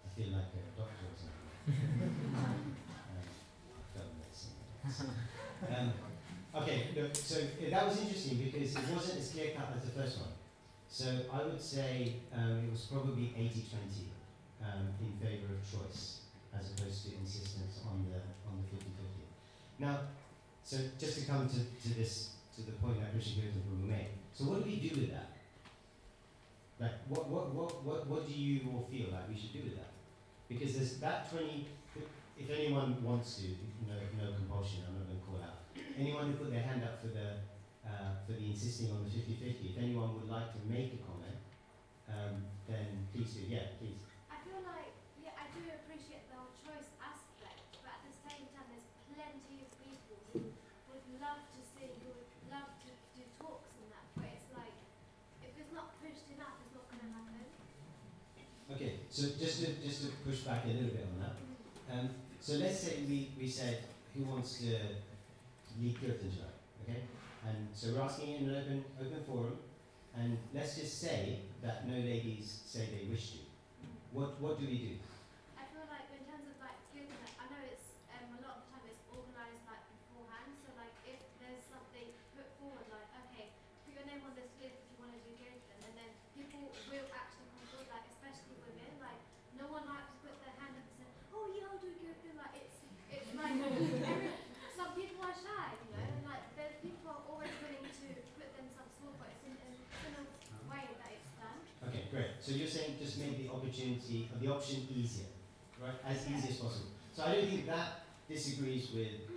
I 0.06 0.08
feel 0.14 0.34
like 0.34 0.52
a 0.54 0.64
doctor 0.78 1.08
or 1.08 1.16
something. 1.16 1.72
um, 2.36 2.76
I 3.78 3.98
felt. 3.98 5.08
Um, 5.62 5.94
okay, 6.56 6.88
look, 6.98 7.16
so 7.16 7.38
that 7.70 7.86
was 7.88 8.02
interesting 8.02 8.40
because 8.40 8.74
it 8.74 8.82
wasn't 8.92 9.20
as 9.20 9.30
clear 9.30 9.52
cut 9.56 9.70
as 9.78 9.84
the 9.84 9.92
first 9.92 10.18
one. 10.18 10.34
So 10.90 11.06
I 11.32 11.44
would 11.44 11.62
say 11.62 12.16
um, 12.36 12.66
it 12.66 12.72
was 12.72 12.90
probably 12.92 13.30
80-20 13.38 14.10
um, 14.66 14.90
in 15.00 15.14
favour 15.22 15.54
of 15.54 15.62
choice 15.62 16.22
as 16.58 16.72
opposed 16.72 17.06
to 17.06 17.16
insistence 17.16 17.82
on 17.86 18.08
the 18.10 18.18
on 18.50 18.58
the 18.58 18.76
50-50. 18.76 18.90
Now, 19.78 20.00
so 20.64 20.78
just 21.00 21.20
to 21.20 21.26
come 21.26 21.50
to, 21.50 21.60
to 21.60 21.96
this 21.98 22.32
to 22.56 22.62
the 22.62 22.72
point 22.74 23.00
that 23.00 23.14
Richard 23.16 23.44
Gilden 23.44 23.88
made. 23.88 24.10
So 24.34 24.46
what 24.46 24.64
do 24.64 24.70
we 24.70 24.78
do 24.78 25.02
with 25.02 25.12
that? 25.12 25.32
Like, 26.80 26.98
what, 27.08 27.30
what, 27.30 27.54
what, 27.54 27.84
what, 27.86 28.08
what 28.08 28.28
do 28.28 28.34
you 28.34 28.62
all 28.74 28.88
feel 28.90 29.14
like 29.14 29.30
we 29.30 29.38
should 29.38 29.54
do 29.54 29.64
with 29.64 29.78
that? 29.78 29.94
Because 30.50 30.76
there's 30.76 30.98
that 30.98 31.30
20, 31.32 31.68
if 32.40 32.50
anyone 32.50 32.98
wants 33.04 33.38
to, 33.38 33.54
no, 33.86 33.96
no 34.18 34.34
compulsion, 34.34 34.82
I'm 34.88 34.98
not 34.98 35.08
going 35.08 35.20
to 35.22 35.26
call 35.26 35.40
out. 35.46 35.62
Anyone 35.94 36.34
who 36.34 36.42
put 36.42 36.52
their 36.52 36.66
hand 36.66 36.84
up 36.84 37.00
for 37.00 37.14
the, 37.14 37.46
uh, 37.86 38.18
for 38.26 38.34
the 38.34 38.50
insisting 38.50 38.90
on 38.92 39.06
the 39.06 39.12
50-50, 39.14 39.72
if 39.72 39.78
anyone 39.78 40.18
would 40.18 40.28
like 40.28 40.50
to 40.58 40.62
make 40.66 40.98
a 40.98 41.00
comment, 41.06 41.38
um, 42.10 42.50
then 42.68 43.08
please 43.14 43.30
do. 43.38 43.46
Yeah, 43.48 43.78
please. 43.78 44.02
I 44.28 44.42
feel 44.44 44.60
like, 44.66 44.92
yeah, 45.22 45.38
I 45.38 45.48
do 45.54 45.62
appreciate 45.70 46.28
the 46.34 46.36
whole 46.42 46.52
choice 46.66 46.90
aspect, 47.00 47.62
but 47.86 47.94
at 47.94 48.04
the 48.04 48.16
same 48.26 48.50
time, 48.58 48.68
there's 48.74 48.90
plenty 49.14 49.64
of 49.64 49.70
people 49.80 50.18
who 50.34 50.40
would 50.92 51.06
love 51.22 51.46
to 51.56 51.60
sing, 51.78 51.94
who 52.04 52.10
would 52.12 52.32
love 52.52 52.74
to 52.84 52.92
do 53.16 53.24
talks 53.40 53.72
and 53.80 53.88
that, 53.94 54.06
but 54.18 54.28
it's 54.34 54.50
like, 54.52 54.76
if 55.46 55.54
it's 55.56 55.72
not 55.72 55.96
pushed 56.04 56.28
enough, 56.36 56.60
it's 56.66 56.74
not 56.76 56.90
going 56.92 57.04
to 57.06 57.12
happen. 57.16 57.46
Okay, 58.72 59.04
so 59.22 59.28
just 59.38 59.62
to, 59.62 59.70
just 59.86 60.02
to 60.02 60.08
push 60.26 60.40
back 60.50 60.66
a 60.66 60.74
little 60.74 60.90
bit 60.90 61.06
on 61.06 61.22
that. 61.22 61.36
Um, 61.94 62.10
so 62.42 62.58
let's 62.58 62.80
say 62.80 63.06
we, 63.08 63.30
we 63.38 63.46
said, 63.46 63.78
who 64.18 64.26
wants 64.26 64.58
to 64.66 64.74
lead 65.78 65.94
Kirtan 66.02 66.26
tonight, 66.26 66.58
okay? 66.82 67.06
And 67.46 67.70
so 67.70 67.94
we're 67.94 68.02
asking 68.02 68.34
in 68.42 68.50
an 68.50 68.58
open, 68.58 68.86
open 68.98 69.22
forum, 69.30 69.58
and 70.18 70.42
let's 70.58 70.74
just 70.74 70.98
say 70.98 71.38
that 71.62 71.86
no 71.88 71.94
ladies 72.02 72.66
say 72.66 72.90
they 72.90 73.06
wish 73.14 73.38
to. 73.38 73.46
What, 74.10 74.42
what 74.42 74.58
do 74.58 74.66
we 74.66 74.90
do? 74.90 74.94
I 75.54 75.70
feel 75.70 75.86
like 75.86 76.10
in 76.18 76.26
terms 76.26 76.50
of 76.50 76.58
like 76.58 76.82
giving 76.90 77.14
it, 77.14 77.34
I 77.38 77.46
know 77.54 77.62
it's 77.70 78.02
um, 78.18 78.26
a 78.34 78.42
lot 78.42 78.58
of 78.58 78.66
the 78.66 78.70
time 78.74 78.84
it's 78.90 79.06
organised 79.14 79.70
like 79.70 79.86
beforehand. 80.02 80.50
So 80.66 80.74
like 80.82 80.98
if 81.06 81.22
there's 81.38 81.62
something 81.70 82.10
put 82.34 82.50
forward, 82.58 82.90
like 82.90 83.06
okay, 83.30 83.54
put 83.86 83.94
your 83.94 84.06
name 84.10 84.26
on 84.26 84.34
this 84.34 84.50
list 84.58 84.82
if 84.82 84.90
you 84.92 84.98
want 84.98 85.14
to 85.14 85.22
do 85.22 85.32
kirtan, 85.38 85.78
and 85.86 85.94
then 85.94 86.10
people 86.34 86.74
will 86.90 87.06
actually 87.14 87.54
come 87.54 87.70
forward, 87.70 87.88
like 87.94 88.10
especially 88.12 88.60
women. 88.68 88.92
Like 89.00 89.22
no 89.56 89.72
one 89.72 89.88
likes 89.88 90.12
to 90.12 90.18
put 90.28 90.36
their 90.44 90.54
hand 90.60 90.76
up 90.76 90.84
and 90.84 90.96
say, 91.00 91.08
oh 91.32 91.48
yeah, 91.56 91.72
I'll 91.72 91.80
do 91.80 91.96
kirtan. 92.04 92.36
Like 92.36 92.68
it's 92.68 92.84
it's 93.16 93.32
like 93.32 93.56
every, 93.64 94.36
some 94.76 94.92
people 94.92 95.24
are 95.24 95.38
shy, 95.40 95.72
you 95.72 95.88
know, 95.96 96.04
and 96.04 96.28
like 96.28 96.52
there's 96.60 96.76
people 96.84 97.16
are 97.16 97.24
always 97.32 97.56
willing 97.64 97.88
to 97.88 98.08
put 98.36 98.52
themselves 98.60 98.92
forward, 99.00 99.24
but 99.24 99.32
it's 99.32 99.44
in, 99.48 99.56
in, 99.56 99.72
in 99.80 100.12
a 100.20 100.24
way 100.68 100.84
that 101.00 101.16
it's 101.16 101.32
done. 101.40 101.60
Okay, 101.88 102.12
great. 102.12 102.31
So 102.42 102.52
you're 102.54 102.68
saying 102.68 102.98
just 103.00 103.20
make 103.20 103.38
the 103.38 103.54
opportunity, 103.54 104.28
or 104.34 104.40
the 104.42 104.52
option 104.52 104.88
easier, 104.90 105.30
right? 105.80 105.94
As 106.04 106.26
easy 106.26 106.50
as 106.50 106.58
possible. 106.58 106.90
So 107.14 107.24
I 107.24 107.36
don't 107.36 107.46
think 107.46 107.68
that 107.68 108.04
disagrees 108.28 108.90
with 108.96 109.30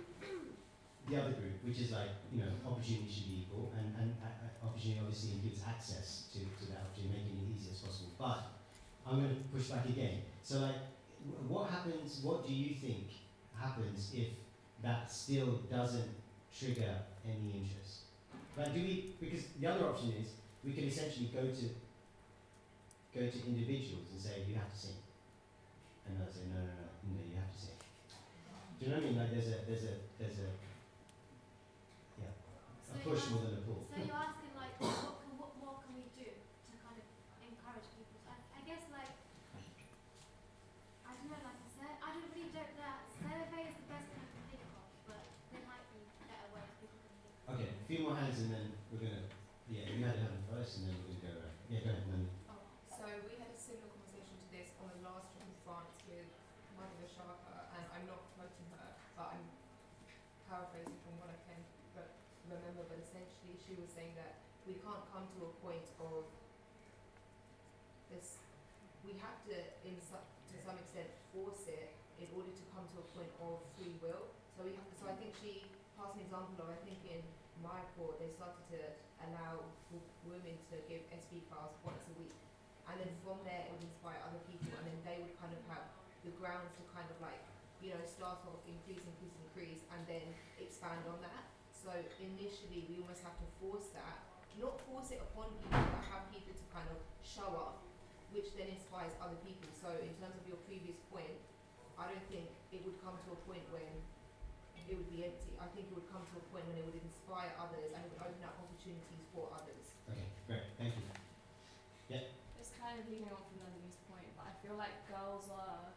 the 1.07 1.21
other 1.21 1.33
group, 1.33 1.61
which 1.63 1.79
is 1.79 1.91
like, 1.91 2.09
you 2.33 2.41
know, 2.41 2.49
opportunity 2.65 3.05
should 3.05 3.29
be 3.29 3.45
equal, 3.45 3.71
and, 3.77 3.93
and 4.01 4.15
uh, 4.23 4.25
uh, 4.25 4.67
opportunity 4.67 4.99
obviously 4.99 5.33
includes 5.33 5.61
access 5.67 6.33
to, 6.33 6.39
to 6.39 6.71
that 6.71 6.81
opportunity, 6.81 7.21
making 7.21 7.45
it 7.45 7.53
easy 7.53 7.69
as 7.71 7.79
possible. 7.79 8.09
But 8.17 8.41
I'm 9.05 9.21
going 9.21 9.29
to 9.29 9.41
push 9.55 9.67
back 9.69 9.85
again. 9.85 10.21
So 10.41 10.61
like, 10.61 10.81
what 11.47 11.69
happens, 11.69 12.21
what 12.23 12.47
do 12.47 12.53
you 12.53 12.73
think 12.73 13.13
happens 13.53 14.11
if 14.15 14.29
that 14.81 15.11
still 15.11 15.61
doesn't 15.69 16.09
trigger 16.57 16.95
any 17.23 17.53
interest? 17.53 18.09
Like, 18.57 18.73
do 18.73 18.81
we, 18.81 19.13
because 19.19 19.45
the 19.59 19.67
other 19.67 19.85
option 19.85 20.13
is, 20.19 20.29
we 20.63 20.71
could 20.73 20.85
essentially 20.85 21.29
go 21.31 21.41
to 21.41 21.69
go 23.15 23.23
to 23.23 23.39
individuals 23.47 24.11
and 24.11 24.19
say 24.19 24.43
you 24.43 24.59
have 24.59 24.67
to 24.67 24.75
sing, 24.75 24.99
and 26.03 26.19
they'll 26.19 26.27
say 26.27 26.43
no, 26.51 26.59
no, 26.59 26.75
no, 26.75 27.15
no, 27.15 27.23
you 27.23 27.39
have 27.39 27.47
to 27.47 27.59
sing. 27.59 27.79
Do 28.75 28.79
you 28.83 28.87
know 28.91 28.99
what 28.99 29.07
I 29.07 29.07
mean? 29.07 29.15
Like 29.15 29.31
there's 29.31 29.49
a 29.55 29.57
there's 29.63 29.87
a 29.87 29.95
there's 30.19 30.39
a 30.43 30.49
yeah 32.19 32.35
So 32.83 32.91
a 32.91 32.97
push 33.07 33.23
more 33.31 33.47
than 33.47 33.55
a 33.55 33.63
pull. 33.63 33.87
So 33.87 33.95
you're 34.03 34.19
asking 34.19 34.51
like, 34.59 34.75
what, 34.83 35.23
can, 35.23 35.31
what 35.39 35.55
more 35.63 35.79
can 35.79 35.95
we 35.95 36.11
do 36.11 36.27
to 36.27 36.73
kind 36.83 36.99
of 36.99 37.07
encourage 37.39 37.87
people? 37.95 38.19
I, 38.27 38.35
I 38.35 38.61
guess 38.67 38.83
like, 38.91 39.15
I 41.07 41.11
don't 41.15 41.31
know, 41.31 41.39
like 41.39 41.55
I 41.63 41.69
said, 41.71 41.93
I 42.03 42.07
don't 42.19 42.27
really 42.35 42.51
don't 42.51 42.73
know. 42.75 42.99
Survey 43.15 43.63
is 43.71 43.75
the 43.79 43.87
best 43.87 44.11
thing 44.11 44.19
I 44.19 44.27
can 44.27 44.43
think 44.51 44.67
of, 44.75 44.83
but 45.07 45.23
there 45.55 45.63
might 45.63 45.87
be 45.95 46.03
better 46.27 46.51
ways 46.51 46.67
people 46.83 46.99
can 46.99 47.15
think. 47.23 47.31
of. 47.47 47.55
Okay, 47.55 47.69
a 47.71 47.85
few 47.87 47.99
more 48.03 48.19
hands 48.19 48.43
and 48.43 48.51
then 48.51 48.75
we're 48.91 49.07
gonna 49.07 49.23
yeah 49.71 49.87
you 49.87 50.03
had 50.03 50.19
happen 50.19 50.43
first 50.51 50.83
and 50.83 50.91
then 50.91 50.99
we're 51.07 51.15
gonna 51.15 51.23
go 51.23 51.31
around. 51.47 51.55
Yeah, 51.71 51.79
go 51.79 51.89
ahead, 51.95 52.05
Nani. 52.11 52.27
Oh, 52.51 52.59
so 52.91 53.07
we 53.25 53.39
had 53.39 53.49
a 53.55 53.57
similar 53.57 53.87
conversation 53.89 54.35
to 54.35 54.47
this 54.51 54.75
on 54.83 54.91
the 54.91 54.99
last 55.07 55.31
trip 55.33 55.47
in 55.47 55.55
France 55.65 55.95
with 56.05 56.29
Madhya 56.77 57.07
Shaka, 57.09 57.71
and 57.73 57.85
I'm 57.89 58.05
not 58.05 58.21
quoting 58.37 58.67
her, 58.77 58.87
but 59.17 59.33
I'm 59.33 59.45
paraphrasing 60.45 60.99
from 61.01 61.17
what 61.23 61.33
I 61.33 61.37
can 61.49 61.57
re- 61.97 62.13
remember. 62.51 62.85
But 62.85 63.01
essentially, 63.01 63.57
was 63.79 63.91
saying 63.93 64.13
that 64.19 64.41
we 64.67 64.79
can't 64.81 65.03
come 65.13 65.25
to 65.37 65.39
a 65.47 65.51
point 65.61 65.85
of 66.01 66.25
this. 68.11 68.39
We 69.05 69.17
have 69.21 69.37
to, 69.49 69.55
in 69.85 69.97
su- 70.01 70.27
to 70.51 70.55
some 70.65 70.77
extent, 70.81 71.09
force 71.29 71.67
it 71.69 71.93
in 72.17 72.27
order 72.33 72.49
to 72.49 72.63
come 72.73 72.85
to 72.95 72.97
a 73.03 73.07
point 73.13 73.29
of 73.43 73.61
free 73.77 73.93
will. 74.01 74.31
So 74.55 74.63
we 74.65 74.73
have. 74.79 74.87
So 74.97 75.05
I 75.11 75.15
think 75.19 75.35
she 75.37 75.67
passed 75.99 76.15
an 76.17 76.25
example 76.25 76.55
of 76.63 76.71
I 76.71 76.79
think 76.87 77.03
in 77.05 77.21
my 77.61 77.83
court 77.99 78.17
they 78.23 78.31
started 78.33 78.63
to 78.73 78.79
allow 79.27 79.67
women 80.25 80.55
to 80.71 80.75
give 80.89 81.03
SB 81.11 81.45
files 81.51 81.75
once 81.85 82.01
a 82.09 82.13
week, 82.17 82.33
and 82.89 82.95
then 83.03 83.11
from 83.21 83.43
there 83.43 83.67
it 83.67 83.75
would 83.75 83.83
inspire 83.83 84.17
other 84.23 84.41
people, 84.47 84.71
and 84.79 84.87
then 84.87 84.97
they 85.03 85.19
would 85.21 85.35
kind 85.37 85.51
of 85.51 85.61
have 85.67 85.85
the 86.23 86.31
grounds 86.39 86.71
to 86.79 86.83
kind 86.95 87.05
of 87.11 87.17
like, 87.21 87.37
you 87.83 87.91
know, 87.93 88.01
start 88.07 88.39
off 88.47 88.63
increase, 88.65 89.03
increase, 89.05 89.35
increase, 89.43 89.81
and 89.93 90.01
then 90.07 90.25
expand 90.57 91.03
on 91.11 91.19
that. 91.21 91.34
So 91.85 91.93
initially, 92.17 92.89
we 92.89 92.97
almost 92.97 93.21
have 93.21 93.37
to 93.37 93.45
force 93.61 93.93
that, 93.93 94.25
not 94.57 94.81
force 94.89 95.13
it 95.13 95.21
upon 95.21 95.53
people, 95.61 95.85
but 95.85 96.01
have 96.09 96.25
people 96.33 96.57
to 96.57 96.65
kind 96.73 96.89
of 96.89 96.97
show 97.21 97.45
up, 97.53 97.85
which 98.33 98.57
then 98.57 98.73
inspires 98.73 99.13
other 99.21 99.37
people. 99.45 99.69
So 99.69 99.93
in 99.93 100.09
terms 100.17 100.33
of 100.33 100.49
your 100.49 100.57
previous 100.65 100.97
point, 101.13 101.37
I 101.93 102.09
don't 102.09 102.25
think 102.25 102.49
it 102.73 102.81
would 102.89 102.97
come 103.05 103.13
to 103.13 103.37
a 103.37 103.39
point 103.45 103.61
when 103.69 103.85
it 103.85 104.97
would 104.97 105.13
be 105.13 105.29
empty. 105.29 105.53
I 105.61 105.69
think 105.77 105.93
it 105.93 105.93
would 105.93 106.09
come 106.09 106.25
to 106.25 106.35
a 106.41 106.45
point 106.49 106.65
when 106.65 106.81
it 106.81 106.89
would 106.89 106.97
inspire 106.97 107.53
others 107.61 107.93
and 107.93 108.01
it 108.01 108.09
would 108.17 108.33
open 108.33 108.41
up 108.41 108.57
opportunities 108.65 109.21
for 109.29 109.53
others. 109.53 109.85
Okay, 110.09 110.25
great, 110.49 110.65
thank 110.81 110.97
you. 110.97 111.05
Yeah. 112.09 112.33
It's 112.57 112.73
kind 112.81 112.97
of 112.97 113.05
leading 113.05 113.29
on 113.29 113.37
from 113.45 113.61
Nandi's 113.61 114.01
point, 114.09 114.33
but 114.33 114.49
I 114.49 114.53
feel 114.65 114.73
like 114.73 115.05
girls 115.05 115.53
are 115.53 115.93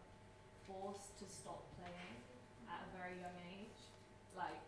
forced 0.68 1.16
to 1.16 1.24
stop 1.32 1.64
playing 1.80 2.20
at 2.68 2.84
a 2.84 2.88
very 2.92 3.16
young 3.24 3.40
age. 3.48 3.80
Like, 4.36 4.60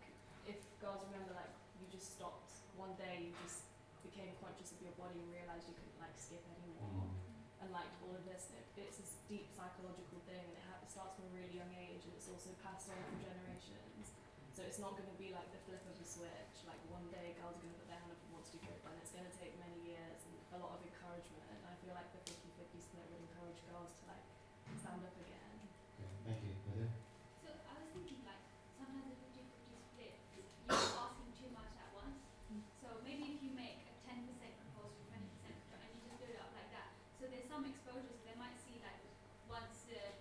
girls 0.81 1.05
remember, 1.07 1.37
like, 1.37 1.53
you 1.77 1.85
just 1.93 2.17
stopped 2.17 2.49
one 2.73 2.97
day, 2.97 3.29
you 3.29 3.31
just 3.45 3.69
became 4.01 4.33
conscious 4.41 4.73
of 4.73 4.81
your 4.81 4.97
body 4.97 5.21
and 5.21 5.29
realised 5.29 5.69
you 5.69 5.77
couldn't, 5.77 6.01
like, 6.01 6.17
skip 6.17 6.41
anymore. 6.57 7.05
Mm-hmm. 7.05 7.61
And, 7.61 7.69
like, 7.69 7.89
all 8.01 8.17
of 8.17 8.25
this, 8.25 8.49
it, 8.57 8.65
it's 8.81 8.97
this 8.97 9.21
deep 9.29 9.53
psychological 9.53 10.17
thing, 10.25 10.41
and 10.41 10.57
it, 10.57 10.65
ha- 10.65 10.81
it 10.81 10.89
starts 10.89 11.13
from 11.21 11.29
a 11.29 11.33
really 11.37 11.53
young 11.53 11.69
age, 11.77 12.01
and 12.09 12.13
it's 12.17 12.25
also 12.25 12.49
passed 12.65 12.89
on 12.89 12.97
through 13.05 13.21
generations. 13.21 14.17
So 14.51 14.65
it's 14.67 14.81
not 14.81 14.97
going 14.99 15.07
to 15.07 15.15
be 15.21 15.31
like 15.31 15.47
the 15.55 15.61
flip 15.63 15.79
of 15.87 15.95
a 15.95 16.03
switch. 16.03 16.57
Like 16.67 16.81
one 16.91 17.07
day, 17.07 17.37
girls 17.39 17.55
are 17.55 17.63
going 17.63 17.71
to 17.71 17.79
put 17.79 17.87
their 17.87 18.01
hand 18.01 18.11
up 18.11 18.19
and 18.19 18.29
want 18.35 18.43
to 18.49 18.51
do 18.51 18.59
football, 18.59 18.91
and 18.91 18.99
it's 18.99 19.15
going 19.15 19.23
to 19.23 19.35
take 19.39 19.55
many 19.61 19.79
years 19.87 20.19
and 20.27 20.35
a 20.51 20.59
lot 20.59 20.75
of 20.75 20.83
encouragement. 20.83 21.47
And 21.55 21.61
I 21.63 21.73
feel 21.79 21.95
like 21.95 22.11
the 22.11 22.19
50-50 22.27 22.83
split 22.83 23.05
would 23.15 23.23
encourage 23.31 23.63
girls 23.71 23.95
to 24.03 24.11
like 24.11 24.25
stand 24.75 25.07
up 25.07 25.15
again. 25.15 25.55
Okay, 25.95 26.11
thank 26.27 26.39
you. 26.43 26.51
Madam? 26.67 26.91
So 27.39 27.47
I 27.63 27.73
was 27.79 27.89
thinking 27.95 28.19
like 28.27 28.43
sometimes 28.75 29.07
a 29.07 29.27
50 29.31 29.55
50 29.55 29.87
split, 29.87 30.19
you're 30.35 30.99
asking 30.99 31.31
too 31.31 31.49
much 31.55 31.71
at 31.79 31.89
once. 31.95 32.19
Mm. 32.51 32.59
So 32.83 32.87
maybe 33.07 33.31
if 33.31 33.39
you 33.39 33.55
make 33.55 33.87
a 33.87 33.95
10% 34.03 34.19
proposal, 34.27 34.99
20% 35.15 35.15
proposal, 35.47 35.79
and 35.79 35.95
you 35.95 36.03
just 36.11 36.19
build 36.19 36.35
it 36.35 36.43
up 36.43 36.51
like 36.59 36.67
that. 36.75 36.91
So 37.23 37.31
there's 37.31 37.47
some 37.47 37.63
exposure, 37.63 38.11
so 38.11 38.23
they 38.27 38.35
might 38.35 38.59
see 38.67 38.83
like 38.83 38.99
once 39.47 39.87
a 39.95 40.11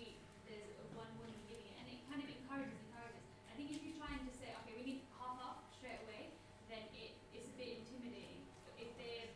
week 0.00 0.24
there's 0.48 0.72
a 0.80 0.84
one 0.96 1.12
woman 1.20 1.36
giving 1.44 1.68
it, 1.68 1.76
and 1.76 1.86
it 1.92 2.00
kind 2.08 2.24
of 2.24 2.28
encourages, 2.32 2.80
encourages. 2.88 3.20
I 3.48 3.56
think 3.56 3.70
if 3.70 3.86
you 3.86 3.94
try 3.94 4.10
and 4.10 4.26
just 4.26 4.42
say, 4.42 4.50
okay, 4.66 4.74
we 4.74 4.82
need 4.82 5.00
half 5.14 5.38
half 5.38 5.62
straight 5.78 6.02
away, 6.10 6.34
then 6.66 6.82
it, 6.90 7.14
it's 7.30 7.46
a 7.46 7.54
bit 7.54 7.86
intimidating. 7.86 8.42
But 8.66 8.74
if 8.82 8.90
they, 8.98 9.30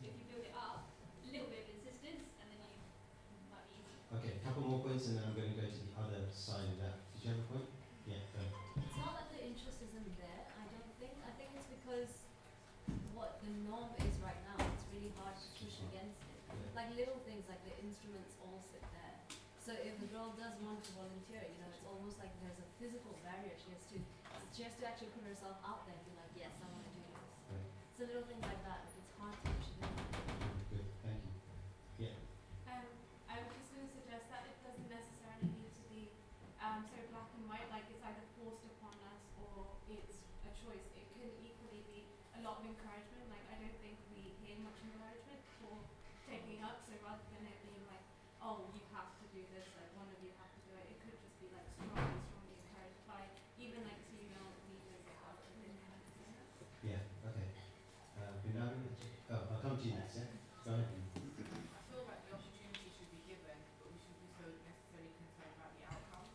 if 0.00 0.12
you 0.16 0.24
build 0.32 0.40
it 0.48 0.56
up, 0.56 0.88
a 0.88 1.28
little 1.28 1.52
bit 1.52 1.68
of 1.68 1.76
insistence, 1.76 2.24
and 2.40 2.48
then 2.48 2.56
you 3.28 3.44
might 3.52 3.68
be 3.68 3.76
easy. 3.84 3.92
Okay, 4.16 4.32
a 4.40 4.42
couple 4.42 4.64
more 4.64 4.80
points 4.98 5.14
and 5.14 5.22
then 5.22 5.30
I'm 5.30 5.36
going 5.38 5.54
to 5.54 5.58
go 5.62 5.62
to 5.62 5.82
the 5.86 5.94
other 5.94 6.26
side 6.34 6.66
of 6.74 6.78
that. 6.82 7.06
Did 7.14 7.18
you 7.22 7.28
have 7.30 7.38
a 7.38 7.46
point? 7.54 7.70
Yeah, 8.02 8.18
go. 8.34 8.42
It's 8.82 8.98
not 8.98 9.14
that 9.14 9.30
the 9.30 9.46
interest 9.46 9.78
isn't 9.78 10.10
there, 10.18 10.42
I 10.58 10.66
don't 10.74 10.90
think. 10.98 11.14
I 11.22 11.30
think 11.38 11.54
it's 11.54 11.70
because 11.70 12.26
what 13.14 13.38
the 13.46 13.54
norm 13.70 13.94
is 14.02 14.18
right 14.18 14.42
now, 14.50 14.58
it's 14.58 14.86
really 14.90 15.14
hard 15.14 15.38
to 15.38 15.46
push 15.54 15.78
against 15.86 16.18
it. 16.26 16.42
Yeah. 16.50 16.74
Like 16.74 16.90
little 16.98 17.22
things 17.30 17.46
like 17.46 17.62
the 17.62 17.78
instruments 17.78 18.34
all 18.42 18.58
sit 18.74 18.82
there. 18.90 19.22
So 19.62 19.70
if 19.78 19.94
a 20.02 20.08
girl 20.10 20.34
does 20.34 20.58
want 20.66 20.82
to 20.82 20.90
volunteer, 20.98 21.46
you 21.46 21.62
know, 21.62 21.70
it's 21.70 21.86
almost 21.86 22.18
like 22.18 22.34
there's 22.42 22.58
a 22.58 22.66
physical 22.82 23.14
barrier. 23.22 23.54
She 23.54 23.70
has 23.70 23.86
to 23.94 24.02
she 24.50 24.66
has 24.66 24.74
to 24.82 24.84
actually 24.90 25.14
put 25.14 25.30
herself 25.30 25.62
out 25.62 25.86
there 25.86 25.94
and 25.94 26.02
be 26.10 26.18
like, 26.18 26.34
Yes, 26.34 26.50
I 26.58 26.66
wanna 26.74 26.90
do 26.90 27.06
this. 27.14 27.22
Right. 27.54 27.70
So 27.94 28.00
little 28.02 28.26
things 28.26 28.42
like 28.42 28.62
that, 28.66 28.82
like 28.82 28.98
it's 28.98 29.14
hard 29.14 29.38
to 29.38 29.46
push 29.46 29.70
against. 29.78 30.10
Good, 30.74 30.88
thank 31.06 31.22
you. 32.02 32.10
Um, 32.66 32.86
I 33.28 33.44
was 33.44 33.52
just 33.60 33.70
going 33.76 33.84
to 33.84 33.92
suggest 33.92 34.24
that 34.32 34.48
it 34.48 34.56
doesn't 34.64 34.88
necessarily 34.88 35.52
need 35.52 35.72
to 35.76 35.84
be 35.92 36.08
um, 36.64 36.80
so 36.88 36.96
black 37.12 37.28
and 37.36 37.44
white, 37.44 37.68
like 37.68 37.84
it's 37.92 38.00
either 38.00 38.24
forced 38.40 38.64
upon 38.72 38.96
us 39.04 39.20
or 39.44 39.68
it's 39.92 40.16
a 40.48 40.52
choice. 40.64 40.80
It 40.96 41.06
can 41.12 41.28
equally 41.44 41.84
be 41.92 42.08
a 42.34 42.37
lot 42.48 42.64
of 42.64 42.72
encouragement. 42.72 43.28
Like 43.28 43.44
I 43.52 43.60
don't 43.60 43.76
think 43.84 44.00
we 44.08 44.32
hear 44.40 44.56
much 44.64 44.80
encouragement 44.80 45.44
for 45.60 45.84
taking 46.24 46.64
up. 46.64 46.80
So 46.88 46.96
rather 47.04 47.20
than 47.28 47.44
it 47.44 47.60
being 47.60 47.84
like, 47.84 48.00
oh, 48.40 48.72
you 48.72 48.80
have 48.96 49.12
to 49.20 49.24
do 49.36 49.44
this, 49.52 49.68
like 49.76 49.92
one 49.92 50.08
of 50.08 50.16
you 50.24 50.32
have 50.40 50.48
to 50.56 50.60
do 50.64 50.72
it, 50.80 50.88
it 50.88 50.96
could 51.04 51.12
just 51.20 51.36
be 51.44 51.52
like 51.52 51.68
strongly, 51.76 52.16
strongly 52.24 52.56
encouraged 52.56 53.04
by 53.04 53.20
even 53.60 53.84
like 53.84 54.00
female 54.08 54.48
leaders 54.64 55.04
other 55.28 55.44
within 55.60 55.76
Yeah, 56.88 57.04
okay. 57.28 57.48
Uh, 58.16 58.32
oh, 59.28 59.52
I'll 59.52 59.60
come 59.60 59.76
to 59.76 59.84
you 59.84 60.00
next, 60.00 60.16
yeah? 60.16 60.32
Go 60.64 60.72
ahead. 60.72 60.88
I 60.88 61.80
feel 61.92 62.02
like 62.08 62.24
the 62.24 62.32
opportunity 62.32 62.88
should 62.96 63.12
be 63.12 63.20
given, 63.28 63.60
but 63.76 63.92
we 63.92 64.00
shouldn't 64.00 64.24
be 64.24 64.32
so 64.40 64.48
necessarily 64.64 65.12
concerned 65.20 65.52
about 65.52 65.76
the 65.76 65.84
outcome. 65.84 66.26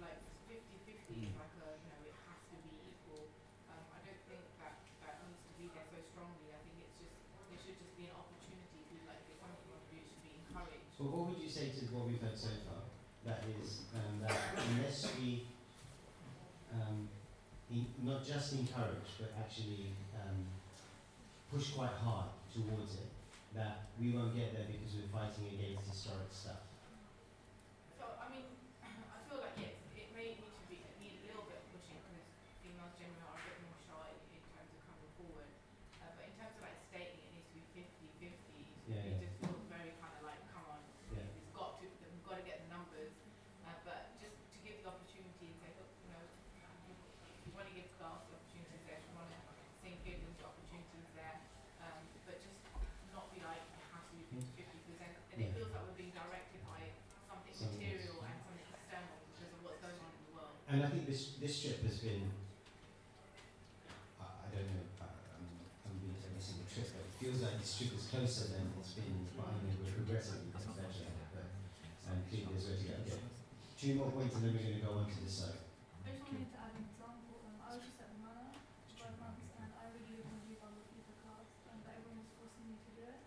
Like 0.00 0.16
50-50 0.48 1.28
is 1.28 1.36
like 1.36 1.52
a, 1.60 1.76
you 1.76 1.88
know, 1.92 2.00
it 2.08 2.16
has 2.24 2.40
to 2.40 2.56
be 2.64 2.72
equal. 2.88 3.28
Um, 3.68 3.84
I 3.92 4.00
don't 4.00 4.22
think 4.24 4.48
that 4.64 4.80
that 5.08 5.24
needs 5.24 5.40
to 5.46 5.52
be 5.56 5.66
there 5.72 5.86
so 5.88 5.98
strongly. 6.12 6.52
I 6.52 6.60
think 6.62 6.76
it's 6.82 6.96
just, 6.98 7.14
there 7.48 7.60
should 7.62 7.78
just 7.78 7.94
be 7.96 8.10
an 8.10 8.14
opportunity 8.18 8.80
to 8.82 8.94
like, 9.06 9.22
if 9.30 9.38
someone 9.38 9.62
wants 9.70 9.88
to 9.88 9.94
do 9.94 9.96
it, 9.98 10.04
it 10.04 10.10
should 10.10 10.24
be 10.26 10.34
Well, 10.98 11.10
what 11.14 11.30
would 11.30 11.38
you 11.38 11.48
say 11.50 11.70
to 11.70 11.82
what 11.94 12.06
we've 12.10 12.20
heard 12.20 12.34
so 12.36 12.50
far? 12.66 12.82
That 13.26 13.44
is, 13.62 13.86
um, 13.94 14.18
that 14.26 14.34
unless 14.72 15.06
we 15.20 15.46
um, 16.74 17.06
not 18.02 18.24
just 18.26 18.54
encourage, 18.58 19.10
but 19.20 19.30
actually 19.38 19.94
um, 20.18 20.46
push 21.52 21.70
quite 21.76 21.94
hard 22.02 22.30
towards 22.50 22.98
it, 22.98 23.10
that 23.54 23.86
we 24.00 24.10
won't 24.10 24.34
get 24.34 24.54
there 24.56 24.66
because 24.66 24.96
we're 24.98 25.12
fighting 25.12 25.46
against 25.54 25.86
historic 25.86 26.30
stuff. 26.34 26.66
So, 27.98 28.04
I 28.18 28.26
mean, 28.32 28.46
I 28.82 29.18
feel 29.28 29.38
like 29.44 29.54
yes, 29.60 29.76
it 29.94 30.08
may 30.16 30.34
need 30.34 30.54
to 30.56 30.64
be, 30.66 30.82
need 30.98 31.20
a 31.22 31.30
little 31.30 31.46
bit 31.46 31.62
of 31.62 31.66
pushing 31.78 31.98
because 32.10 32.26
females 32.64 32.94
generally 32.98 33.22
are 33.28 33.36
a 33.38 33.42
bit 33.44 33.56
more 33.62 33.78
shy 33.86 34.06
in 34.34 34.40
terms 34.50 34.70
of 34.72 34.80
coming 34.88 35.10
forward. 35.20 35.50
Uh, 36.02 36.10
but 36.16 36.24
in 36.26 36.34
terms 36.40 36.54
of 36.58 36.62
like 36.64 36.78
stating 36.90 37.22
it 37.22 37.30
needs 37.38 37.46
to 37.52 37.54
be 37.60 37.62
50-50, 38.24 38.88
Yeah, 38.88 39.04
it 39.04 39.20
yeah. 39.20 39.20
just 39.28 39.34
feels 39.44 39.62
very 39.68 39.92
kind 40.00 40.14
of 40.16 40.22
like, 40.24 40.40
come 40.54 40.64
on, 40.72 40.80
Yeah. 41.12 41.28
it's 41.28 41.52
got 41.52 41.76
to, 41.82 41.84
we've 41.90 42.24
got 42.24 42.40
to 42.40 42.44
get 42.48 42.64
the 42.64 42.70
numbers. 42.72 43.12
Uh, 43.68 43.76
but 43.84 44.16
just 44.22 44.36
to 44.52 44.56
give 44.64 44.80
the 44.80 44.88
opportunity 44.88 45.52
and 45.52 45.56
say, 45.60 45.70
look, 45.76 45.90
you 46.04 46.08
know, 46.12 46.22
we 47.44 47.52
want 47.52 47.68
to 47.68 47.74
give 47.76 47.88
girls 48.00 48.24
the 48.30 48.36
opportunities 48.40 48.80
there, 48.88 48.96
we 49.04 49.10
want 49.18 49.28
to 49.34 49.40
sing 49.84 49.96
good 50.06 50.20
the 50.24 50.44
opportunities 50.46 51.08
there. 51.12 51.36
Um, 51.84 52.00
but 52.24 52.40
just 52.40 52.56
not 53.12 53.28
be 53.34 53.44
like, 53.44 53.60
it 53.60 53.84
has 53.92 54.04
to 54.08 54.14
be 54.16 54.24
50-50 54.32 54.88
percent. 54.88 55.12
And 55.32 55.36
it 55.44 55.52
Yeah. 55.52 55.54
feels 55.58 55.68
like 55.76 55.84
we're 55.84 56.00
being 56.00 56.16
directed 56.16 56.60
by 56.64 56.80
something 57.28 57.52
Something 57.52 57.76
material 57.84 58.24
else. 58.24 58.24
and 58.32 58.38
something 58.40 58.66
external 58.72 59.16
because 59.36 59.50
of 59.52 59.58
what's 59.68 59.80
going 59.84 59.98
on 60.00 60.10
in 60.16 60.22
the 60.28 60.32
world. 60.32 60.54
And 60.70 60.78
I 60.80 60.88
think 60.88 60.97
this 61.08 61.40
this 61.40 61.56
trip 61.64 61.80
has 61.88 62.04
been, 62.04 62.28
I, 64.20 64.28
I 64.44 64.46
don't 64.52 64.68
know, 64.68 64.84
I'm, 65.00 65.48
I'm 65.88 65.96
every 66.20 66.36
single 66.44 66.68
trip, 66.68 66.92
but 66.92 67.08
it 67.08 67.14
feels 67.16 67.40
like 67.40 67.56
this 67.56 67.72
trip 67.80 67.96
is 67.96 68.04
closer 68.12 68.52
than 68.52 68.68
it's 68.76 68.92
been, 68.92 69.24
but 69.32 69.48
I 69.48 69.56
mean, 69.64 69.72
we're 69.80 69.88
progressing, 69.96 70.52
getting 70.52 70.76
better 70.76 71.08
but 71.32 71.48
um, 72.12 72.20
clearly 72.28 72.52
there's 72.60 72.84
to 72.84 72.92
go. 72.92 73.00
Okay, 73.08 73.24
two 73.80 73.96
more 73.96 74.12
points 74.12 74.36
and 74.36 74.44
then 74.44 74.52
we're 74.52 74.68
going 74.68 74.76
to 74.76 74.84
go 74.84 74.92
on 75.00 75.08
to 75.08 75.16
the 75.24 75.32
side. 75.32 75.56
I 76.04 76.12
just 76.12 76.20
wanted 76.28 76.44
to 76.52 76.58
add 76.60 76.76
an 76.76 76.84
example. 76.84 77.40
Um, 77.48 77.56
I 77.64 77.68
was 77.72 77.88
just 77.88 77.96
at 78.04 78.12
the 78.12 78.20
manor 78.20 78.52
for 78.52 79.08
five 79.08 79.16
months 79.16 79.48
and 79.56 79.68
I 79.80 79.88
really 79.96 80.20
wanted 80.28 80.44
to 80.44 80.48
do 80.52 80.56
bubble 80.60 80.84
people 80.92 81.16
cast 81.24 81.48
and 81.72 81.80
but 81.88 81.96
everyone 81.96 82.20
was 82.20 82.28
forcing 82.36 82.68
me 82.68 82.76
to 82.84 82.90
do 83.00 83.02
it. 83.08 83.20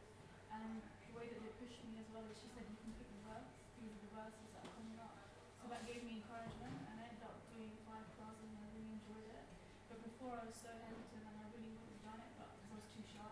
And 0.53 0.86
the 0.86 1.14
way 1.18 1.34
that 1.34 1.41
they 1.41 1.49
pushed 1.58 1.82
me 1.89 1.97
as 1.97 2.05
well 2.14 2.30
is 2.30 2.38
she 2.38 2.45
said 2.53 2.70
you 2.70 2.78
can 2.78 2.93
pick 2.93 3.10
the 3.10 3.22
verse, 3.26 3.49
these 3.82 3.89
are 3.89 4.01
the 4.05 4.12
verses 4.14 4.45
that 4.53 4.70
are 4.70 4.74
coming 4.78 4.97
up. 5.01 5.18
So 5.62 5.70
that 5.70 5.86
gave 5.86 6.01
me 6.03 6.20
encouragement 6.26 6.74
and 6.89 6.95
I 6.99 7.05
ended 7.14 7.22
up 7.22 7.38
doing 7.53 7.70
five 7.86 8.05
classes 8.18 8.49
and 8.49 8.58
I 8.60 8.68
really 8.76 8.91
enjoyed 8.97 9.30
it. 9.30 9.45
But 9.88 10.01
before 10.03 10.41
I 10.41 10.49
was 10.49 10.58
so 10.58 10.74
hesitant 10.74 11.22
and 11.22 11.38
I 11.38 11.45
really 11.53 11.70
would 11.78 11.86
have 11.86 12.01
done 12.01 12.20
it 12.28 12.34
but 12.36 12.49
I 12.49 12.66
was 12.76 12.84
too 12.91 13.05
shy. 13.08 13.30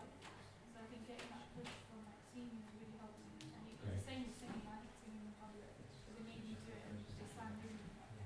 So 0.72 0.76
I 0.78 0.86
think 0.88 1.04
getting 1.10 1.26
that 1.34 1.50
push 1.58 1.74
from 1.90 2.06
like 2.06 2.22
seniors 2.32 2.64
really 2.70 2.94
helped 3.02 3.18
me. 3.18 3.50
And 3.50 3.62
it's 3.66 3.82
Great. 3.82 3.98
the 3.98 4.06
same 4.06 4.22
with 4.30 4.38
singing, 4.38 4.62
I 4.70 4.78
hate 4.78 4.94
singing 5.02 5.26
in 5.26 5.34
public. 5.42 5.74
Because 5.74 6.16
it 6.22 6.24
made 6.24 6.42
me 6.46 6.54
do 6.54 6.70
it 6.70 6.82
and 6.86 6.96
just 7.02 7.34
stand 7.34 7.58
in 7.66 7.76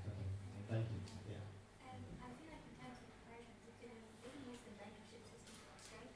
Okay, 0.04 0.28
thank 0.68 0.84
you. 0.92 1.00
Yeah. 1.32 1.40
Um, 1.88 2.00
I 2.20 2.28
feel 2.36 2.48
like 2.52 2.64
in 2.68 2.76
terms 2.76 3.00
of 3.00 3.08
encouragement, 3.08 3.58
we 3.64 3.72
can 3.80 3.96
really 4.20 4.42
use 4.52 4.60
the 4.68 4.72
mentorship 4.76 5.22
system 5.24 5.54
for 5.64 5.76
strength. 5.80 6.14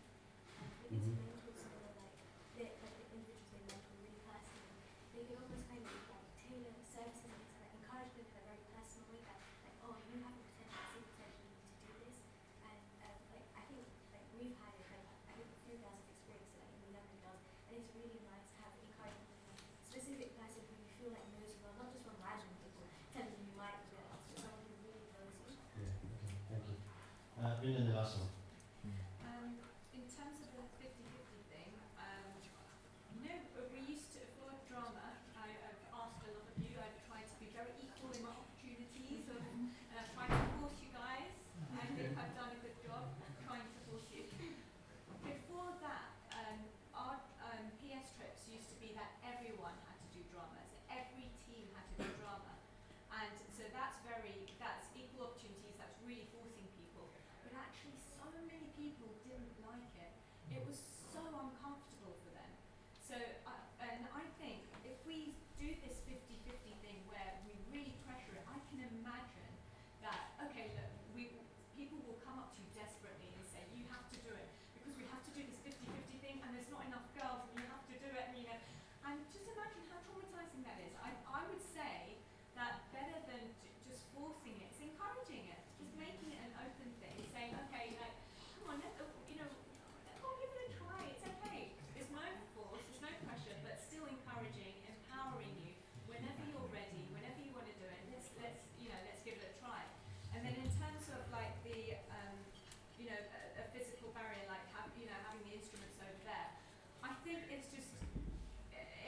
Um, 0.61 0.69
we 0.85 0.87
need 0.93 1.05
Mhm. 1.09 1.17
to 1.17 1.25
mentor 1.25 1.53
someone 1.57 1.95
like 1.97 2.15
the, 2.57 2.65
like 2.85 2.97
the 3.01 3.07
individuals 3.17 3.49
they 3.49 3.63
mentor 3.65 3.97
really 4.05 4.21
personally. 4.29 4.77
They 5.17 5.23
can 5.25 5.37
almost 5.41 5.65
kind 5.73 5.81
of 5.89 5.97
like 6.13 6.27
tailor 6.45 6.77
services 6.85 7.33
and 7.33 7.59
like 7.65 7.73
encourage 7.81 8.13
them 8.15 8.27
in 8.29 8.37
a 8.37 8.45
very 8.45 8.63
personal 8.77 9.05
way 9.09 9.21
that 9.25 9.39
like, 9.65 9.77
oh, 9.85 9.95
you 10.09 10.15
have 10.25 10.35
the 10.37 10.45
potential, 10.45 10.79
I 10.79 10.87
see 10.93 11.01
the 11.03 11.11
potential 11.17 11.45
in 11.49 11.53
you 11.57 11.69
to 11.69 11.85
do 11.89 11.93
this. 12.05 12.17
And 12.69 12.81
um, 13.05 13.17
like 13.33 13.47
I 13.59 13.63
think 13.69 13.85
like 14.13 14.27
we've 14.37 14.57
had 14.61 14.73
it 14.79 14.87
like 14.93 15.07
I 15.29 15.33
think 15.37 15.49
a 15.49 15.61
few 15.65 15.77
girls 15.83 15.99
have 16.01 16.09
experienced 16.13 16.53
it 16.57 16.61
like 16.65 16.73
in 16.77 16.81
the 16.89 16.93
younger 16.99 17.19
girls, 17.25 17.43
and 17.69 17.73
it's 17.79 17.91
really 17.97 18.21
nice 18.25 18.47
to 18.49 18.57
have 18.65 18.73
encouragement 18.81 19.39
from 19.45 19.55
a 19.55 19.65
specific 19.89 20.31
person 20.41 20.63
who 20.69 20.75
you 20.81 20.89
feel 20.97 21.11
like 21.13 21.27
knows 21.37 21.53
you 21.53 21.61
well, 21.63 21.75
not 21.79 21.89
just 21.93 22.05
from 22.09 22.17
random 22.25 22.49
people 22.65 22.85
telling 23.13 23.35
you 23.37 23.45
you 23.51 23.57
might 23.59 23.77
do 23.91 23.99
it, 23.99 24.07
but 24.09 24.21
someone 24.41 24.63
who 24.67 24.75
really 24.89 25.07
knows 25.15 25.33
you. 25.43 25.53
Yeah, 25.79 25.93
okay, 26.07 26.33
thank 26.49 26.65
you. 26.71 26.77
Uh, 27.69 27.71
Rinna, 27.71 27.85
the 27.85 28.01
last 28.01 28.17
one. 28.17 28.33
Um, 29.29 29.61
in 29.93 30.01
terms 30.09 30.41
of 30.41 30.49
the 30.57 30.65
50-50 30.81 31.53
thing, 31.53 31.69
um, 32.01 32.25
you 33.21 33.29
know, 33.29 33.37
uh, 33.61 33.69
we 33.69 33.85
used 33.93 34.09
to, 34.17 34.25
for 34.41 34.57
drama, 34.73 35.21
I, 35.37 35.53
I've 35.53 35.85
asked 35.93 36.25
a 36.25 36.33
lot 36.33 36.49
of 36.49 36.57
you, 36.65 36.73
I've 36.81 36.97
tried 37.05 37.29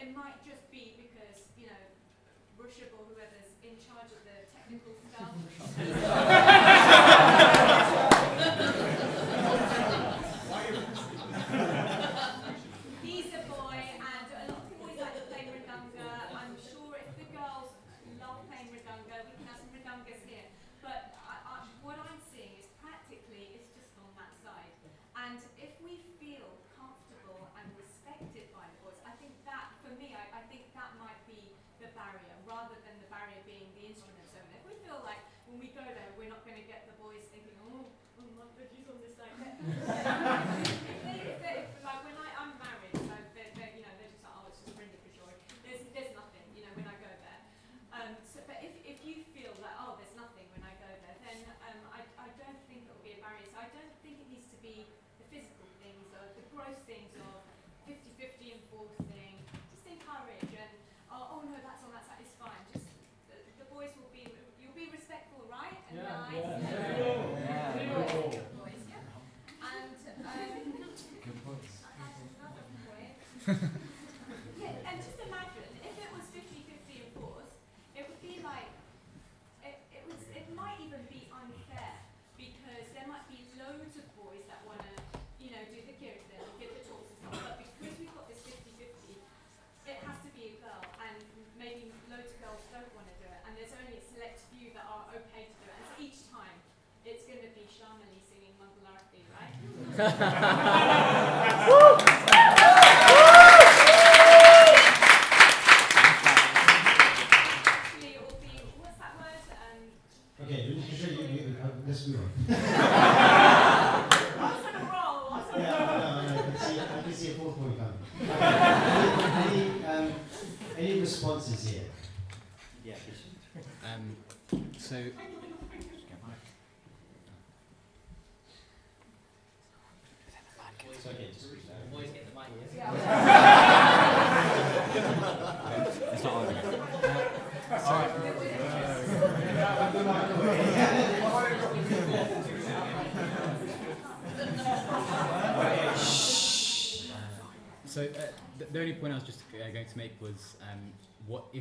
it 0.01 0.17
might 0.17 0.41
just 0.49 0.65
be 0.73 0.97
because, 0.97 1.45
you 1.61 1.69
know, 1.69 1.85
Rushab 2.57 2.91
or 2.97 3.05
whoever's 3.13 3.53
in 3.61 3.77
charge 3.79 4.11
technical 4.71 4.93
stuff. 5.11 5.97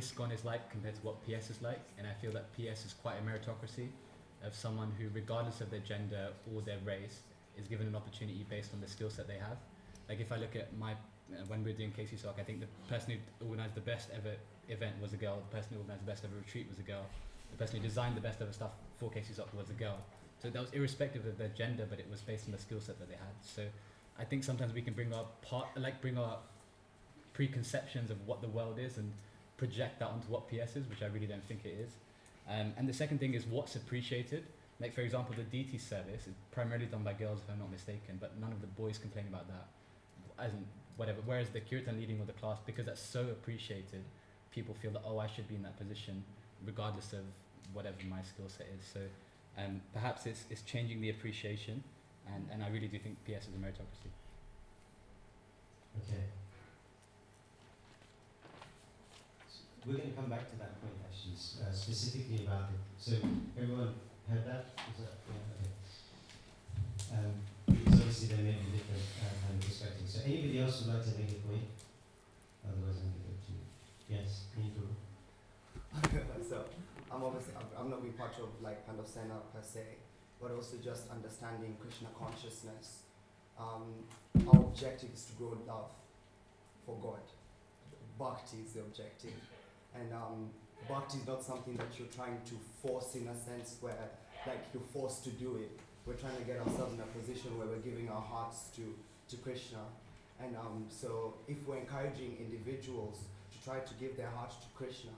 ISKCON 0.00 0.32
is 0.32 0.44
like 0.44 0.70
compared 0.70 0.94
to 0.94 1.00
what 1.02 1.22
PS 1.24 1.50
is 1.50 1.60
like, 1.60 1.80
and 1.98 2.06
I 2.06 2.14
feel 2.20 2.32
that 2.32 2.52
PS 2.54 2.86
is 2.86 2.94
quite 3.02 3.16
a 3.16 3.22
meritocracy 3.22 3.88
of 4.42 4.54
someone 4.54 4.90
who, 4.98 5.08
regardless 5.12 5.60
of 5.60 5.70
their 5.70 5.80
gender 5.80 6.28
or 6.54 6.62
their 6.62 6.78
race, 6.84 7.20
is 7.58 7.68
given 7.68 7.86
an 7.86 7.94
opportunity 7.94 8.46
based 8.48 8.72
on 8.72 8.80
the 8.80 8.88
skill 8.88 9.10
set 9.10 9.28
they 9.28 9.38
have. 9.38 9.58
Like 10.08 10.20
if 10.20 10.32
I 10.32 10.36
look 10.36 10.56
at 10.56 10.76
my 10.78 10.92
uh, 10.92 11.44
when 11.46 11.62
we 11.62 11.70
were 11.70 11.76
doing 11.76 11.92
KC 11.92 12.18
Soc, 12.20 12.36
I 12.40 12.42
think 12.42 12.60
the 12.60 12.66
person 12.88 13.12
who 13.12 13.46
organised 13.46 13.74
the 13.74 13.82
best 13.82 14.08
ever 14.16 14.34
event 14.68 14.94
was 15.00 15.12
a 15.12 15.16
girl. 15.16 15.42
The 15.50 15.56
person 15.56 15.74
who 15.74 15.78
organised 15.80 16.04
the 16.04 16.10
best 16.10 16.24
ever 16.24 16.34
retreat 16.34 16.66
was 16.68 16.78
a 16.78 16.82
girl. 16.82 17.04
The 17.52 17.58
person 17.58 17.80
who 17.80 17.86
designed 17.86 18.16
the 18.16 18.20
best 18.20 18.40
ever 18.40 18.52
stuff 18.52 18.72
for 18.96 19.10
KC 19.10 19.36
Soc 19.36 19.52
was 19.54 19.70
a 19.70 19.74
girl. 19.74 19.98
So 20.42 20.48
that 20.48 20.60
was 20.60 20.70
irrespective 20.72 21.26
of 21.26 21.36
their 21.36 21.48
gender, 21.48 21.86
but 21.88 22.00
it 22.00 22.08
was 22.10 22.22
based 22.22 22.46
on 22.46 22.52
the 22.52 22.58
skill 22.58 22.80
set 22.80 22.98
that 22.98 23.08
they 23.08 23.14
had. 23.16 23.34
So 23.42 23.66
I 24.18 24.24
think 24.24 24.42
sometimes 24.42 24.72
we 24.72 24.82
can 24.82 24.94
bring 24.94 25.12
our 25.12 25.26
part, 25.42 25.68
like 25.76 26.00
bring 26.00 26.16
our 26.16 26.38
preconceptions 27.34 28.10
of 28.10 28.26
what 28.26 28.40
the 28.40 28.48
world 28.48 28.78
is 28.78 28.96
and 28.96 29.12
project 29.60 29.98
that 30.00 30.08
onto 30.08 30.26
what 30.28 30.48
PS 30.48 30.72
is, 30.80 30.88
which 30.88 31.02
I 31.02 31.08
really 31.14 31.26
don't 31.26 31.46
think 31.46 31.60
it 31.64 31.76
is. 31.84 31.90
Um, 32.48 32.72
and 32.78 32.88
the 32.88 32.94
second 33.02 33.20
thing 33.20 33.34
is 33.34 33.44
what's 33.46 33.76
appreciated. 33.76 34.44
Like 34.80 34.94
for 34.94 35.02
example, 35.02 35.34
the 35.36 35.48
DT 35.54 35.78
service 35.78 36.26
is 36.26 36.34
primarily 36.50 36.86
done 36.86 37.04
by 37.04 37.12
girls, 37.12 37.40
if 37.44 37.52
I'm 37.52 37.58
not 37.58 37.70
mistaken, 37.70 38.16
but 38.18 38.40
none 38.40 38.50
of 38.50 38.62
the 38.62 38.66
boys 38.82 38.96
complain 38.96 39.26
about 39.28 39.46
that, 39.48 39.66
as 40.42 40.52
in 40.54 40.64
whatever. 40.96 41.20
Whereas 41.26 41.50
the 41.50 41.60
kirtan 41.60 42.00
leading 42.00 42.18
of 42.20 42.26
the 42.26 42.32
class, 42.32 42.56
because 42.64 42.86
that's 42.86 43.02
so 43.02 43.20
appreciated, 43.20 44.02
people 44.50 44.74
feel 44.80 44.92
that 44.92 45.02
oh, 45.06 45.18
I 45.18 45.26
should 45.26 45.46
be 45.46 45.56
in 45.56 45.62
that 45.62 45.78
position, 45.78 46.24
regardless 46.64 47.12
of 47.12 47.24
whatever 47.74 47.96
my 48.08 48.22
skill 48.22 48.48
set 48.48 48.66
is. 48.78 48.82
So 48.94 49.00
um, 49.58 49.82
perhaps 49.92 50.24
it's 50.24 50.44
it's 50.48 50.62
changing 50.62 51.02
the 51.02 51.10
appreciation, 51.10 51.84
and, 52.34 52.48
and 52.50 52.64
I 52.64 52.68
really 52.68 52.88
do 52.88 52.98
think 52.98 53.22
PS 53.26 53.44
is 53.48 53.54
a 53.54 53.60
meritocracy. 53.64 54.10
Okay. 56.00 56.24
We're 59.86 59.96
going 59.96 60.10
to 60.10 60.16
come 60.16 60.28
back 60.28 60.44
to 60.52 60.56
that 60.60 60.76
point 60.80 60.92
actually, 61.00 61.40
uh, 61.64 61.72
specifically 61.72 62.44
about 62.44 62.68
it. 62.68 62.80
So 63.00 63.16
everyone 63.56 63.94
heard 64.28 64.44
that? 64.44 64.76
Is 64.92 65.00
that 65.00 65.24
yeah, 65.24 65.56
okay. 65.56 65.72
Um, 67.16 67.32
because 67.66 68.00
obviously 68.00 68.28
there 68.28 68.44
may 68.44 68.60
be 68.60 68.76
different 68.76 69.02
uh, 69.24 69.32
kind 69.40 69.56
of 69.56 69.64
perspectives. 69.64 70.12
So 70.14 70.20
anybody 70.28 70.60
else 70.60 70.84
would 70.84 70.94
like 70.94 71.04
to 71.08 71.16
make 71.16 71.32
a 71.32 71.40
point? 71.48 71.66
Otherwise, 72.60 73.00
I'm 73.00 73.08
going 73.08 73.24
to 73.24 73.26
go 73.26 73.34
to 73.40 73.50
you. 73.56 73.64
yes, 74.06 74.52
Nico. 74.54 74.84
so 76.44 76.68
I'm 77.10 77.24
obviously 77.24 77.54
I'm 77.56 77.90
not 77.90 78.02
being 78.02 78.14
part 78.14 78.36
of 78.38 78.52
like 78.62 78.86
kind 78.86 79.00
of 79.00 79.08
Sena 79.08 79.40
per 79.50 79.64
se, 79.64 79.96
but 80.40 80.52
also 80.52 80.76
just 80.76 81.10
understanding 81.10 81.76
Krishna 81.80 82.08
consciousness. 82.14 83.08
Um, 83.58 84.06
our 84.46 84.60
objective 84.60 85.10
is 85.12 85.24
to 85.26 85.32
grow 85.34 85.56
love 85.66 85.90
for 86.86 86.96
God. 87.02 87.24
Bhakti 88.18 88.58
is 88.64 88.72
the 88.72 88.80
objective, 88.80 89.34
and 89.94 90.12
um, 90.12 90.50
bhakti 90.88 91.18
is 91.18 91.26
not 91.26 91.42
something 91.42 91.76
that 91.76 91.98
you're 91.98 92.08
trying 92.08 92.38
to 92.46 92.54
force 92.82 93.14
in 93.14 93.28
a 93.28 93.36
sense 93.36 93.76
where 93.80 94.10
like 94.46 94.64
you're 94.72 94.82
forced 94.92 95.24
to 95.24 95.30
do 95.30 95.56
it. 95.56 95.78
We're 96.06 96.14
trying 96.14 96.36
to 96.36 96.42
get 96.42 96.58
ourselves 96.58 96.94
in 96.94 97.00
a 97.00 97.10
position 97.18 97.58
where 97.58 97.68
we're 97.68 97.84
giving 97.84 98.08
our 98.08 98.22
hearts 98.22 98.68
to 98.76 98.82
to 99.28 99.36
Krishna, 99.36 99.78
and 100.42 100.56
um, 100.56 100.86
so 100.88 101.34
if 101.46 101.56
we're 101.66 101.78
encouraging 101.78 102.36
individuals 102.40 103.24
to 103.52 103.64
try 103.64 103.78
to 103.78 103.94
give 103.94 104.16
their 104.16 104.30
hearts 104.30 104.56
to 104.56 104.66
Krishna, 104.74 105.12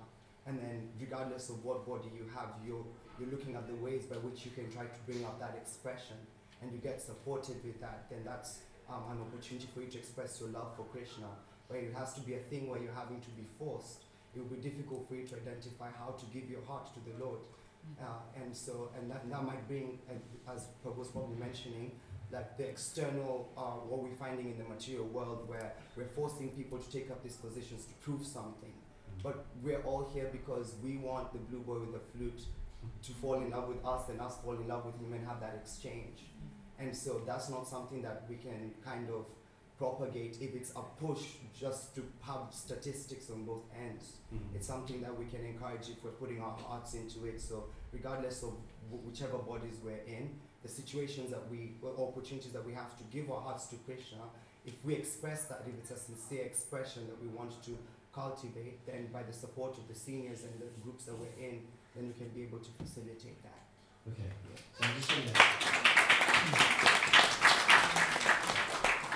and 0.46 0.58
then 0.58 0.88
regardless 1.00 1.48
of 1.48 1.64
what 1.64 1.86
body 1.86 2.10
you 2.14 2.26
have, 2.34 2.50
you're, 2.66 2.84
you're 3.18 3.30
looking 3.30 3.54
at 3.54 3.66
the 3.68 3.74
ways 3.76 4.04
by 4.04 4.16
which 4.16 4.44
you 4.44 4.50
can 4.50 4.70
try 4.72 4.82
to 4.82 5.00
bring 5.06 5.24
out 5.24 5.38
that 5.38 5.54
expression, 5.56 6.16
and 6.60 6.72
you 6.72 6.78
get 6.78 7.00
supported 7.00 7.56
with 7.64 7.80
that, 7.80 8.06
then 8.10 8.20
that's 8.24 8.58
um, 8.90 9.02
an 9.10 9.18
opportunity 9.20 9.68
for 9.72 9.80
you 9.80 9.88
to 9.88 9.98
express 9.98 10.40
your 10.40 10.50
love 10.50 10.74
for 10.76 10.82
Krishna. 10.84 11.30
But 11.68 11.78
it 11.78 11.94
has 11.96 12.12
to 12.14 12.20
be 12.20 12.34
a 12.34 12.42
thing 12.50 12.68
where 12.68 12.80
you're 12.82 12.94
having 12.94 13.20
to 13.20 13.30
be 13.30 13.46
forced. 13.58 14.04
It 14.34 14.40
will 14.40 14.56
be 14.56 14.56
difficult 14.56 15.08
for 15.08 15.14
you 15.14 15.26
to 15.26 15.36
identify 15.36 15.88
how 15.98 16.12
to 16.12 16.24
give 16.32 16.48
your 16.48 16.62
heart 16.66 16.88
to 16.94 17.00
the 17.00 17.24
Lord. 17.24 17.40
Uh, 18.00 18.04
and 18.42 18.56
so, 18.56 18.90
and 18.96 19.10
that, 19.10 19.28
that 19.28 19.44
might 19.44 19.66
bring, 19.68 19.98
as 20.48 20.68
Prabhu 20.84 20.98
was 20.98 21.08
probably 21.08 21.36
mentioning, 21.36 21.92
like 22.32 22.56
the 22.56 22.68
external, 22.68 23.50
uh, 23.56 23.84
what 23.86 24.02
we're 24.02 24.16
finding 24.16 24.48
in 24.48 24.58
the 24.58 24.64
material 24.64 25.04
world 25.06 25.46
where 25.48 25.74
we're 25.96 26.08
forcing 26.16 26.48
people 26.50 26.78
to 26.78 26.90
take 26.90 27.10
up 27.10 27.22
these 27.22 27.36
positions 27.36 27.84
to 27.84 27.94
prove 27.94 28.26
something. 28.26 28.72
But 29.22 29.44
we're 29.62 29.82
all 29.82 30.10
here 30.14 30.28
because 30.32 30.74
we 30.82 30.96
want 30.96 31.32
the 31.32 31.38
blue 31.38 31.60
boy 31.60 31.80
with 31.80 31.92
the 31.92 32.00
flute 32.16 32.42
to 33.02 33.12
fall 33.12 33.34
in 33.34 33.50
love 33.50 33.68
with 33.68 33.84
us 33.84 34.08
and 34.08 34.20
us 34.20 34.36
fall 34.42 34.54
in 34.54 34.66
love 34.66 34.86
with 34.86 34.98
him 34.98 35.12
and 35.12 35.26
have 35.26 35.40
that 35.40 35.54
exchange. 35.60 36.24
And 36.78 36.96
so 36.96 37.20
that's 37.26 37.48
not 37.48 37.68
something 37.68 38.02
that 38.02 38.24
we 38.28 38.36
can 38.36 38.72
kind 38.84 39.08
of 39.10 39.26
propagate 39.82 40.38
if 40.40 40.54
it's 40.54 40.70
a 40.76 40.82
push 41.04 41.24
just 41.58 41.92
to 41.96 42.04
have 42.20 42.42
statistics 42.52 43.30
on 43.30 43.44
both 43.44 43.64
ends. 43.76 44.12
Mm. 44.32 44.38
It's 44.54 44.68
something 44.68 45.00
that 45.00 45.18
we 45.18 45.24
can 45.24 45.44
encourage 45.44 45.88
if 45.90 46.04
we're 46.04 46.18
putting 46.22 46.40
our 46.40 46.56
hearts 46.56 46.94
into 46.94 47.26
it. 47.26 47.40
So 47.40 47.64
regardless 47.92 48.44
of 48.44 48.54
w- 48.92 49.02
whichever 49.08 49.38
bodies 49.38 49.78
we're 49.82 50.06
in, 50.06 50.30
the 50.62 50.68
situations 50.68 51.30
that 51.30 51.50
we, 51.50 51.72
or 51.82 52.08
opportunities 52.08 52.52
that 52.52 52.64
we 52.64 52.72
have 52.74 52.96
to 52.96 53.04
give 53.10 53.28
our 53.28 53.40
hearts 53.40 53.66
to 53.74 53.76
Krishna, 53.84 54.22
if 54.64 54.74
we 54.84 54.94
express 54.94 55.46
that, 55.46 55.64
if 55.66 55.74
it's 55.74 55.90
a 55.90 55.98
sincere 55.98 56.44
expression 56.44 57.08
that 57.08 57.20
we 57.20 57.26
want 57.26 57.50
to 57.64 57.76
cultivate, 58.14 58.86
then 58.86 59.08
by 59.12 59.24
the 59.24 59.32
support 59.32 59.76
of 59.78 59.88
the 59.88 59.96
seniors 59.96 60.44
and 60.44 60.52
the 60.60 60.70
groups 60.84 61.06
that 61.06 61.18
we're 61.18 61.44
in, 61.44 61.58
then 61.96 62.06
we 62.06 62.14
can 62.14 62.28
be 62.28 62.44
able 62.44 62.60
to 62.60 62.70
facilitate 62.78 63.42
that. 63.42 63.62
Okay. 64.06 64.30
Yeah. 64.30 64.58
So 64.78 64.84
I'm 64.86 64.94
just 64.94 65.08
going 65.10 65.26
to. 65.26 65.34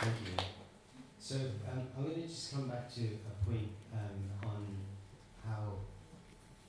Thank 0.06 0.16
you. 0.26 0.55
So 1.26 1.34
um, 1.34 1.88
I'm 1.98 2.04
going 2.04 2.22
to 2.22 2.28
just 2.28 2.54
come 2.54 2.68
back 2.68 2.88
to 2.94 3.00
a 3.02 3.44
point 3.44 3.70
um, 3.92 4.48
on 4.48 4.64
how 5.44 5.72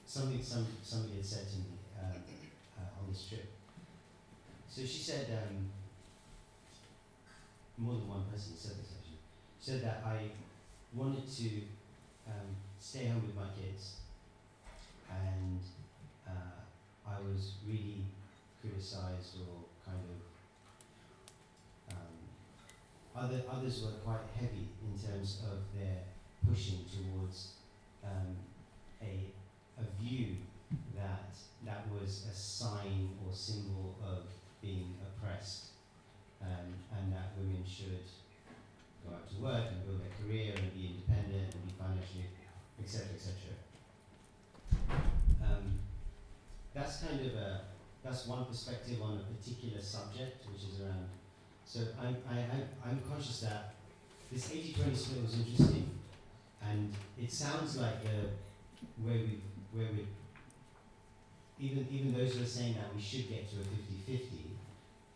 something 0.04 0.42
some, 0.42 0.66
somebody 0.82 1.18
had 1.18 1.26
said 1.26 1.48
to 1.48 1.58
me 1.58 1.78
um, 2.02 2.24
uh, 2.76 3.00
on 3.00 3.08
this 3.08 3.28
trip. 3.30 3.52
So 4.68 4.82
she 4.82 4.98
said, 4.98 5.28
um, 5.30 5.70
more 7.78 7.94
than 7.94 8.10
one 8.10 8.24
person 8.34 8.56
said 8.56 8.82
this 8.82 8.94
actually, 8.98 9.20
said 9.60 9.84
that 9.84 10.02
I 10.04 10.32
wanted 10.92 11.32
to 11.36 11.50
um, 12.26 12.56
stay 12.80 13.06
home 13.06 13.28
with 13.28 13.36
my 13.36 13.54
kids 13.62 13.98
and 15.08 15.60
uh, 16.28 16.66
I 17.08 17.22
was 17.32 17.58
really 17.70 18.06
criticized 18.60 19.36
or 19.38 19.66
kind 19.86 20.02
of 20.10 20.27
other 23.18 23.42
others 23.52 23.84
were 23.84 23.98
quite 24.06 24.26
heavy 24.40 24.70
in 24.86 24.94
terms 24.98 25.42
of 25.52 25.60
their 25.78 26.04
pushing 26.48 26.86
towards 26.86 27.54
um, 28.04 28.36
a 29.02 29.34
a 29.80 30.04
view 30.04 30.38
that 30.96 31.36
that 31.66 31.88
was 31.92 32.26
a 32.32 32.36
sign 32.36 33.10
or 33.26 33.34
symbol 33.34 33.96
of 34.06 34.24
being 34.62 34.96
oppressed 35.02 35.72
um, 36.42 36.74
and 36.98 37.14
that 37.14 37.32
women 37.38 37.64
should 37.66 38.06
go 39.06 39.16
out 39.16 39.30
to 39.30 39.36
work 39.42 39.64
and 39.72 39.86
build 39.86 40.02
their 40.02 40.14
career 40.22 40.54
and 40.56 40.74
be 40.74 40.94
independent 40.96 41.54
and 41.54 41.66
be 41.66 41.74
financially 41.78 42.26
etc 42.84 43.08
etc 43.16 43.58
um, 45.42 45.74
that's 46.74 47.02
kind 47.02 47.20
of 47.22 47.34
a 47.36 47.62
that's 48.04 48.28
one 48.28 48.46
perspective 48.46 49.02
on 49.02 49.20
a 49.20 49.34
particular 49.36 49.82
subject, 49.82 50.46
which 50.52 50.64
is 50.64 50.80
around. 50.80 51.10
So 51.68 51.82
I'm 52.00 52.16
I, 52.32 52.90
I'm 52.90 53.02
conscious 53.12 53.42
that 53.42 53.76
this 54.32 54.48
80-20 54.48 54.96
split 54.96 55.22
was 55.22 55.38
interesting, 55.38 55.90
and 56.64 56.94
it 57.22 57.30
sounds 57.30 57.78
like 57.78 58.04
the 58.04 58.32
where 59.04 59.20
we 59.20 59.42
where 59.74 59.92
we 59.92 60.08
even 61.60 61.86
even 61.92 62.14
those 62.14 62.36
who 62.36 62.44
are 62.44 62.48
saying 62.48 62.76
that 62.76 62.96
we 62.96 63.02
should 63.02 63.28
get 63.28 63.50
to 63.52 63.58
a 63.58 64.12
50-50 64.16 64.56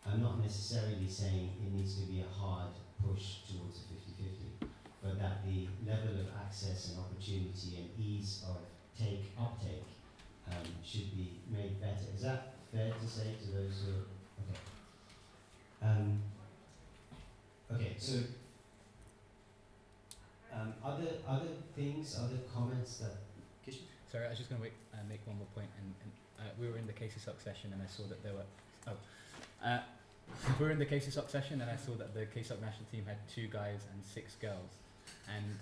are 0.06 0.18
not 0.18 0.42
necessarily 0.42 1.08
saying 1.08 1.50
it 1.64 1.72
needs 1.72 1.94
to 1.96 2.02
be 2.02 2.20
a 2.20 2.28
hard 2.28 2.68
push 3.00 3.48
towards 3.48 3.78
a 3.78 3.94
50-50, 4.20 4.68
but 5.02 5.18
that 5.18 5.46
the 5.46 5.68
level 5.88 6.20
of 6.20 6.26
access 6.44 6.90
and 6.90 6.98
opportunity 7.00 7.78
and 7.80 7.88
ease 7.98 8.44
of 8.46 8.58
take 8.98 9.32
uptake 9.40 9.88
um, 10.50 10.68
should 10.84 11.16
be 11.16 11.40
made 11.50 11.80
better. 11.80 12.12
Is 12.14 12.22
that 12.22 12.54
fair 12.70 12.92
to 12.92 13.08
say 13.08 13.36
to 13.40 13.50
those 13.56 13.84
who? 13.86 13.92
are? 13.92 14.04
Okay. 14.42 14.60
Um, 15.82 16.20
okay. 17.74 17.94
So, 17.98 18.18
um, 20.52 20.74
other 20.84 21.08
other 21.26 21.48
things, 21.76 22.18
other 22.18 22.38
comments 22.54 22.98
that. 22.98 23.12
Sorry, 24.10 24.26
I 24.26 24.28
was 24.28 24.36
just 24.36 24.50
going 24.50 24.60
to 24.60 24.68
uh, 24.68 25.00
make 25.08 25.20
one 25.24 25.38
more 25.38 25.48
point. 25.54 25.72
And, 25.80 25.88
and 26.04 26.12
uh, 26.36 26.52
we 26.60 26.68
were 26.68 26.76
in 26.76 26.86
the 26.86 26.92
KC 26.92 27.16
Soc 27.24 27.40
session, 27.40 27.72
and 27.72 27.80
I 27.80 27.86
saw 27.86 28.02
that 28.08 28.22
there 28.22 28.34
were. 28.34 28.44
Oh, 28.86 29.66
uh, 29.66 29.80
we 30.60 30.66
were 30.66 30.70
in 30.70 30.78
the 30.78 30.84
KC 30.84 31.12
Soc 31.12 31.30
session, 31.30 31.62
and 31.62 31.70
I 31.70 31.76
saw 31.76 31.92
that 31.92 32.12
the 32.12 32.26
KC 32.26 32.48
Soc 32.48 32.60
national 32.60 32.84
team 32.92 33.04
had 33.06 33.16
two 33.26 33.48
guys 33.48 33.80
and 33.90 34.04
six 34.04 34.34
girls. 34.36 34.68
And 35.32 35.58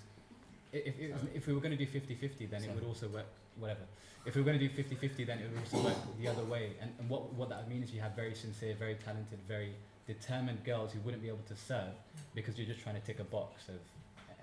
if, 0.73 0.99
was, 1.13 1.21
if 1.33 1.47
we 1.47 1.53
were 1.53 1.59
going 1.59 1.77
to 1.77 1.79
do 1.79 1.87
50-50, 1.87 2.49
then 2.49 2.63
it 2.63 2.75
would 2.75 2.83
also 2.83 3.07
work. 3.07 3.25
Whatever. 3.59 3.81
If 4.25 4.35
we 4.35 4.41
were 4.41 4.45
going 4.45 4.59
to 4.59 4.67
do 4.67 4.83
50-50, 4.83 5.25
then 5.25 5.39
it 5.39 5.49
would 5.49 5.59
also 5.59 5.83
work 5.83 5.97
the 6.19 6.27
other 6.27 6.43
way. 6.43 6.71
And, 6.81 6.91
and 6.99 7.09
what 7.09 7.33
what 7.33 7.49
that 7.49 7.59
would 7.59 7.69
mean 7.69 7.83
is 7.83 7.93
you 7.93 8.01
have 8.01 8.15
very 8.15 8.35
sincere, 8.35 8.75
very 8.75 8.95
talented, 8.95 9.39
very 9.47 9.73
determined 10.13 10.63
girls 10.63 10.91
who 10.91 10.99
wouldn't 11.01 11.23
be 11.23 11.31
able 11.31 11.47
to 11.47 11.55
serve 11.55 11.95
because 12.35 12.57
you're 12.57 12.67
just 12.67 12.83
trying 12.83 12.99
to 12.99 13.05
tick 13.07 13.19
a 13.19 13.27
box 13.27 13.69
of 13.69 13.79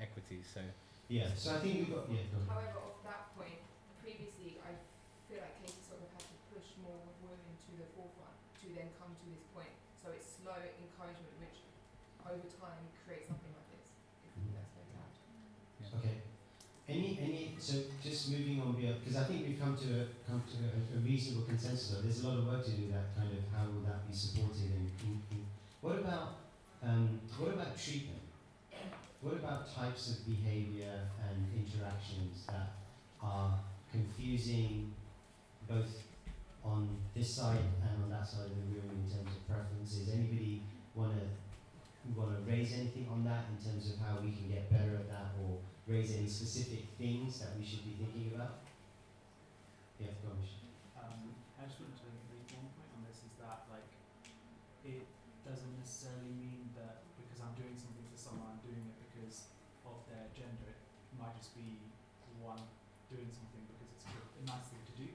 equity. 0.01 0.41
So 0.55 0.61
Yeah. 1.09 1.29
So 1.37 1.57
I 1.57 1.59
think 1.61 1.75
we've 1.85 1.93
got. 1.93 2.09
Yeah. 2.09 2.25
Go. 2.33 2.41
However, 2.53 2.81
of 2.85 3.01
that 3.05 3.33
point, 3.37 3.61
previously 4.01 4.61
I 4.65 4.77
feel 5.29 5.41
like 5.41 5.57
Katie 5.61 5.81
sort 5.85 6.05
of 6.05 6.09
had 6.13 6.25
to 6.25 6.37
push 6.53 6.69
more 6.85 7.01
women 7.25 7.53
to 7.69 7.71
the 7.81 7.89
forefront 7.97 8.37
to 8.65 8.67
then 8.77 8.93
come 9.01 9.13
to 9.13 9.27
this 9.33 9.45
point. 9.57 9.73
So 10.01 10.13
it's 10.13 10.41
slow 10.41 10.57
encouragement 10.57 11.33
which 11.41 11.65
over 12.29 12.49
time 12.61 12.85
creates 13.05 13.29
something 13.29 13.53
like 13.53 13.69
this. 13.73 13.89
If 14.25 14.33
mm-hmm. 14.37 14.53
that's 14.57 14.73
fair 14.73 14.85
to 14.85 14.97
yeah. 15.81 15.97
Okay. 15.97 16.17
Any, 16.89 17.21
any, 17.21 17.53
so 17.61 17.85
just 18.01 18.33
moving 18.33 18.65
on 18.65 18.73
beyond, 18.73 19.05
because 19.05 19.21
I 19.21 19.29
think 19.29 19.45
we've 19.45 19.61
come 19.61 19.77
to 19.77 19.89
a, 19.93 20.03
come 20.25 20.41
to 20.41 20.57
a, 20.65 20.73
a 20.97 20.99
reasonable 21.05 21.45
consensus. 21.45 21.93
Of, 21.93 22.05
there's 22.05 22.25
a 22.25 22.29
lot 22.29 22.41
of 22.41 22.49
work 22.49 22.65
to 22.65 22.73
do. 22.73 22.89
That 22.89 23.13
kind 23.13 23.29
of 23.29 23.45
how 23.53 23.69
will 23.69 23.85
that 23.85 24.09
be 24.09 24.17
supported? 24.17 24.73
And, 24.73 24.89
and, 25.05 25.21
and 25.33 25.45
what 25.81 25.99
about, 25.99 26.37
um, 26.83 27.21
what 27.39 27.55
about 27.55 27.79
treatment? 27.79 28.19
What 29.21 29.35
about 29.35 29.75
types 29.75 30.11
of 30.11 30.27
behaviour 30.27 31.09
and 31.29 31.47
interactions 31.55 32.47
that 32.47 32.79
are 33.23 33.59
confusing, 33.91 34.95
both 35.69 36.03
on 36.65 36.89
this 37.15 37.35
side 37.35 37.59
and 37.83 38.05
on 38.05 38.11
that 38.11 38.27
side 38.27 38.47
of 38.47 38.57
the 38.57 38.79
room 38.79 38.91
in 38.95 39.11
terms 39.11 39.35
of 39.35 39.47
preferences? 39.49 40.09
Anybody 40.15 40.63
want 40.95 41.15
to 41.19 41.27
want 42.17 42.33
to 42.33 42.41
raise 42.51 42.73
anything 42.73 43.07
on 43.11 43.25
that 43.25 43.45
in 43.53 43.59
terms 43.61 43.93
of 43.93 43.99
how 44.01 44.17
we 44.23 44.31
can 44.33 44.49
get 44.49 44.71
better 44.71 44.97
at 44.97 45.09
that, 45.11 45.35
or 45.43 45.59
raise 45.87 46.17
any 46.17 46.29
specific 46.29 46.87
things 46.97 47.41
that 47.41 47.53
we 47.59 47.65
should 47.65 47.85
be 47.85 47.97
thinking 48.01 48.33
about? 48.35 48.65
Yeah, 50.01 50.15
go. 50.23 50.33
Michelle. 50.39 50.73
Um, 50.97 51.35
I 51.59 51.67
just 51.67 51.81
want 51.83 51.93
to 52.01 52.09
make 52.33 52.49
one 52.55 52.71
point 52.71 52.91
on 52.97 53.03
this 53.05 53.19
is 53.27 53.35
that 53.43 53.67
like 53.69 53.91
it 54.87 55.05
doesn't 55.45 55.85
necessarily 55.99 56.31
mean 56.39 56.71
that 56.79 57.03
because 57.19 57.43
I'm 57.43 57.59
doing 57.59 57.75
something 57.75 58.07
for 58.07 58.15
someone, 58.15 58.55
I'm 58.55 58.63
doing 58.63 58.87
it 58.87 58.95
because 59.03 59.51
of 59.83 59.99
their 60.07 60.31
gender. 60.31 60.79
It 61.11 61.17
might 61.19 61.35
just 61.35 61.51
be 61.59 61.91
one 62.39 62.63
doing 63.11 63.27
something 63.35 63.67
because 63.67 63.91
it's 63.99 64.07
a, 64.07 64.15
good- 64.15 64.31
a 64.39 64.43
nice 64.47 64.71
thing 64.71 64.79
to 64.79 64.95
do. 64.95 65.07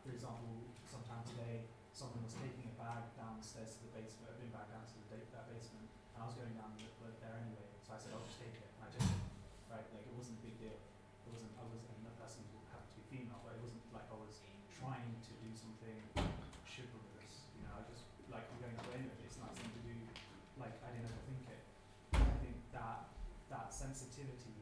For 0.00 0.08
example, 0.08 0.72
sometime 0.88 1.20
today, 1.28 1.68
someone 1.92 2.24
was 2.24 2.32
taking 2.32 2.64
a 2.64 2.74
bag 2.80 3.12
downstairs 3.12 3.76
to 3.76 3.80
the 3.84 3.92
basement, 3.92 4.32
a 4.32 4.40
big 4.40 4.48
bag 4.56 4.72
down 4.72 4.88
to 4.88 4.96
the 5.04 5.20
da- 5.20 5.28
that 5.36 5.52
basement, 5.52 5.84
and 6.16 6.24
I 6.24 6.24
was 6.24 6.32
going 6.40 6.56
down 6.56 6.72
the, 6.80 6.88
the, 7.04 7.12
there 7.20 7.36
anyway. 7.36 7.68
So 7.84 7.92
I 7.92 8.00
said, 8.00 8.16
I'll 8.16 8.24
just 8.24 8.40
take 8.40 8.56
it. 8.56 8.64
And 8.80 8.80
I 8.80 8.88
took 8.88 9.04
it. 9.04 9.20
Right, 9.68 9.84
like 9.92 10.08
it 10.08 10.16
wasn't 10.16 10.40
a 10.40 10.48
big 10.48 10.56
deal. 10.56 10.80
It 10.80 11.28
wasn't. 11.28 11.52
I 11.60 11.68
was, 11.68 11.84
and 11.92 12.08
that 12.08 12.16
person 12.16 12.40
happened 12.72 12.88
to 12.88 12.96
be 12.96 13.04
female, 13.12 13.44
but 13.44 13.52
it 13.52 13.60
wasn't 13.60 13.84
like 13.92 14.08
I 14.08 14.16
was 14.16 14.40
trying 14.80 15.12
to 15.12 15.32
do 15.44 15.52
something 15.52 16.00
chivalrous. 16.64 17.34
You 17.60 17.68
know, 17.68 17.76
I 17.76 17.84
just 17.84 18.08
like 18.32 18.48
I'm 18.48 18.60
going 18.64 18.80
away 18.88 19.00
with 19.04 19.20
it. 19.20 19.28
It's 19.28 19.36
a 19.36 19.44
nice 19.44 19.60
thing 19.60 19.68
to 19.76 19.82
do. 19.84 19.92
Like 20.60 20.76
I 20.84 20.92
didn't 20.92 21.08
overthink 21.08 21.48
it. 21.48 21.62
I 22.20 22.36
think 22.44 22.56
that 22.76 23.08
that 23.48 23.72
sensitivity 23.72 24.60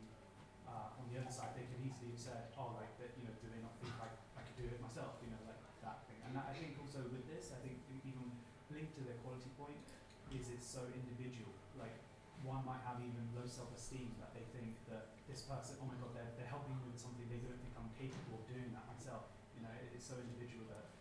uh, 0.71 0.95
on 1.03 1.11
the 1.11 1.19
other 1.19 1.33
side, 1.35 1.59
they 1.59 1.67
could 1.67 1.83
easily 1.83 2.15
have 2.15 2.23
said, 2.23 2.43
"Oh, 2.55 2.79
like 2.79 2.95
that. 3.03 3.11
You 3.19 3.27
know, 3.27 3.35
do 3.43 3.51
they 3.51 3.59
not 3.59 3.75
think 3.83 3.91
I, 3.99 4.09
I 4.39 4.47
could 4.47 4.57
do 4.63 4.67
it 4.71 4.79
myself? 4.79 5.19
You 5.27 5.35
know, 5.35 5.43
like 5.51 5.59
that 5.83 6.07
thing." 6.07 6.23
And 6.23 6.39
that, 6.39 6.47
I 6.47 6.55
think 6.55 6.79
also 6.79 7.03
with 7.11 7.27
this, 7.27 7.51
I 7.51 7.59
think 7.67 7.83
e- 7.91 8.07
even 8.07 8.31
linked 8.71 8.95
to 8.95 9.03
the 9.03 9.19
equality 9.19 9.51
point 9.59 9.83
is 10.31 10.47
it's 10.55 10.71
so 10.71 10.87
individual. 10.95 11.51
Like 11.75 11.99
one 12.47 12.63
might 12.65 12.81
have 12.87 13.03
even 13.03 13.27
low 13.37 13.40
self-esteem 13.51 14.15
that 14.23 14.31
they 14.33 14.47
think 14.55 14.79
that 14.87 15.19
this 15.27 15.43
person, 15.45 15.77
oh 15.83 15.87
my 15.91 15.99
god, 15.99 16.15
they're, 16.15 16.33
they're 16.39 16.51
helping 16.51 16.79
me 16.79 16.87
with 16.91 17.03
something 17.03 17.27
they 17.27 17.43
don't 17.43 17.59
think 17.59 17.75
I'm 17.75 17.91
capable 17.99 18.41
of 18.41 18.45
doing 18.47 18.71
that 18.73 18.87
myself. 18.87 19.35
You 19.59 19.67
know, 19.67 19.73
it, 19.75 19.91
it's 19.95 20.07
so 20.07 20.17
individual 20.17 20.71
that 20.71 20.95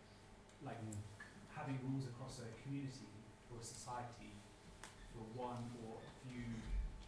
like 0.66 0.82
mm. 0.82 0.97
having 1.54 1.80
rules 1.86 2.10
across 2.10 2.41
a 2.41 2.50
community 2.66 3.10
or 3.54 3.62
a 3.62 3.66
society 3.66 4.34
for 5.14 5.24
one 5.38 5.70
or 5.86 6.02
a 6.02 6.12
few 6.26 6.45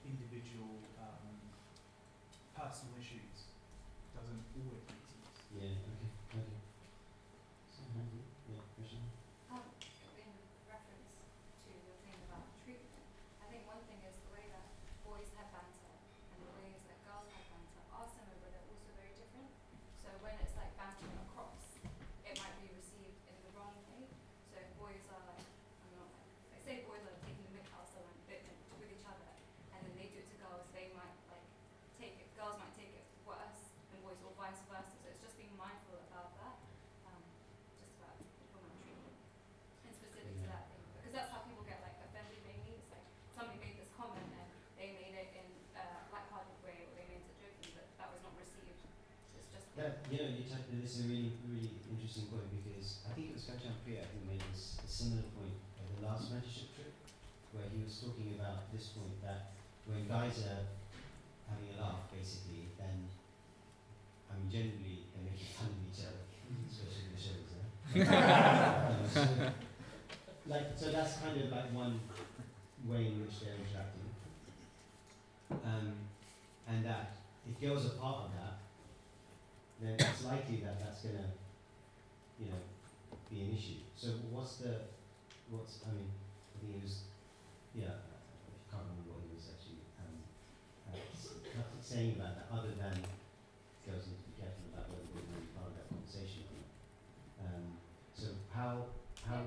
individual 0.06 0.82
um, 0.98 1.52
personal 2.58 2.94
issues 2.98 3.52
doesn't 4.14 4.46
always 4.54 4.84
make 4.86 5.02
sense. 5.10 5.42
Yeah. 5.56 5.74
Okay. 5.74 6.10
Okay. 6.38 6.62
So, 7.74 7.82
Henry, 7.96 8.22
yeah. 8.52 8.62
Question. 8.78 9.02
Um, 9.50 9.66
in 10.14 10.30
reference 10.70 11.12
to 11.66 11.72
the 11.74 11.96
thing 12.06 12.18
about 12.30 12.46
treatment, 12.62 13.06
I 13.42 13.50
think 13.50 13.66
one 13.66 13.82
thing 13.90 14.00
is 14.06 14.14
the 14.14 14.32
way 14.36 14.46
that 14.54 14.68
boys 15.02 15.32
have 15.40 15.50
banter 15.50 15.96
and 16.36 16.40
the 16.44 16.54
ways 16.60 16.80
that 16.86 17.02
girls 17.08 17.28
have 17.34 17.46
banter 17.50 17.82
are 17.98 18.08
similar, 18.08 18.38
but 18.46 18.50
they're 18.54 18.70
also 18.70 18.90
very 18.94 19.16
different. 19.18 19.50
So 20.06 20.14
when 20.22 20.38
it's 20.38 20.54
like 20.54 20.72
bantering 20.78 21.18
across, 21.32 21.82
it 21.82 22.36
might 22.38 22.58
be 22.62 22.70
received 22.78 23.20
in 23.26 23.38
the 23.42 23.52
wrong 23.58 23.76
way. 23.90 24.06
So 24.52 24.62
if 24.62 24.70
boys 24.78 25.02
are 25.10 25.24
like, 25.34 25.50
I'm 25.82 25.92
not 25.98 26.14
like, 26.14 26.30
like 26.54 26.64
say 26.64 26.86
boys 26.86 27.04
are 27.08 27.18
taking 27.26 27.48
the 27.48 27.58
mick 27.58 27.68
out 27.74 27.88
of 27.88 27.92
someone 27.92 28.16
bit 28.30 28.46
with 28.78 28.92
each 28.92 29.08
other, 29.08 29.34
and 29.74 29.82
then 29.82 29.94
they 29.98 30.14
do 30.14 30.22
it 30.22 30.30
to 30.30 30.42
interesting 52.12 52.28
point 52.28 52.44
because 52.52 53.00
I 53.08 53.16
think 53.16 53.32
it 53.32 53.40
was 53.40 53.48
Kanchan 53.48 53.72
Priya 53.88 54.04
who 54.04 54.20
made 54.28 54.44
this 54.52 54.76
a 54.84 54.90
similar 54.90 55.24
point 55.32 55.56
at 55.80 55.88
the 55.96 56.01
last 56.12 56.34
mentorship 56.36 56.76
trip, 56.76 56.92
where 57.56 57.64
he 57.72 57.84
was 57.84 57.96
talking 58.04 58.36
about 58.36 58.68
this 58.74 58.92
point 58.92 59.16
that 59.24 59.56
when 59.88 60.08
guys 60.08 60.44
are 60.44 60.68
having 61.48 61.72
a 61.72 61.82
laugh, 61.82 62.12
basically, 62.12 62.68
then 62.78 63.08
I 64.28 64.36
mean, 64.36 64.52
generally 64.52 65.08
they're 65.16 65.24
making 65.24 65.48
fun 65.56 65.72
of 65.72 65.88
each 65.88 66.04
other, 66.04 66.28
especially 66.68 67.08
in 67.08 67.16
the 67.16 67.22
shows. 67.24 67.52
Eh? 67.56 67.64
So, 69.08 69.24
like, 70.52 70.68
so 70.76 70.92
that's 70.92 71.18
kind 71.20 71.40
of 71.40 71.52
like 71.52 71.72
one 71.72 72.00
way 72.88 73.08
in 73.08 73.22
which 73.22 73.40
they're 73.40 73.56
interacting. 73.56 74.12
Um, 75.64 75.94
and 76.68 76.86
that 76.86 77.16
if 77.48 77.60
girls 77.60 77.86
are 77.86 77.96
part 77.96 78.26
of 78.26 78.32
that, 78.36 78.60
then 79.82 79.96
it's 79.96 80.26
likely 80.26 80.58
that 80.58 80.80
that's 80.80 81.02
going 81.02 81.16
to, 81.16 81.30
you 82.40 82.52
know, 82.52 82.62
be 83.30 83.42
an 83.42 83.56
issue. 83.56 83.80
So 83.96 84.08
what's 84.30 84.58
the, 84.58 84.76
what's, 85.52 85.84
I 85.84 85.92
mean, 85.92 86.08
I 86.08 86.56
think 86.60 86.80
it 86.80 86.82
was, 86.84 87.12
yeah, 87.76 88.08
I 88.08 88.56
can't 88.72 88.88
remember 88.88 89.20
what 89.20 89.22
he 89.28 89.36
was 89.36 89.52
actually 89.52 89.84
um, 90.00 90.16
uh, 90.92 90.98
saying 91.84 92.16
about 92.16 92.40
that, 92.40 92.48
other 92.52 92.72
than 92.80 92.96
girls 93.84 94.08
need 94.08 94.20
to 94.24 94.28
be 94.32 94.36
careful 94.40 94.64
about 94.72 94.88
whether 94.90 95.04
they're 95.12 95.28
going 95.28 95.44
to 95.44 95.46
be 95.46 95.54
part 95.56 95.68
of 95.72 95.76
that 95.76 95.88
conversation 95.92 96.48
or 96.48 96.56
not. 96.56 96.72
Um, 97.44 97.64
so 98.16 98.28
how, 98.56 98.92
how, 99.28 99.44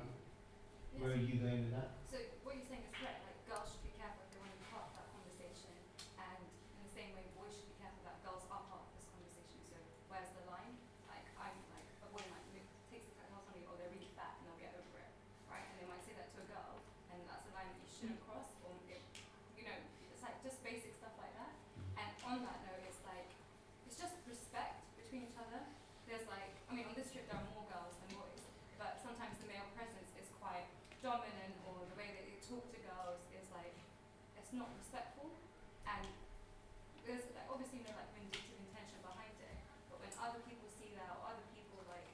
where 1.01 1.17
are 1.17 1.21
you 1.21 1.41
going 1.41 1.69
with 1.69 1.75
that? 1.75 1.97
So 2.11 2.21
what 2.45 2.55
you're 2.59 2.69
saying 2.69 2.85
is 2.85 2.93
correct, 2.93 3.25
like 3.25 3.39
girls 3.49 3.73
should 3.73 3.85
be 3.85 3.95
careful 3.97 4.21
if 4.25 4.31
they 4.37 4.41
want 4.45 4.53
to 4.53 4.61
be 4.61 4.69
part 4.69 4.87
of 4.89 4.95
that 5.01 5.09
conversation 5.17 5.73
and 6.21 6.41
in 6.45 6.81
the 6.85 6.93
same 6.93 7.11
way 7.17 7.25
boys 7.35 7.51
should 7.57 7.67
be 7.71 7.79
careful 7.81 8.05
that 8.05 8.21
girls 8.23 8.45
are 8.53 8.63
part 8.69 8.85
of 8.85 8.91
this 8.95 9.09
conversation. 9.09 9.59
So 9.73 9.77
where's 10.13 10.29
the 10.37 10.45
line? 10.53 10.77
Like 11.09 11.25
I'm 11.41 11.57
like 11.73 11.89
a 12.05 12.09
boy 12.13 12.23
might 12.29 12.45
move, 12.53 12.67
takes 12.93 13.09
the 13.17 13.25
house 13.33 13.47
on 13.49 13.55
me 13.59 13.67
or 13.67 13.75
they're 13.81 13.91
really 13.91 14.13
fat 14.15 14.39
and 14.39 14.47
they'll 14.47 14.63
get 14.63 14.73
over 14.79 15.03
it. 15.03 15.11
Right? 15.51 15.67
And 15.67 15.77
they 15.83 15.89
might 15.91 16.03
say 16.07 16.15
that 16.15 16.31
to 16.35 16.39
a 16.43 16.47
girl 16.47 16.79
and 17.11 17.19
that's 17.27 17.47
a 17.51 17.53
line 17.59 17.69
that 17.75 17.79
you 17.83 17.91
shouldn't 17.91 18.21
cross 18.23 18.55
or 18.63 18.75
it, 18.87 19.03
you 19.59 19.67
know, 19.67 19.77
it's 20.15 20.23
like 20.23 20.39
just 20.47 20.63
basic 20.63 20.95
stuff 20.95 21.15
like 21.19 21.35
that. 21.35 21.53
And 21.99 22.11
on 22.23 22.39
that 22.47 22.63
note 22.71 22.87
it's 22.87 23.03
like 23.03 23.35
it's 23.91 23.99
just 23.99 24.15
respect 24.31 24.79
between 24.95 25.27
each 25.27 25.37
other. 25.37 25.67
There's 26.07 26.25
like 26.31 26.55
I 26.71 26.79
mean 26.79 26.87
on 26.87 26.95
this 26.95 27.11
trip 27.11 27.27
there 27.27 27.39
are 27.39 27.49
more 27.51 27.67
girls 27.67 27.99
than 27.99 28.15
boys, 28.15 28.47
but 28.79 29.03
sometimes 29.03 29.43
the 29.43 29.51
male 29.51 29.67
presence 29.75 30.15
is 30.15 30.31
quite 30.39 30.71
dominant 31.05 31.53
or 31.69 31.85
the 31.93 31.97
way 32.01 32.17
that 32.17 32.25
they 32.25 32.41
talk 32.41 32.65
to 32.73 32.81
girls 32.81 33.21
is 33.37 33.45
like 33.53 33.77
it's 34.41 34.57
not 34.57 34.73
respectful 34.73 35.37
and 35.85 36.09
there's 37.05 37.29
like 37.37 37.45
obviously 37.45 37.85
no 37.85 37.93
like 37.93 38.09
vindictive 38.17 38.57
intention 38.57 38.97
behind 39.05 39.37
it 39.37 39.53
but 39.93 40.01
when 40.01 40.09
other 40.17 40.41
people 40.49 40.65
see 40.65 40.97
that 40.97 41.13
or 41.13 41.37
other 41.37 41.45
people 41.53 41.77
like 41.93 42.09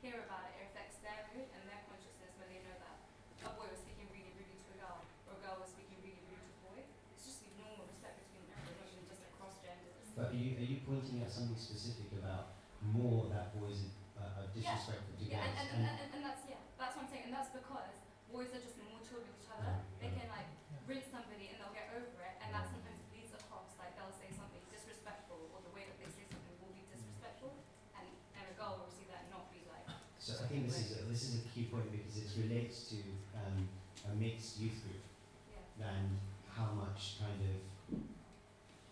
hear 0.00 0.24
about 0.24 0.40
it 0.48 0.56
it 0.56 0.72
affects 0.72 1.04
their 1.04 1.28
mood 1.36 1.52
and 1.52 1.68
their 1.68 1.84
consciousness 1.84 2.32
when 2.40 2.48
they 2.48 2.64
know 2.64 2.72
that 2.80 2.96
a 3.44 3.52
boy 3.60 3.68
was 3.68 3.84
speaking 3.84 4.08
really 4.08 4.32
rudely 4.40 4.56
to 4.56 4.72
a 4.72 4.78
girl 4.80 5.04
or 5.28 5.36
a 5.36 5.40
girl 5.44 5.60
was 5.60 5.68
speaking 5.68 6.00
really 6.00 6.24
rude 6.24 6.40
to 6.40 6.48
a 6.48 6.60
boy 6.64 6.80
it's 7.12 7.28
just 7.28 7.44
the 7.44 7.52
normal 7.60 7.84
respect 7.84 8.24
between 8.24 8.48
everyone 8.56 8.80
not 8.80 8.88
even 8.88 9.04
just 9.04 9.20
across 9.28 9.60
genders 9.60 10.08
But 10.16 10.32
are 10.32 10.33
you, 10.44 10.52
are 10.60 10.68
you 10.68 10.78
pointing 10.84 11.24
at 11.24 11.30
something 11.32 11.56
specific 11.56 12.12
about 12.20 12.52
more 12.92 13.32
that 13.32 13.56
boys 13.56 13.88
are, 14.20 14.44
Yeah. 14.52 14.76
disrespectful 14.76 15.16
to 15.16 15.24
Yeah, 15.24 15.40
girls? 15.40 15.56
and, 15.56 15.56
and, 15.56 15.68
and, 15.88 15.96
and, 16.04 16.08
and 16.14 16.20
that's 16.24 16.42
yeah, 16.44 16.60
that's 16.76 16.92
what 16.96 17.08
I'm 17.08 17.10
saying, 17.10 17.24
and 17.28 17.34
that's 17.34 17.50
because 17.56 17.94
boys 18.28 18.50
are 18.52 18.60
just 18.62 18.76
more 18.84 19.00
chill 19.06 19.24
with 19.24 19.32
each 19.40 19.48
other. 19.48 19.72
They 20.04 20.12
can 20.12 20.28
like 20.28 20.48
rinse 20.84 21.08
somebody 21.08 21.48
and 21.48 21.56
they'll 21.64 21.72
get 21.72 21.88
over 21.96 22.20
it, 22.28 22.34
and 22.44 22.48
that 22.52 22.68
sometimes 22.68 23.00
leads 23.16 23.32
across 23.32 23.72
like 23.80 23.96
they'll 23.96 24.12
say 24.12 24.28
something 24.36 24.60
disrespectful, 24.68 25.48
or 25.56 25.64
the 25.64 25.72
way 25.72 25.88
that 25.88 25.96
they 25.96 26.10
say 26.12 26.28
something 26.28 26.54
will 26.60 26.74
be 26.76 26.84
disrespectful, 26.92 27.56
and 27.96 28.04
and 28.36 28.44
a 28.52 28.54
girl 28.60 28.84
will 28.84 28.92
see 28.92 29.08
that 29.08 29.24
and 29.26 29.32
not 29.32 29.48
be 29.48 29.64
like. 29.70 29.86
So 30.20 30.36
I 30.44 30.46
think 30.52 30.68
this 30.68 30.76
is 30.84 30.88
a, 31.00 31.08
this 31.08 31.22
is 31.24 31.32
a 31.40 31.44
key 31.52 31.72
point 31.72 31.88
because 31.88 32.16
it 32.20 32.28
relates 32.36 32.92
to 32.92 32.98
um, 33.40 33.64
a 34.08 34.12
mixed 34.16 34.60
youth 34.60 34.76
group 34.84 35.04
Yeah. 35.48 35.88
and 35.88 36.20
how 36.52 36.72
much 36.76 37.16
kind 37.20 37.40
of 37.40 37.56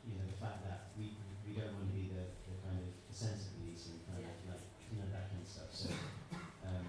you 0.03 0.13
know 0.19 0.25
the 0.27 0.39
fact 0.41 0.65
that 0.67 0.91
we 0.99 1.15
we 1.47 1.55
don't 1.57 1.73
want 1.77 1.89
to 1.91 1.95
be 1.95 2.09
the, 2.11 2.25
the 2.49 2.55
kind 2.65 2.79
of 2.81 2.89
the 2.91 3.15
sensitive 3.15 3.55
police 3.61 3.91
and 3.93 3.99
kind 4.09 4.23
of 4.25 4.35
like 4.51 4.65
you 4.91 4.95
know 5.01 5.09
that 5.13 5.31
kind 5.33 5.41
of 5.43 5.49
stuff. 5.49 5.71
So 5.73 5.89
um, 6.69 6.87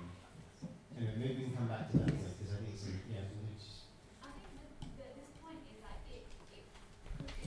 anyway, 0.97 1.16
maybe 1.18 1.36
we 1.39 1.43
can 1.51 1.55
come 1.64 1.70
back 1.72 1.88
to 1.93 1.97
that 2.03 2.09
point 2.14 2.34
because 2.38 2.51
I 2.53 2.57
think 2.61 2.74
it's 2.76 2.86
a, 2.89 2.91
yeah. 3.09 3.26
we 3.38 3.53
just- 3.55 3.88
I 4.26 4.30
think 4.36 4.49
the, 4.59 4.97
the, 4.99 5.05
this 5.24 5.32
point 5.39 5.61
is 5.72 5.80
like 5.86 6.01
it, 6.11 6.26
it, 6.57 6.66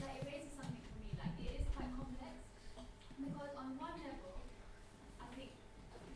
like 0.01 0.15
it 0.17 0.23
raises 0.25 0.53
something 0.55 0.81
for 0.81 0.97
me. 1.03 1.11
Like 1.19 1.35
it 1.41 1.51
is 1.61 1.65
quite 1.77 1.91
complex 1.93 2.33
because 3.21 3.51
on 3.59 3.67
one 3.77 3.97
level, 4.01 4.35
I 5.19 5.27
think 5.35 5.51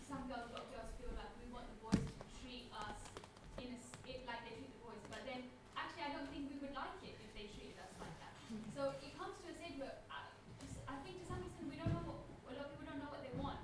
some 0.08 0.26
girls, 0.32 0.48
a 0.50 0.54
lot 0.56 0.64
of 0.68 0.70
girls 0.72 0.92
feel 1.00 1.12
like 1.18 1.32
we 1.44 1.48
want 1.52 1.68
the 1.72 1.78
boys 1.84 2.02
to 2.08 2.24
treat 2.40 2.72
us 2.76 3.00
in 3.60 3.74
a 3.76 3.80
s 3.80 3.88
it, 4.08 4.24
like 4.28 4.42
they 4.48 4.54
treat 4.60 4.72
the 4.76 4.82
boys, 4.86 5.02
but 5.12 5.22
then 5.28 5.48
actually 5.76 6.04
I 6.08 6.12
don't 6.16 6.30
think 6.32 6.52
we 6.52 6.58
would 6.62 6.76
like 6.76 7.00
it 7.04 7.16
if 7.20 7.30
they 7.36 7.48
treated 7.52 7.78
us 7.82 7.92
like 8.00 8.16
that. 8.22 8.34
So 8.76 8.82
it 9.00 9.12
comes 9.16 9.36
to 9.42 9.50
a 9.50 9.56
stage 9.56 9.80
where 9.80 9.96
I, 10.12 10.28
I 10.92 10.96
think 11.08 11.24
to 11.24 11.26
some 11.32 11.42
extent 11.48 11.72
we 11.72 11.78
don't 11.80 11.94
know 11.96 12.04
what 12.06 12.20
a 12.52 12.54
lot 12.60 12.68
of 12.68 12.72
people 12.76 12.86
don't 12.92 13.00
know 13.00 13.12
what 13.14 13.24
they 13.24 13.32
want 13.40 13.60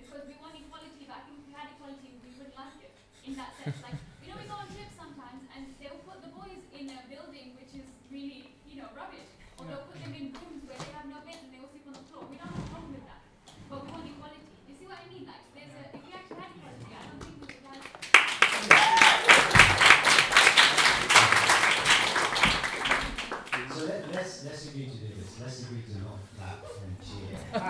because 0.00 0.24
we 0.24 0.34
want 0.40 0.56
equality, 0.56 1.04
but 1.04 1.20
I 1.20 1.22
think 1.28 1.44
if 1.44 1.46
we 1.50 1.52
had 1.54 1.68
equality 1.76 2.08
we 2.24 2.30
wouldn't 2.40 2.56
like 2.56 2.78
it 2.80 2.94
in 3.28 3.32
that 3.36 3.52
sense. 3.60 3.76
Like 3.84 3.96
you 4.24 4.28
know, 4.32 4.36
we 4.40 4.48
go 4.48 4.56
on 4.56 4.68
trips 4.72 4.96
sometimes 4.96 5.44
and 5.52 5.76
they'll 5.80 6.00
put 6.08 6.24
the 6.24 6.32
boys 6.32 6.60
in 6.72 6.88
a 6.88 6.98
building 7.12 7.52
which 7.60 7.72
is 7.76 7.84
really, 8.08 8.52
you 8.64 8.80
know, 8.80 8.88
rubbish. 8.96 9.28
Or 9.60 9.68
they'll 9.68 9.84
put 9.88 10.00
them 10.00 10.12
in 10.16 10.32
rooms 10.32 10.62
where 10.68 10.76
they 10.80 10.90
have 10.96 11.06
no 11.12 11.20
beds 11.24 11.44
and 11.44 11.52
they 11.52 11.60
all 11.60 11.68
sleep 11.72 11.84
on 11.88 11.94
the 12.00 12.04
floor. 12.08 12.24
We 12.32 12.36
don't 12.40 12.48
have 12.48 12.64
a 12.64 12.68
problem 12.72 12.90
with 12.96 13.04
that. 13.08 13.20
But 13.68 13.78
we 13.84 13.88
want 13.92 14.04
equality. 14.08 14.44
You 14.68 14.74
see 14.76 14.86
what 14.88 14.98
I 15.04 15.06
mean? 15.12 15.24
Like 15.28 15.44
there's 15.52 15.72
a 15.76 15.82
if 15.92 16.00
we 16.04 16.10
actually 16.16 16.40
had 16.40 16.52
equality, 16.56 16.88
I 16.96 17.02
don't 17.04 17.20
think 17.20 17.36
we 17.44 17.46
would 17.52 17.64
like 17.68 18.94
So 22.54 23.84
let, 23.86 24.12
let's 24.14 24.44
let's 24.44 24.68
agree 24.68 24.86
to 24.86 24.96
do 24.96 25.08
this. 25.18 25.34
Let's 25.40 25.62
agree 25.62 25.82
to 25.82 25.98
not 25.98 26.18
clap 26.38 26.62
and 26.82 26.94
cheer. 27.02 27.38
but 27.52 27.60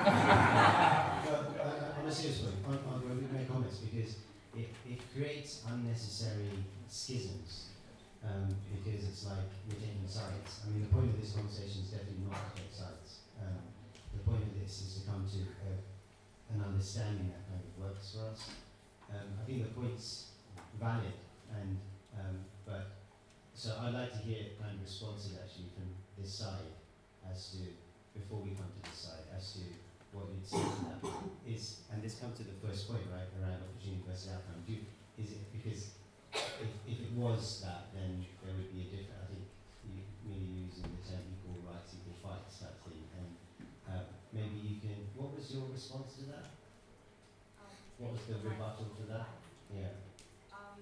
uh, 1.65 2.01
on 2.01 2.07
a 2.07 2.13
serious 2.13 2.41
point, 2.41 2.57
on, 2.69 2.75
on 2.93 3.01
when 3.09 3.17
we 3.25 3.27
make 3.39 3.49
comments 3.49 3.79
because 3.79 4.17
it, 4.57 4.71
it 4.89 5.01
creates 5.15 5.63
unnecessary 5.69 6.51
schisms 6.89 7.75
um, 8.25 8.49
because 8.71 9.05
it's 9.05 9.27
like 9.27 9.51
we're 9.69 9.81
taking 9.81 10.07
sides. 10.07 10.65
I 10.65 10.71
mean, 10.71 10.87
the 10.87 10.93
point 10.95 11.11
of 11.11 11.21
this 11.21 11.33
conversation 11.33 11.83
is 11.83 11.91
definitely 11.91 12.25
not 12.31 12.55
to 12.55 12.63
take 12.63 12.73
sides. 12.73 13.27
Um, 13.43 13.61
the 14.15 14.23
point 14.23 14.43
of 14.43 14.55
this 14.57 14.71
is 14.81 15.03
to 15.03 15.11
come 15.11 15.27
to 15.27 15.41
uh, 15.67 16.55
an 16.55 16.65
understanding 16.65 17.35
that 17.35 17.43
kind 17.51 17.61
of 17.61 17.73
works 17.83 18.15
for 18.15 18.31
us. 18.31 18.49
Um, 19.11 19.29
I 19.37 19.45
think 19.45 19.63
the 19.63 19.73
point's 19.75 20.33
valid, 20.81 21.15
and 21.53 21.77
um, 22.17 22.47
but 22.65 22.95
so 23.55 23.77
I'd 23.83 23.95
like 23.95 24.13
to 24.13 24.19
hear 24.19 24.55
kind 24.61 24.75
of 24.75 24.83
responses 24.83 25.37
actually 25.39 25.71
from 25.75 25.91
this 26.19 26.33
side 26.33 26.73
as 27.31 27.51
to 27.53 27.59
before 28.19 28.41
we 28.41 28.51
come 28.51 28.71
to 28.71 28.91
this 28.91 28.99
side 28.99 29.27
as 29.37 29.53
to 29.55 29.61
what 30.15 30.31
you'd 30.31 30.47
say 30.47 30.63
to 30.63 30.81
that 30.89 31.01
is 31.47 31.83
and 31.93 31.99
this 32.03 32.15
comes 32.23 32.39
to 32.39 32.45
the 32.47 32.57
first 32.63 32.87
point 32.89 33.03
right 33.11 33.27
around 33.43 33.61
opportunity 33.67 34.01
versus 34.07 34.31
outcome. 34.31 34.63
Do 34.67 34.79
is 35.19 35.35
it 35.35 35.43
because 35.53 35.95
if, 36.35 36.71
if 36.87 36.99
it 37.03 37.13
was 37.19 37.63
that 37.67 37.91
then 37.95 38.25
there 38.43 38.55
would 38.55 38.71
be 38.71 38.87
a 38.87 38.89
different 38.95 39.21
I 39.21 39.27
think 39.31 39.45
you 39.91 40.01
maybe 40.25 40.71
using 40.71 40.87
the 40.89 41.03
term 41.05 41.23
equal 41.29 41.59
rights, 41.67 41.93
equal 41.99 42.17
fights 42.23 42.63
type 42.63 42.79
thing 42.87 43.05
and 43.19 43.31
uh, 43.91 44.07
maybe 44.33 44.57
you 44.63 44.79
can 44.81 44.97
what 45.19 45.35
was 45.35 45.51
your 45.53 45.67
response 45.75 46.15
to 46.23 46.31
that? 46.31 46.47
Um, 47.61 47.75
What 47.99 48.11
was 48.19 48.25
the 48.31 48.39
rebuttal 48.39 48.91
to 48.99 49.05
that? 49.11 49.29
Yeah. 49.75 49.99
Um, 50.55 50.79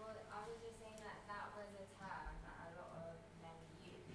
well, 0.00 0.16
I 0.16 0.38
was 0.48 0.56
just 0.64 0.80
saying 0.80 1.00
that 1.04 1.24
that 1.28 1.52
was 1.56 1.68
a 1.76 1.84
term 2.00 2.32
that 2.44 2.56
a 2.64 2.68
lot 2.80 2.92
of 3.04 3.12
men 3.44 3.56
use 3.84 4.08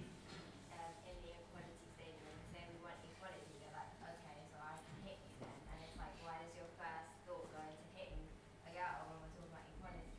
um, 0.74 0.92
in 1.06 1.14
the 1.22 1.30
equality 1.34 1.86
statement. 1.94 2.34
Saying 2.50 2.66
we 2.74 2.78
want 2.82 2.98
equality, 3.06 3.54
they're 3.62 3.74
like, 3.74 3.90
okay, 4.02 4.38
so 4.50 4.56
I 4.58 4.74
can 4.82 4.96
hit 5.06 5.18
you 5.22 5.34
then. 5.42 5.54
And 5.70 5.76
it's 5.86 5.94
like, 5.98 6.14
why 6.26 6.42
does 6.42 6.54
your 6.58 6.70
first 6.78 7.10
thought 7.26 7.46
go 7.54 7.60
into 7.62 7.86
hitting 7.94 8.22
a 8.66 8.70
girl 8.74 9.10
when 9.10 9.18
we're 9.22 9.34
talking 9.34 9.50
about 9.54 9.66
equality? 9.78 10.10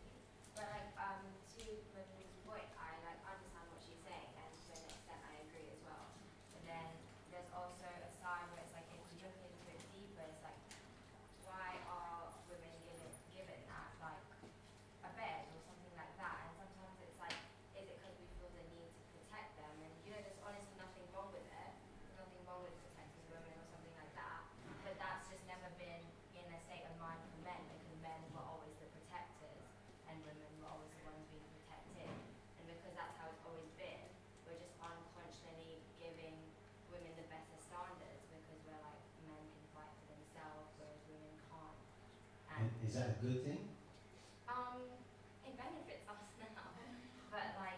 But 0.56 0.66
like, 0.72 0.90
um, 1.00 1.24
to 1.60 1.62
Madeline's 1.96 2.40
point, 2.48 2.70
I 2.80 2.96
like 3.04 3.20
understand 3.28 3.66
what 3.72 3.80
she's 3.84 4.00
saying, 4.08 4.32
and 4.40 4.52
to 4.56 4.70
an 4.76 4.84
extent, 4.88 5.20
I 5.28 5.34
agree 5.48 5.68
as 5.72 5.82
well. 5.84 6.08
But 6.56 6.64
then 6.64 6.88
there's 7.32 7.52
also 7.52 7.88
a 7.88 8.12
side 8.24 8.48
where 8.56 8.64
it's 8.64 8.72
like, 8.76 8.88
if 8.96 9.04
you 9.12 9.20
look 9.26 9.36
into 9.44 9.64
it 9.68 9.82
deeper, 9.92 10.24
it's 10.32 10.44
like, 10.48 10.60
why 11.44 11.76
are 11.92 12.32
women 12.48 12.72
given 12.88 13.12
given 13.36 13.60
that 13.68 13.92
like 14.04 14.20
And 42.58 42.74
is 42.82 42.98
that 42.98 43.14
a 43.14 43.18
good 43.22 43.46
thing? 43.46 43.62
Um, 44.50 44.82
it 45.46 45.54
benefits 45.54 46.02
us 46.10 46.26
now, 46.42 46.74
but 47.30 47.54
like 47.62 47.78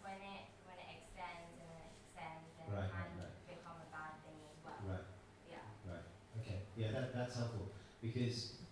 when 0.00 0.16
it 0.16 0.48
when 0.64 0.80
it 0.80 0.88
extends 0.96 1.52
and 1.60 1.68
it 1.68 1.84
extends, 1.92 2.48
then 2.56 2.66
Right, 2.72 2.88
it 2.88 2.96
can 2.96 3.04
right, 3.20 3.28
right. 3.28 3.36
become 3.44 3.76
a 3.84 3.88
bad 3.92 4.16
thing 4.24 4.40
as 4.48 4.56
well. 4.64 4.80
Right. 4.88 5.04
Yeah. 5.44 5.60
Right. 5.84 6.06
Okay. 6.40 6.64
Yeah, 6.72 6.96
that, 6.96 7.12
that's 7.12 7.36
helpful 7.36 7.68
because 8.00 8.64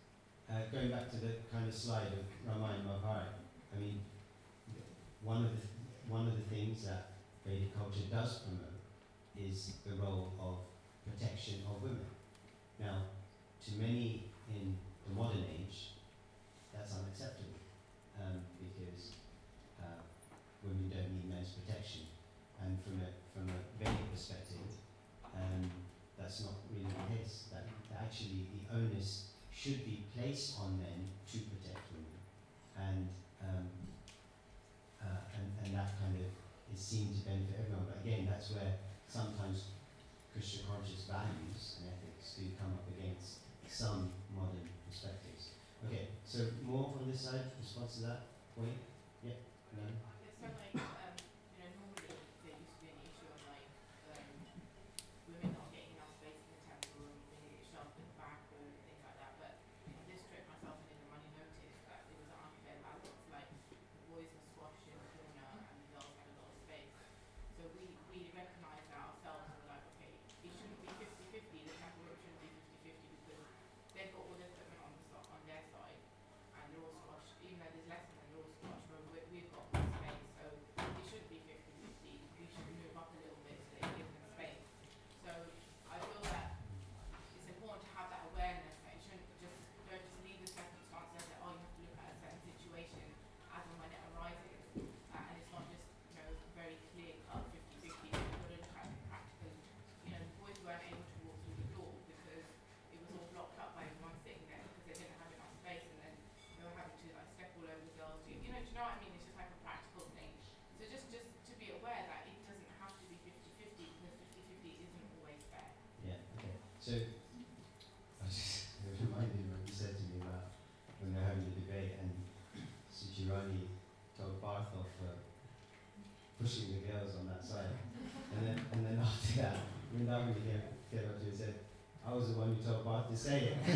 uh, 0.49 0.65
going 0.73 0.89
back 0.89 1.13
to 1.13 1.21
kind 1.83 2.07
of 2.07 2.09
slide 2.09 2.19
of 2.19 2.25
Ramayana 2.47 2.85
Mahabharata, 2.85 3.35
I 3.75 3.81
mean, 3.81 4.01
one 5.23 5.45
of 5.45 5.51
the 5.53 5.67
one 6.09 6.27
of 6.27 6.35
the 6.37 6.55
things 6.55 6.85
that 6.85 7.13
Vedic 7.47 7.75
culture 7.77 8.07
does 8.11 8.41
promote 8.41 8.79
is 9.39 9.75
the 9.87 9.95
role 9.95 10.33
of 10.41 10.59
protection 11.07 11.63
of 11.67 11.83
women. 11.83 12.07
Now, 12.79 13.03
to 13.65 13.73
many 13.81 14.25
in 14.51 14.77
the 15.09 15.15
modern 15.15 15.45
age, 15.49 15.95
that's 16.75 16.95
unacceptable 16.95 17.59
um, 18.21 18.43
because 18.59 19.13
uh, 19.81 20.03
women 20.63 20.91
don't 20.91 21.11
need 21.15 21.31
men's 21.31 21.51
protection, 21.51 22.03
and 22.61 22.79
from 22.83 23.01
a 23.01 23.11
from 23.33 23.49
a 23.49 23.59
Vedic 23.83 24.13
perspective, 24.13 24.59
um, 25.35 25.71
that's 26.19 26.43
not 26.43 26.55
really 26.71 26.87
the 26.87 27.17
case. 27.17 27.45
That, 27.53 27.65
that 27.91 28.05
actually 28.05 28.47
the 28.53 28.77
onus 28.77 29.33
should 29.53 29.85
be 29.85 30.05
placed 30.17 30.59
men 30.59 31.09
to 31.31 31.39
protect 31.39 31.81
women, 31.93 32.19
and 32.77 33.09
um, 33.41 33.69
uh, 35.01 35.23
and 35.37 35.47
and 35.65 35.75
that 35.75 35.93
kind 36.01 36.17
of 36.17 36.29
is 36.93 36.99
seen 36.99 37.09
to 37.09 37.25
benefit 37.25 37.57
everyone. 37.65 37.89
But 37.89 38.05
again, 38.05 38.29
that's 38.29 38.53
where 38.53 38.77
sometimes 39.09 39.73
Krishna 40.33 40.69
conscious 40.69 41.09
values 41.09 41.81
and 41.81 41.89
ethics 41.89 42.37
do 42.37 42.45
come 42.61 42.77
up 42.77 42.85
against 42.93 43.41
some 43.65 44.13
modern 44.37 44.69
perspectives. 44.85 45.57
Okay, 45.89 46.13
so 46.25 46.53
more 46.63 46.93
on 47.01 47.11
this 47.11 47.21
side, 47.21 47.57
response 47.59 47.97
to 47.97 48.13
that 48.13 48.21
point? 48.57 48.77
Yeah, 49.25 49.41
no? 49.73 49.89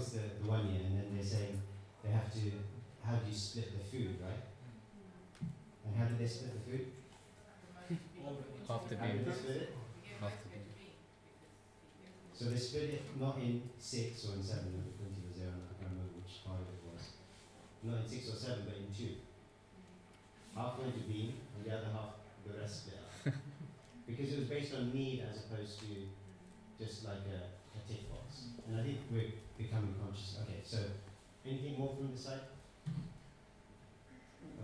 have 0.00 0.10
to 0.12 0.18
it's 0.18 0.32
the, 0.38 0.42
the 0.42 0.48
one 0.48 0.66
year 0.68 0.80
and 0.84 0.96
then 0.96 1.06
they're 1.14 1.24
saying 1.24 1.60
they 2.04 2.10
have 2.10 2.32
to 2.32 2.40
how 3.04 3.16
do 3.16 3.28
you 3.28 3.36
split 3.36 3.68
the 3.76 3.84
food 3.84 4.16
right? 4.20 4.44
And 5.84 5.96
how 5.96 6.04
do 6.04 6.14
they 6.16 6.26
split 6.26 6.52
the 6.56 6.64
food? 6.70 6.86
Half 8.68 8.88
the 8.88 8.96
How 8.96 9.06
do 9.06 9.24
they 9.24 9.32
split 9.32 9.56
it? 9.56 9.74
Half 10.20 10.32
the. 10.44 10.50
So 12.32 12.48
they 12.48 12.56
split 12.56 12.88
it 12.96 13.02
not 13.20 13.36
in 13.36 13.60
six 13.76 14.24
or 14.24 14.32
in 14.32 14.42
seven, 14.42 14.72
no, 14.72 14.80
Kunti 14.96 15.20
was 15.28 15.36
there, 15.44 15.52
I 15.52 15.76
can't 15.76 15.92
remember 15.92 16.16
which 16.24 16.40
part 16.40 16.64
it 16.64 16.80
was. 16.88 17.20
Not 17.84 18.00
in 18.00 18.08
six 18.08 18.32
or 18.32 18.38
seven, 18.40 18.64
but 18.64 18.80
in 18.80 18.88
two. 18.96 19.20
Half 20.56 20.80
went 20.80 20.96
to 20.96 21.04
Bhima, 21.04 21.36
and 21.36 21.60
the 21.68 21.72
other 21.76 21.92
half, 21.92 22.16
the 22.48 22.56
rest 22.56 22.88
split 22.88 22.96
up. 22.96 23.36
because 24.08 24.32
it 24.32 24.38
was 24.40 24.48
based 24.48 24.72
on 24.72 24.88
need 24.88 25.20
as 25.20 25.44
opposed 25.44 25.84
to 25.84 26.08
just 26.80 27.04
like 27.04 27.28
a, 27.28 27.52
a 27.76 27.80
tick 27.84 28.08
box. 28.08 28.56
And 28.64 28.80
I 28.80 28.88
think 28.88 29.04
we're 29.12 29.36
becoming 29.62 29.94
conscious. 30.02 30.38
Okay, 30.42 30.60
so 30.64 30.78
anything 31.46 31.78
more 31.78 31.94
from 31.96 32.10
the 32.12 32.18
side? 32.18 32.40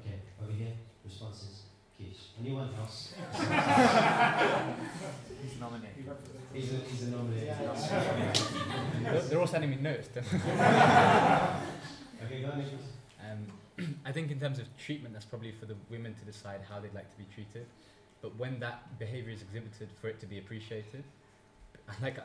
Okay, 0.01 0.17
over 0.43 0.53
here, 0.53 0.73
responses. 1.05 1.63
Kish. 1.99 2.29
Anyone 2.41 2.69
else? 2.79 3.15
He's 5.43 5.59
nominated. 5.59 6.05
He's 6.53 6.73
a, 6.73 6.77
he's 6.77 7.03
a 7.05 7.07
nominated. 7.11 7.55
They're, 9.03 9.23
they're 9.23 9.41
all 9.41 9.47
sending 9.47 9.71
me 9.71 9.77
notes. 9.77 10.09
okay, 10.15 10.25
go 12.43 12.51
on, 12.51 12.59
Nicholas. 12.59 12.87
Um, 13.25 13.47
I 14.05 14.13
think 14.13 14.31
in 14.31 14.39
terms 14.39 14.59
of 14.59 14.67
treatment, 14.77 15.15
that's 15.15 15.25
probably 15.25 15.53
for 15.53 15.65
the 15.65 15.77
women 15.91 16.15
to 16.15 16.25
decide 16.27 16.61
how 16.69 16.81
they'd 16.81 16.93
like 16.95 17.11
to 17.11 17.17
be 17.17 17.25
treated. 17.35 17.67
But 18.21 18.37
when 18.37 18.61
that 18.61 18.99
behaviour 18.99 19.33
is 19.33 19.41
exhibited, 19.41 19.89
for 20.01 20.09
it 20.09 20.21
to 20.21 20.27
be 20.27 20.37
appreciated, 20.39 21.05
like 22.03 22.19
uh, 22.19 22.23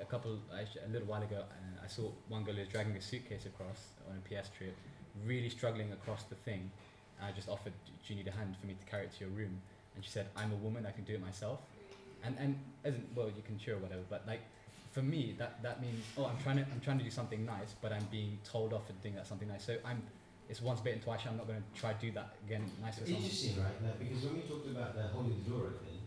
a 0.00 0.04
couple, 0.04 0.38
a 0.52 0.88
little 0.92 1.08
while 1.08 1.22
ago, 1.22 1.40
uh, 1.40 1.84
I 1.84 1.88
saw 1.88 2.10
one 2.28 2.44
girl 2.44 2.54
who 2.54 2.60
was 2.60 2.68
dragging 2.68 2.94
a 2.96 3.00
suitcase 3.00 3.46
across 3.46 3.88
on 4.08 4.16
a 4.16 4.20
PS 4.28 4.50
trip, 4.56 4.76
really 5.24 5.48
struggling 5.48 5.92
across 5.92 6.24
the 6.24 6.34
thing. 6.34 6.70
And 7.18 7.26
I 7.26 7.32
just 7.32 7.48
offered, 7.48 7.72
"Do 7.86 7.92
you 8.12 8.16
need 8.16 8.28
a 8.28 8.32
hand 8.32 8.56
for 8.60 8.66
me 8.66 8.74
to 8.74 8.90
carry 8.90 9.04
it 9.04 9.12
to 9.14 9.20
your 9.20 9.30
room?" 9.30 9.60
And 9.94 10.04
she 10.04 10.10
said, 10.10 10.26
"I'm 10.36 10.52
a 10.52 10.56
woman, 10.56 10.86
I 10.86 10.90
can 10.90 11.04
do 11.04 11.14
it 11.14 11.20
myself." 11.20 11.60
And 12.22 12.36
and 12.38 12.58
as 12.84 12.94
in, 12.94 13.06
well, 13.14 13.28
you 13.28 13.42
can 13.42 13.58
cheer 13.58 13.76
or 13.76 13.78
whatever, 13.78 14.02
but 14.10 14.26
like 14.26 14.42
for 14.92 15.02
me, 15.02 15.34
that 15.38 15.62
that 15.62 15.80
means 15.80 16.04
oh, 16.16 16.26
I'm 16.26 16.38
trying 16.42 16.56
to 16.56 16.62
I'm 16.72 16.80
trying 16.80 16.98
to 16.98 17.04
do 17.04 17.10
something 17.10 17.44
nice, 17.44 17.74
but 17.80 17.92
I'm 17.92 18.06
being 18.10 18.38
told 18.44 18.72
off 18.72 18.86
for 18.86 18.92
doing 19.02 19.14
that 19.14 19.26
something 19.26 19.48
nice. 19.48 19.64
So 19.64 19.76
I'm 19.84 20.02
it's 20.48 20.62
once 20.62 20.80
bitten, 20.80 21.00
twice. 21.00 21.20
I'm 21.28 21.36
not 21.36 21.46
going 21.46 21.60
to 21.62 21.80
try 21.80 21.92
to 21.92 22.00
do 22.00 22.10
that 22.12 22.36
again 22.46 22.64
nice. 22.80 22.98
Interesting, 22.98 23.60
right? 23.60 23.76
Like, 23.84 23.98
because 23.98 24.24
when 24.24 24.34
we 24.36 24.40
talked 24.42 24.66
about 24.66 24.94
the 24.94 25.02
the 25.02 25.50
door 25.50 25.76
open, 25.76 26.00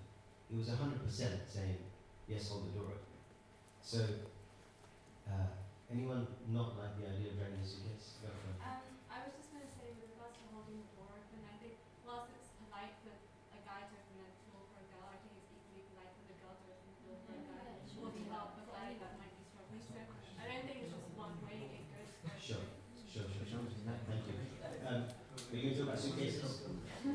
it 0.51 0.57
was 0.57 0.67
100% 0.67 1.47
saying, 1.47 1.77
yes, 2.31 2.47
hold 2.49 2.71
the 2.71 2.79
door 2.79 2.95
open. 2.95 3.11
So, 3.83 3.99
uh, 5.27 5.51
anyone 5.91 6.27
not 6.47 6.79
like 6.79 6.95
the 6.95 7.05
idea 7.11 7.35
of 7.35 7.37
dragging 7.37 7.59
a 7.59 7.67
suitcase? 7.67 8.15
Go 8.23 8.31
for 8.31 8.55
it. 8.55 8.57
Um, 8.63 8.83
I 9.11 9.17
was 9.27 9.35
just 9.35 9.51
going 9.51 9.67
to 9.67 9.73
say 9.75 9.91
with 9.99 10.07
regards 10.15 10.39
to 10.39 10.45
holding 10.55 10.79
the 10.79 10.91
door 10.95 11.11
open, 11.11 11.39
I 11.43 11.55
think 11.59 11.75
whilst 12.07 12.31
it's 12.31 12.51
polite 12.63 12.95
for 13.03 13.11
a 13.11 13.59
guy 13.67 13.83
to 13.83 13.95
open 13.99 14.23
a 14.23 14.31
door 14.47 14.63
for 14.71 14.79
a 14.79 14.87
girl, 14.95 15.07
I 15.11 15.17
think 15.19 15.35
it's 15.43 15.51
equally 15.51 15.83
polite 15.91 16.11
for 16.15 16.25
the 16.31 16.37
girl 16.39 16.55
to 16.55 16.65
open 16.71 16.87
the 16.87 17.03
door 17.03 17.19
for 17.27 17.33
a 17.35 17.43
guy 17.43 17.67
or 17.99 18.09
to 18.15 18.21
help 18.31 18.49
a 18.55 18.63
guy 18.71 18.87
that 18.95 19.11
might 19.19 19.33
be 19.35 19.43
struggling. 19.43 19.83
So 19.83 19.99
I 20.39 20.43
don't 20.47 20.63
think 20.63 20.77
it's 20.87 20.91
just 20.95 21.07
one 21.19 21.35
way, 21.43 21.83
it 21.83 21.85
goes 21.91 22.11
both 22.23 22.39
Sure, 22.39 22.63
ways. 22.63 23.03
sure, 23.11 23.27
sure, 23.27 23.45
sure. 23.45 23.63
Thank 23.67 24.23
you. 24.31 24.35
Um, 24.87 25.03
are 25.11 25.55
you 25.55 25.61
going 25.61 25.75
to 25.75 25.79
talk 25.83 25.87
about 25.91 25.99
suitcases? 25.99 26.63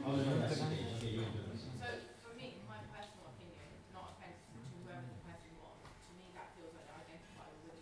Oh, 0.04 0.12
no, 0.12 0.20
no, 0.20 0.32
that's 0.44 0.60
okay. 0.60 0.92
Okay, 1.00 1.10
you 1.16 1.24
can 1.24 1.32
do 1.32 1.40
it. 1.48 1.56
So 1.56 1.88
for 2.20 2.32
me, 2.36 2.60
in 2.60 2.64
my 2.68 2.84
personal 2.92 3.32
opinion, 3.32 3.64
not 3.96 4.16
offensive 4.16 4.52
to 4.60 4.76
whoever 4.84 5.08
the 5.08 5.18
person 5.24 5.52
was, 5.56 5.78
to 5.82 6.10
me 6.20 6.30
that 6.36 6.52
feels 6.54 6.74
like 6.76 6.84
they 6.84 6.96
identify 7.16 7.48
with 7.64 7.76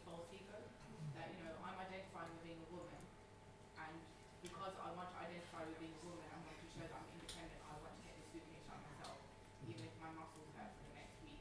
satisfied 5.54 5.70
with 5.70 5.78
being 5.78 5.94
a 5.94 6.02
woman 6.02 6.26
and 6.34 6.40
want 6.42 6.58
to 6.58 6.66
show 6.66 6.82
that 6.82 6.98
I'm 6.98 7.06
independent, 7.14 7.62
I 7.62 7.78
want 7.78 7.94
to 7.94 8.02
get 8.02 8.14
the 8.18 8.26
suitcase 8.26 8.66
out 8.66 8.82
myself, 8.82 9.22
even 9.70 9.86
if 9.86 9.94
my 10.02 10.10
muscles 10.18 10.50
hurt 10.58 10.74
for 10.74 10.82
the 10.90 10.94
next 10.98 11.14
week. 11.22 11.38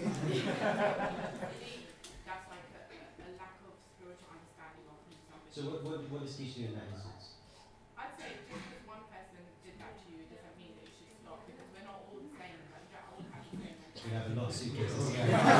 Really, 0.00 1.84
that's 2.24 2.46
like 2.48 2.64
a, 2.72 2.80
a, 2.88 2.96
a 2.96 3.28
lack 3.36 3.60
of 3.66 3.76
spiritual 3.76 4.30
understanding 4.32 4.88
of 4.88 4.96
who 5.04 5.12
somebody 5.20 5.52
So 5.52 5.60
what, 5.68 5.84
what, 5.84 6.24
what 6.60 6.68
does 6.68 6.68
teach 6.68 6.68
you 6.68 6.68
in 6.68 6.74
that 6.76 6.92
instance? 6.92 7.40
I'd 7.96 8.12
say 8.20 8.36
just 8.44 8.60
because 8.68 8.84
one 8.84 9.04
person 9.08 9.40
did 9.64 9.80
that 9.80 9.96
to 9.96 10.04
you 10.12 10.28
doesn't 10.28 10.56
mean 10.60 10.76
that 10.76 10.84
you 10.84 10.92
should 10.92 11.16
stop 11.24 11.40
because 11.48 11.68
we're 11.72 11.88
not 11.88 12.04
all 12.04 12.20
the 12.20 12.36
same. 12.36 12.52
We 12.52 12.68
have 12.68 13.08
the 13.16 13.24
same 13.32 13.64
mentality. 13.64 14.04
We 14.04 14.12
have 14.12 14.26
a 14.28 14.34
lot 14.36 14.48
of 14.48 14.54
suitcases. 14.54 15.56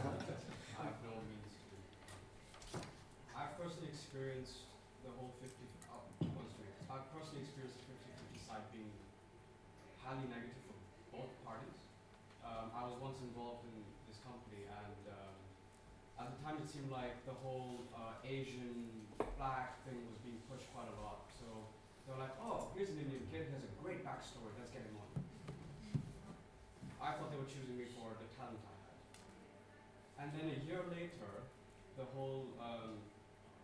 And 30.21 30.29
then 30.37 30.53
a 30.53 30.59
year 30.69 30.85
later, 30.93 31.49
the 31.97 32.05
whole 32.13 32.53
um, 32.61 33.01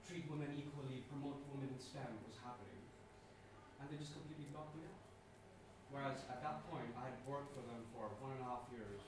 treat 0.09 0.25
women 0.25 0.57
equally, 0.57 1.05
promote 1.05 1.37
women 1.53 1.69
in 1.69 1.77
STEM 1.77 2.09
was 2.25 2.33
happening. 2.41 2.81
And 3.77 3.85
they 3.93 4.01
just 4.01 4.17
completely 4.17 4.49
blocked 4.49 4.73
me 4.73 4.89
out. 4.89 4.97
Whereas 5.93 6.25
at 6.27 6.41
that 6.41 6.65
point, 6.67 6.89
I 6.97 7.13
had 7.13 7.17
worked 7.23 7.53
for 7.55 7.63
them 7.63 7.85
for 7.93 8.09
one 8.19 8.35
and 8.35 8.43
a 8.43 8.47
half 8.49 8.65
years, 8.73 8.99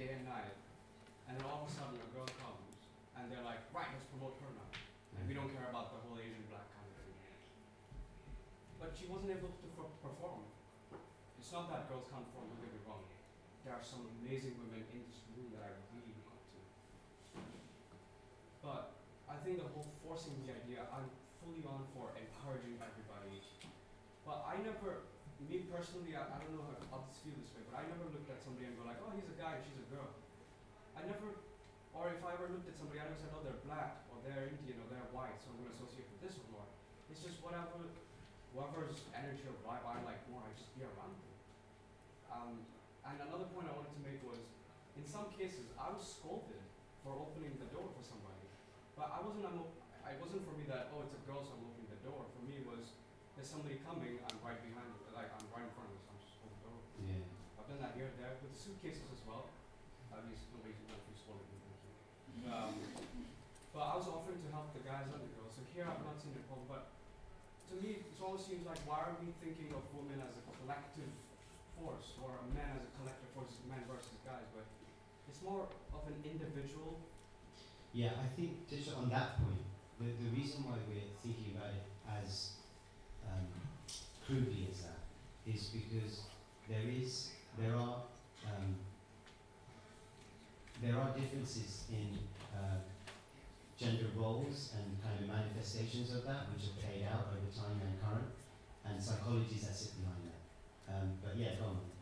day 0.00 0.14
and 0.16 0.24
night, 0.24 0.56
and 1.28 1.36
then 1.36 1.44
all 1.44 1.64
of 1.64 1.68
a 1.68 1.72
sudden 1.74 1.98
a 2.00 2.08
girl 2.14 2.28
comes, 2.40 2.72
and 3.18 3.28
they're 3.28 3.44
like, 3.44 3.60
right, 3.76 3.90
let's 3.92 4.08
promote 4.08 4.38
her 4.40 4.50
now. 4.56 4.70
And 5.18 5.28
we 5.28 5.36
don't 5.36 5.52
care 5.52 5.68
about 5.68 5.92
the 5.92 6.00
whole 6.06 6.16
Asian 6.16 6.44
black 6.48 6.64
kind 6.72 6.88
of 6.88 6.94
thing. 6.96 7.12
But 8.80 8.96
she 8.96 9.10
wasn't 9.12 9.36
able 9.36 9.52
to 9.52 9.66
per- 9.76 9.96
perform. 10.00 10.48
It's 11.36 11.52
not 11.52 11.68
that 11.68 11.90
girls 11.92 12.08
can't 12.08 12.24
perform, 12.32 12.48
don't 12.48 12.64
get 12.64 12.72
me 12.72 12.80
wrong. 12.88 13.04
There 13.64 13.76
are 13.76 13.84
some 13.84 14.08
amazing 14.24 14.56
women 14.56 14.82
in 14.88 15.04
this 15.04 15.20
room 15.36 15.52
that 15.52 15.62
I 15.68 15.70
really 15.92 16.16
look 16.16 16.32
up 16.32 16.42
to. 16.48 16.58
But 18.64 18.84
I 19.28 19.31
think 19.42 19.58
the 19.58 19.66
whole 19.74 19.90
forcing 20.06 20.38
the 20.46 20.54
idea, 20.54 20.86
I'm 20.94 21.10
fully 21.42 21.66
on 21.66 21.82
for 21.98 22.14
encouraging 22.14 22.78
everybody. 22.78 23.42
But 24.22 24.46
I 24.46 24.62
never, 24.62 25.02
me 25.42 25.66
personally, 25.66 26.14
I, 26.14 26.22
I 26.30 26.38
don't 26.38 26.54
know 26.54 26.70
if 26.78 26.86
others 26.94 27.18
feel 27.26 27.34
this 27.42 27.50
way, 27.58 27.66
but 27.66 27.82
I 27.82 27.90
never 27.90 28.06
looked 28.06 28.30
at 28.30 28.38
somebody 28.38 28.70
and 28.70 28.78
go 28.78 28.86
like, 28.86 29.02
oh, 29.02 29.10
he's 29.18 29.26
a 29.26 29.34
guy, 29.34 29.58
she's 29.66 29.82
a 29.82 29.88
girl. 29.90 30.14
I 30.94 31.02
never, 31.02 31.42
or 31.90 32.14
if 32.14 32.22
I 32.22 32.38
ever 32.38 32.54
looked 32.54 32.70
at 32.70 32.78
somebody, 32.78 33.02
I 33.02 33.10
never 33.10 33.18
said, 33.18 33.34
oh, 33.34 33.42
they're 33.42 33.66
black, 33.66 34.06
or 34.14 34.22
they're 34.22 34.46
Indian, 34.46 34.78
or 34.78 34.86
they're 34.94 35.10
white, 35.10 35.34
so 35.42 35.50
I'm 35.50 35.58
going 35.58 35.74
to 35.74 35.76
associate 35.76 36.06
with 36.14 36.22
this 36.22 36.38
or 36.38 36.46
more. 36.54 36.68
It's 37.10 37.26
just 37.26 37.42
whatever, 37.42 37.90
whoever's 38.54 39.02
energy 39.10 39.42
or 39.50 39.58
vibe 39.66 39.82
I 39.82 39.98
like 40.06 40.22
more, 40.30 40.46
I 40.46 40.54
just 40.54 40.70
be 40.78 40.86
around 40.86 41.18
them. 41.18 41.34
Um, 42.30 42.52
and 43.10 43.18
another 43.26 43.50
point 43.50 43.66
I 43.66 43.74
wanted 43.74 43.90
to 43.90 44.02
make 44.06 44.22
was, 44.22 44.38
in 44.94 45.02
some 45.02 45.34
cases, 45.34 45.66
I 45.74 45.90
was 45.90 46.06
scolded 46.06 46.62
for 47.02 47.18
opening 47.18 47.58
the. 47.58 47.71
But 49.02 49.18
I 49.18 49.20
wasn't, 49.26 49.50
I 50.06 50.14
wasn't 50.22 50.46
for 50.46 50.54
me 50.54 50.62
that, 50.70 50.94
oh, 50.94 51.02
it's 51.02 51.10
a 51.10 51.22
girl, 51.26 51.42
so 51.42 51.58
I'm 51.58 51.66
opening 51.66 51.90
the 51.90 51.98
door. 52.06 52.22
For 52.38 52.42
me, 52.46 52.62
it 52.62 52.66
was, 52.70 52.94
there's 53.34 53.50
somebody 53.50 53.82
coming, 53.82 54.22
I'm 54.22 54.38
right 54.46 54.62
behind, 54.62 54.86
like, 55.10 55.26
I'm 55.34 55.42
right 55.50 55.66
in 55.66 55.74
front 55.74 55.90
of 55.90 55.98
them, 55.98 56.06
so 56.06 56.14
I'm 56.14 56.22
just 56.22 56.38
holding 56.38 56.54
the 56.54 56.62
door. 56.70 56.78
Yeah. 57.10 57.58
I've 57.58 57.66
done 57.66 57.82
that 57.82 57.98
here 57.98 58.06
and 58.06 58.14
there 58.22 58.30
with 58.38 58.54
the 58.54 58.60
suitcases 58.62 59.02
as 59.10 59.18
well. 59.26 59.50
At 60.14 60.22
least 60.30 60.46
nobody's 60.54 60.78
going 60.86 60.94
not 60.94 61.02
too 61.02 61.18
swollen. 61.18 61.50
Um, 62.46 62.78
but 63.74 63.82
I 63.90 63.94
was 63.98 64.06
offering 64.06 64.38
to 64.38 64.50
help 64.54 64.70
the 64.70 64.86
guys 64.86 65.10
and 65.10 65.18
the 65.18 65.34
girls. 65.34 65.50
So 65.58 65.66
here 65.74 65.82
I've 65.82 65.98
not 66.06 66.22
seen 66.22 66.38
a 66.38 66.44
problem, 66.46 66.70
but 66.70 66.94
to 67.74 67.82
me 67.82 68.06
it 68.06 68.14
almost 68.22 68.46
seems 68.46 68.62
like 68.70 68.78
why 68.86 69.02
are 69.02 69.18
we 69.18 69.34
thinking 69.42 69.74
of 69.74 69.82
women 69.98 70.22
as 70.22 70.38
a 70.38 70.46
collective 70.62 71.10
force 71.74 72.14
or 72.22 72.38
a 72.38 72.46
man 72.54 72.78
as 72.78 72.86
a 72.86 72.92
collective 73.02 73.34
force, 73.34 73.50
men 73.66 73.82
versus 73.90 74.14
guys, 74.22 74.46
but 74.54 74.62
it's 75.26 75.42
more 75.42 75.66
of 75.90 76.02
an 76.06 76.22
individual. 76.22 77.02
Yeah, 77.94 78.10
I 78.16 78.28
think 78.34 78.68
just 78.70 78.96
on 78.96 79.10
that 79.10 79.36
point, 79.36 79.60
the, 80.00 80.08
the 80.24 80.30
reason 80.34 80.64
why 80.64 80.80
we're 80.88 81.12
thinking 81.22 81.52
about 81.54 81.76
it 81.76 81.84
as 82.08 82.56
um, 83.28 83.44
crudely 84.24 84.66
as 84.72 84.80
that 84.80 85.04
is 85.46 85.68
because 85.68 86.24
there 86.68 86.88
is 86.88 87.30
there 87.60 87.76
are 87.76 88.08
um, 88.48 88.74
there 90.80 90.96
are 90.96 91.12
differences 91.12 91.84
in 91.92 92.16
uh, 92.56 92.80
gender 93.78 94.08
roles 94.16 94.72
and 94.72 94.96
kind 95.04 95.20
of 95.20 95.28
manifestations 95.28 96.14
of 96.16 96.24
that 96.24 96.48
which 96.56 96.72
are 96.72 96.76
played 96.80 97.04
out 97.04 97.28
over 97.28 97.50
time 97.52 97.76
and 97.76 97.92
current, 98.00 98.32
and 98.88 98.96
psychologies 98.96 99.68
that 99.68 99.76
sit 99.76 99.92
behind 100.00 100.32
that. 100.32 100.40
Um, 100.88 101.12
but 101.20 101.36
yeah, 101.36 101.60
go 101.60 101.76
on. 101.76 101.92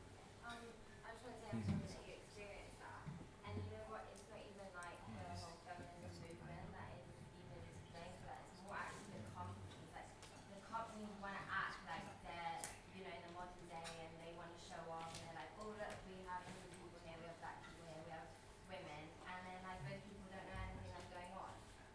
Um, 0.47 0.63
I 1.03 1.11
just 1.13 1.27
want 1.27 1.35
to 1.35 1.43
say 1.43 1.51
I'm 1.51 1.63
sorry 1.67 1.83
that 1.91 2.03
you 2.07 2.15
experienced 2.15 2.79
that. 2.79 3.03
And 3.45 3.59
you 3.59 3.75
know 3.75 3.91
what? 3.91 4.07
It's 4.15 4.25
not 4.31 4.41
even 4.41 4.71
like 4.73 4.99
the 5.19 5.35
whole 5.43 5.59
feminism 5.67 6.11
movement 6.25 6.67
that 6.73 6.89
is 6.97 7.07
even 7.37 7.61
displaying 7.71 8.15
for 8.23 8.33
that. 8.33 8.41
It's 8.49 8.61
more 8.65 8.77
actually 8.79 9.21
the 9.21 9.31
companies. 9.37 9.89
Like 9.93 10.09
the 10.51 10.61
companies 10.67 11.13
want 11.21 11.37
to 11.37 11.45
act 11.53 11.85
like 11.85 12.07
they're, 12.25 12.61
you 12.97 13.05
know, 13.05 13.13
in 13.13 13.23
the 13.29 13.33
modern 13.37 13.67
day 13.69 13.85
and 14.01 14.13
they 14.25 14.33
want 14.35 14.51
to 14.55 14.61
show 14.65 14.81
off 14.89 15.13
and 15.13 15.21
they're 15.29 15.39
like, 15.39 15.53
oh 15.61 15.71
look, 15.77 15.97
we 16.09 16.19
have 16.27 16.43
Indian 16.49 16.73
people 16.81 17.01
here, 17.05 17.17
we 17.21 17.27
have 17.29 17.39
black 17.39 17.61
people 17.63 17.85
here, 17.87 18.01
we 18.03 18.11
have 18.11 18.27
women, 18.67 19.03
and 19.29 19.39
then 19.45 19.59
like 19.63 19.81
those 19.87 20.03
people 20.09 20.27
don't 20.33 20.47
know 20.51 20.59
anything 20.59 20.91
that's 20.91 21.11
going 21.13 21.33
on, 21.37 21.53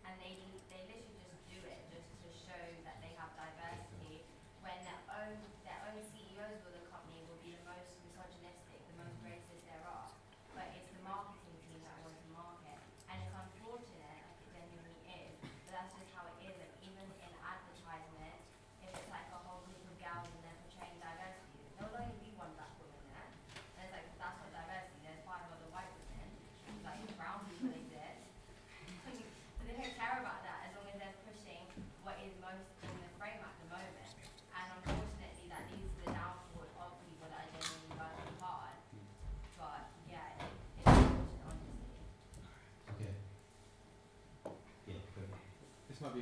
and 0.08 0.14
they 0.22 0.38
they 0.72 0.82
literally 0.88 1.28
just 1.28 1.44
do 1.50 1.60
it 1.66 1.80
just 1.92 2.08
to 2.24 2.30
show 2.32 2.62
that 2.88 3.04
they 3.04 3.12
have 3.20 3.34
diversity 3.36 4.24
when 4.64 4.78
their 4.86 5.02
own 5.12 5.36
their 5.68 5.80
own 5.92 6.00
CEOs 6.00 6.64
of 6.66 6.72
the 6.72 6.84
company 6.88 7.20
will 7.28 7.40
be 7.44 7.56
the 7.56 7.64
most 7.68 7.96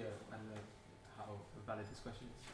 I 0.02 0.42
don't 0.42 0.50
know 0.50 0.64
how 1.18 1.38
valid 1.68 1.86
this 1.86 2.02
question 2.02 2.26
is. 2.34 2.50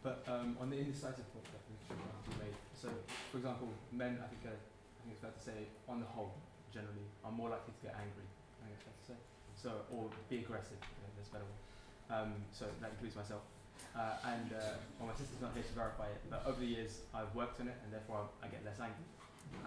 But 0.00 0.24
um, 0.24 0.56
on 0.56 0.72
the 0.72 0.80
indecisive 0.80 1.28
point 1.36 1.44
that 1.52 1.60
we 1.68 1.76
you 1.76 2.34
made, 2.40 2.56
so 2.72 2.88
for 3.28 3.36
example, 3.36 3.68
men, 3.92 4.16
I 4.16 4.26
think, 4.32 4.48
uh, 4.48 4.56
I 4.56 5.00
think 5.04 5.12
it's 5.12 5.20
fair 5.20 5.34
to 5.36 5.42
say, 5.44 5.68
on 5.84 6.00
the 6.00 6.08
whole, 6.08 6.32
generally, 6.72 7.04
are 7.20 7.32
more 7.32 7.52
likely 7.52 7.76
to 7.76 7.82
get 7.84 7.92
angry. 8.00 8.24
I 8.64 8.72
think 8.72 8.80
it's 8.80 8.88
to 8.88 9.06
say. 9.12 9.18
So, 9.60 9.84
or 9.92 10.08
be 10.32 10.40
aggressive. 10.40 10.80
You 10.80 11.00
know, 11.04 11.12
there's 11.20 11.28
better 11.28 11.44
one. 11.44 11.60
Um, 12.08 12.30
so 12.48 12.64
that 12.80 12.96
includes 12.96 13.20
myself. 13.20 13.44
Uh, 13.92 14.16
and 14.32 14.56
uh, 14.56 14.80
well, 14.96 15.12
my 15.12 15.16
sister's 15.16 15.44
not 15.44 15.52
here 15.52 15.66
to 15.66 15.74
verify 15.76 16.08
it, 16.08 16.20
but 16.32 16.40
over 16.48 16.60
the 16.60 16.72
years 16.72 17.04
I've 17.12 17.32
worked 17.36 17.60
on 17.60 17.68
it, 17.68 17.76
and 17.84 17.92
therefore 17.92 18.24
I, 18.40 18.46
I 18.46 18.48
get 18.48 18.64
less 18.64 18.80
angry. 18.80 19.04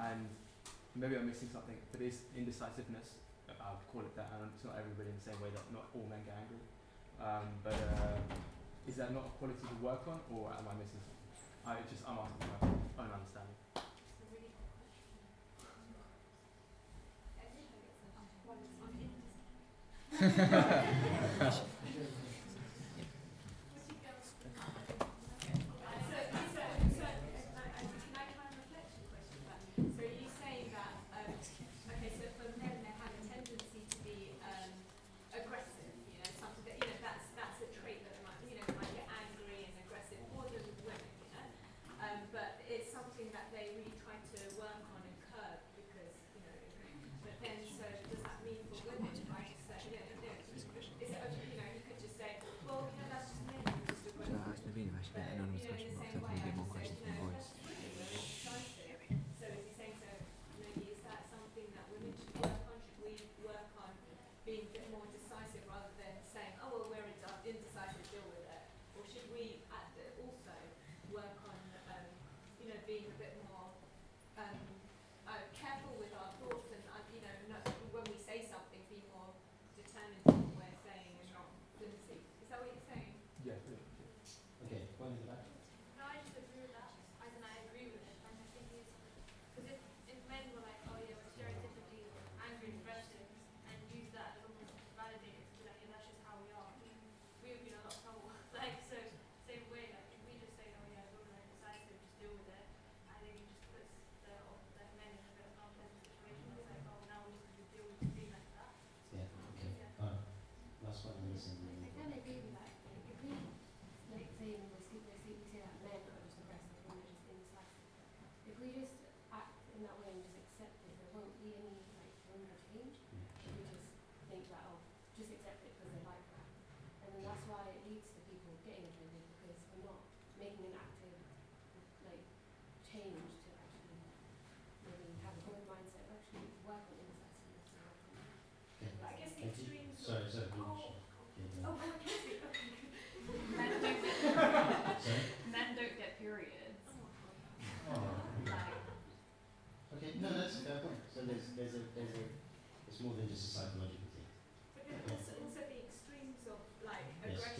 And 0.01 0.25
maybe 0.97 1.13
I'm 1.13 1.29
missing 1.29 1.53
something, 1.53 1.77
but 1.93 2.01
this 2.01 2.25
indecisiveness, 2.33 3.21
I'll 3.63 3.81
call 3.91 4.03
it 4.03 4.15
that. 4.15 4.29
And 4.35 4.51
it's 4.53 4.63
not 4.67 4.75
everybody 4.77 5.09
in 5.09 5.17
the 5.17 5.25
same 5.25 5.39
way 5.39 5.49
that 5.55 5.63
not 5.71 5.87
all 5.95 6.05
men 6.11 6.21
get 6.27 6.35
angry. 6.35 6.59
Um, 7.17 7.47
but 7.63 7.73
uh, 7.73 8.19
is 8.87 8.95
that 8.99 9.13
not 9.15 9.23
a 9.25 9.31
quality 9.39 9.63
to 9.63 9.75
work 9.79 10.03
on, 10.07 10.19
or 10.29 10.51
am 10.51 10.67
I 10.67 10.75
missing 10.75 10.99
something? 10.99 11.23
I 11.63 11.79
just 11.87 12.03
I'm 12.03 12.19
asking 12.19 12.51
my 12.51 12.67
own 12.99 13.11
understanding. 13.15 13.55
It's 13.79 14.19
a 14.19 14.27
really 14.27 14.51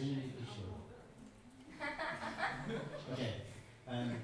Yes, 0.04 0.12
aggression. 0.12 0.20
can 0.20 0.20
you 0.20 0.36
be 0.36 0.44
sure? 0.52 0.76
Okay, 3.16 3.48
um, 3.88 4.20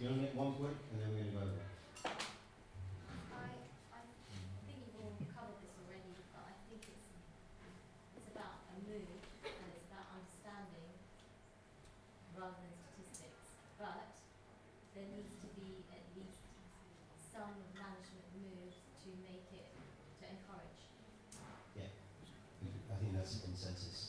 you 0.00 0.08
want 0.08 0.16
to 0.16 0.24
make 0.24 0.32
one 0.32 0.52
point, 0.56 0.80
and 0.88 0.96
then 0.96 1.12
we're 1.12 1.28
gonna 1.28 1.36
go 1.36 1.44
over. 1.44 1.60
I, 2.08 3.52
I 3.92 4.00
think 4.64 4.80
you've 4.80 4.96
all 4.96 5.12
covered 5.28 5.60
this 5.60 5.76
already, 5.84 6.16
but 6.32 6.40
I 6.48 6.56
think 6.72 6.88
it's, 6.88 7.04
it's 8.16 8.28
about 8.32 8.64
a 8.72 8.80
mood 8.88 9.12
and 9.44 9.68
it's 9.76 9.84
about 9.92 10.08
understanding 10.08 10.88
rather 12.32 12.56
than 12.56 12.72
statistics. 12.72 13.44
But 13.76 14.08
there 14.96 15.04
needs 15.12 15.36
to 15.44 15.48
be 15.52 15.84
at 15.92 16.00
least 16.16 16.40
some 17.28 17.60
management 17.76 18.24
moves 18.40 18.80
to 19.04 19.12
make 19.20 19.52
it, 19.52 19.68
to 19.68 20.32
encourage. 20.32 20.80
Yeah, 21.76 21.92
I 22.88 22.96
think 23.04 23.12
that's 23.12 23.36
a 23.36 23.44
consensus. 23.44 24.07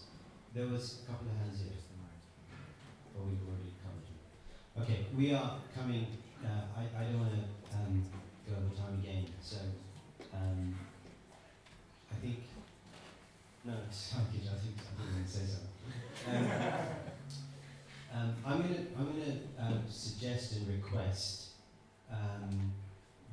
There 0.53 0.65
was 0.65 1.01
a 1.03 1.11
couple 1.11 1.27
of 1.27 1.37
hands 1.37 1.61
here. 1.61 1.77
But 3.13 3.23
we've 3.25 3.37
already 3.45 3.73
covered 3.83 4.07
it. 4.09 4.81
Okay, 4.81 5.05
we 5.15 5.33
are 5.33 5.57
coming, 5.75 6.07
uh, 6.43 6.65
I, 6.75 7.01
I 7.01 7.03
don't 7.05 7.19
wanna, 7.19 7.43
um, 7.73 8.03
go 8.47 8.55
over 8.55 8.75
time 8.75 8.99
again, 8.99 9.25
so, 9.41 9.57
um, 10.33 10.73
I 12.11 12.15
think, 12.15 12.39
no, 13.63 13.73
sorry, 13.91 14.23
I 14.23 14.31
think, 14.31 14.47
I 14.47 14.57
think 14.57 14.75
I'm 14.99 15.13
gonna 15.13 15.27
say 15.27 15.45
something. 15.45 15.69
Um, 16.27 16.51
um, 18.15 18.35
I'm 18.45 18.61
gonna, 18.61 18.85
I'm 18.97 19.05
gonna, 19.05 19.37
um, 19.59 19.83
suggest 19.87 20.53
and 20.53 20.67
request, 20.67 21.49
um, 22.11 22.71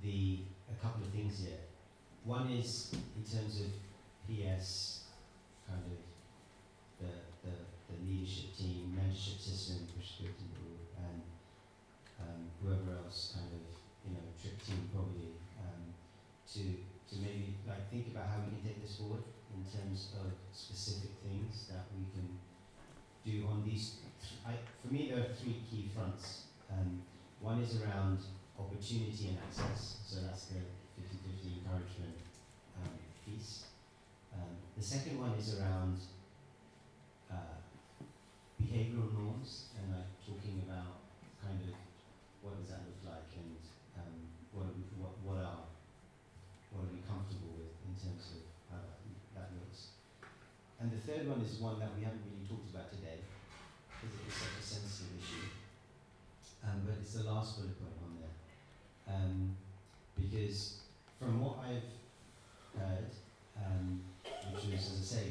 the, 0.03 0.41
a 0.71 0.85
couple 0.85 1.03
of 1.03 1.09
things 1.11 1.39
here. 1.41 1.59
One 2.25 2.51
is 2.51 2.93
in 3.17 3.23
terms 3.23 3.61
of 3.61 3.69
PS, 4.29 5.05
kind 5.67 5.81
of 5.81 6.16
the, 7.47 7.57
the, 7.89 7.97
leadership 8.03 8.51
team, 8.59 8.91
mentorship 8.99 9.39
system, 9.39 9.87
which 9.95 10.11
is 10.11 10.19
prescriptive 10.19 10.51
group, 10.59 10.83
and 10.99 11.23
um, 12.19 12.41
whoever 12.59 12.99
else 12.99 13.39
kind 13.39 13.51
of, 13.55 13.63
you 14.03 14.13
know, 14.15 14.25
trip 14.35 14.59
team 14.67 14.91
probably, 14.91 15.39
um, 15.63 15.95
to, 16.51 16.63
to 17.07 17.15
maybe 17.23 17.55
like 17.67 17.87
think 17.91 18.11
about 18.11 18.27
how 18.27 18.43
we 18.43 18.59
can 18.59 18.63
take 18.67 18.83
this 18.83 18.99
forward 18.99 19.23
in 19.55 19.63
terms 19.65 20.13
of 20.19 20.35
specific 20.53 21.15
things 21.23 21.71
that 21.71 21.87
we 21.95 22.05
can 22.11 22.27
do 23.23 23.47
on 23.47 23.63
these. 23.63 24.03
Th- 24.03 24.43
I, 24.47 24.59
for 24.83 24.93
me, 24.93 25.11
there 25.11 25.23
are 25.23 25.33
three 25.35 25.63
key 25.71 25.91
fronts. 25.95 26.51
Um, 26.71 27.03
one 27.41 27.63
is 27.63 27.81
around 27.81 28.19
opportunity 28.59 29.31
and 29.35 29.39
access, 29.39 30.03
so 30.07 30.21
that's 30.27 30.47
the 30.47 30.63
50-50 30.99 31.63
encouragement 31.63 32.17
um, 32.83 32.91
piece. 33.25 33.67
Um, 34.33 34.57
the 34.77 34.83
second 34.83 35.21
one 35.21 35.33
is 35.39 35.59
around 35.59 36.01
behavioral 38.61 39.13
norms 39.13 39.73
and 39.77 39.93
like 39.93 40.11
talking 40.25 40.65
about 40.65 41.05
kind 41.43 41.61
of 41.61 41.75
what 42.43 42.57
does 42.59 42.71
that 42.73 42.83
look 42.89 43.01
like 43.05 43.31
and 43.37 43.57
um, 44.01 44.17
what, 44.53 44.71
are 44.71 44.77
we, 44.77 44.85
what, 44.97 45.15
what 45.23 45.39
are 45.43 45.67
what 46.73 46.89
are 46.89 46.93
we 46.93 47.01
comfortable 47.09 47.57
with 47.57 47.73
in 47.89 47.95
terms 47.97 48.37
of 48.37 48.43
how 48.69 48.81
that, 49.33 49.49
looks. 49.57 49.97
And 50.77 50.93
the 50.93 51.01
third 51.01 51.25
one 51.25 51.41
is 51.41 51.57
one 51.57 51.81
that 51.81 51.97
we 51.97 52.05
haven't 52.05 52.21
really 52.29 52.45
talked 52.45 52.69
about 52.69 52.93
today 52.93 53.25
because 53.89 54.13
it 54.13 54.29
is 54.29 54.37
such 54.37 54.57
a 54.61 54.65
sensitive 54.65 55.17
issue. 55.17 55.49
Um, 56.61 56.85
but 56.85 57.01
it's 57.01 57.17
the 57.17 57.25
last 57.25 57.57
bullet 57.57 57.81
point 57.81 57.97
on 58.05 58.13
there. 58.21 58.35
Um, 59.09 59.57
because 60.19 60.85
from 61.17 61.41
what 61.41 61.65
I've 61.65 61.89
heard, 62.77 63.09
um, 63.57 64.05
which 64.53 64.69
was, 64.69 64.85
as 64.93 65.01
I 65.01 65.05
say, 65.05 65.27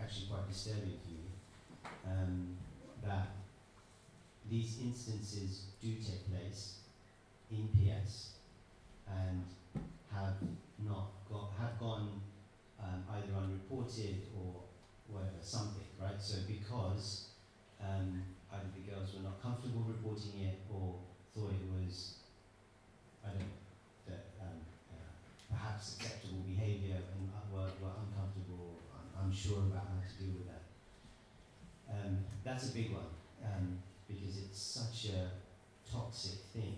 actually 0.00 0.26
quite 0.26 0.50
disturbing 0.50 0.98
um, 2.06 2.56
that 3.02 3.28
these 4.48 4.78
instances 4.80 5.66
do 5.80 5.94
take 5.94 6.30
place 6.30 6.76
in 7.50 7.68
PS 7.68 8.30
and 9.08 9.44
have 10.12 10.36
not 10.84 11.10
got 11.28 11.50
have 11.58 11.78
gone 11.78 12.20
um, 12.80 13.04
either 13.14 13.32
unreported 13.36 14.22
or 14.36 14.62
whatever 15.08 15.38
something 15.40 15.86
right. 16.00 16.20
So 16.20 16.38
because 16.46 17.28
um, 17.80 18.22
either 18.52 18.70
the 18.74 18.90
girls 18.90 19.14
were 19.14 19.22
not 19.22 19.42
comfortable 19.42 19.84
reporting 19.86 20.40
it 20.42 20.60
or 20.72 20.94
thought 21.34 21.50
it 21.50 21.66
was 21.70 22.14
I 23.24 23.30
don't 23.30 23.40
know 23.40 23.66
that 24.06 24.30
um, 24.40 24.62
uh, 24.94 25.12
perhaps 25.50 25.96
acceptable 25.98 26.46
behaviour 26.46 26.94
and 26.94 27.28
uh, 27.34 27.42
were, 27.50 27.70
were 27.82 27.94
uncomfortable, 27.98 28.78
un- 28.94 29.26
unsure 29.26 29.66
about 29.66 29.90
how 29.90 29.98
to 29.98 30.14
deal 30.22 30.34
with 30.38 30.46
that. 30.46 30.55
Um, 32.06 32.18
that's 32.44 32.70
a 32.70 32.72
big 32.72 32.92
one 32.92 33.10
um, 33.42 33.78
because 34.06 34.38
it's 34.38 34.60
such 34.60 35.10
a 35.10 35.30
toxic 35.90 36.38
thing 36.54 36.76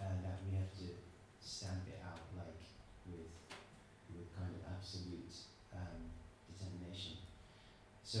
uh, 0.00 0.18
that 0.22 0.42
we 0.50 0.56
have 0.58 0.70
to 0.82 0.98
stamp 1.38 1.86
it 1.86 2.02
out 2.02 2.18
like 2.34 2.58
with 3.06 3.30
with 4.10 4.26
kind 4.34 4.50
of 4.50 4.62
absolute 4.74 5.30
um, 5.70 6.10
determination. 6.50 7.22
So 8.02 8.18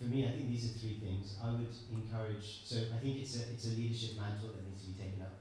for 0.00 0.04
me, 0.04 0.24
I 0.24 0.32
think 0.32 0.48
these 0.48 0.64
are 0.64 0.78
three 0.78 0.96
things. 0.96 1.36
I 1.44 1.52
would 1.52 1.68
encourage. 1.92 2.64
So 2.64 2.88
I 2.96 2.98
think 2.98 3.20
it's 3.20 3.36
a 3.36 3.52
it's 3.52 3.66
a 3.66 3.76
leadership 3.76 4.16
mantle 4.16 4.56
that 4.56 4.64
needs 4.64 4.88
to 4.88 4.96
be 4.96 4.96
taken 4.96 5.20
up, 5.20 5.36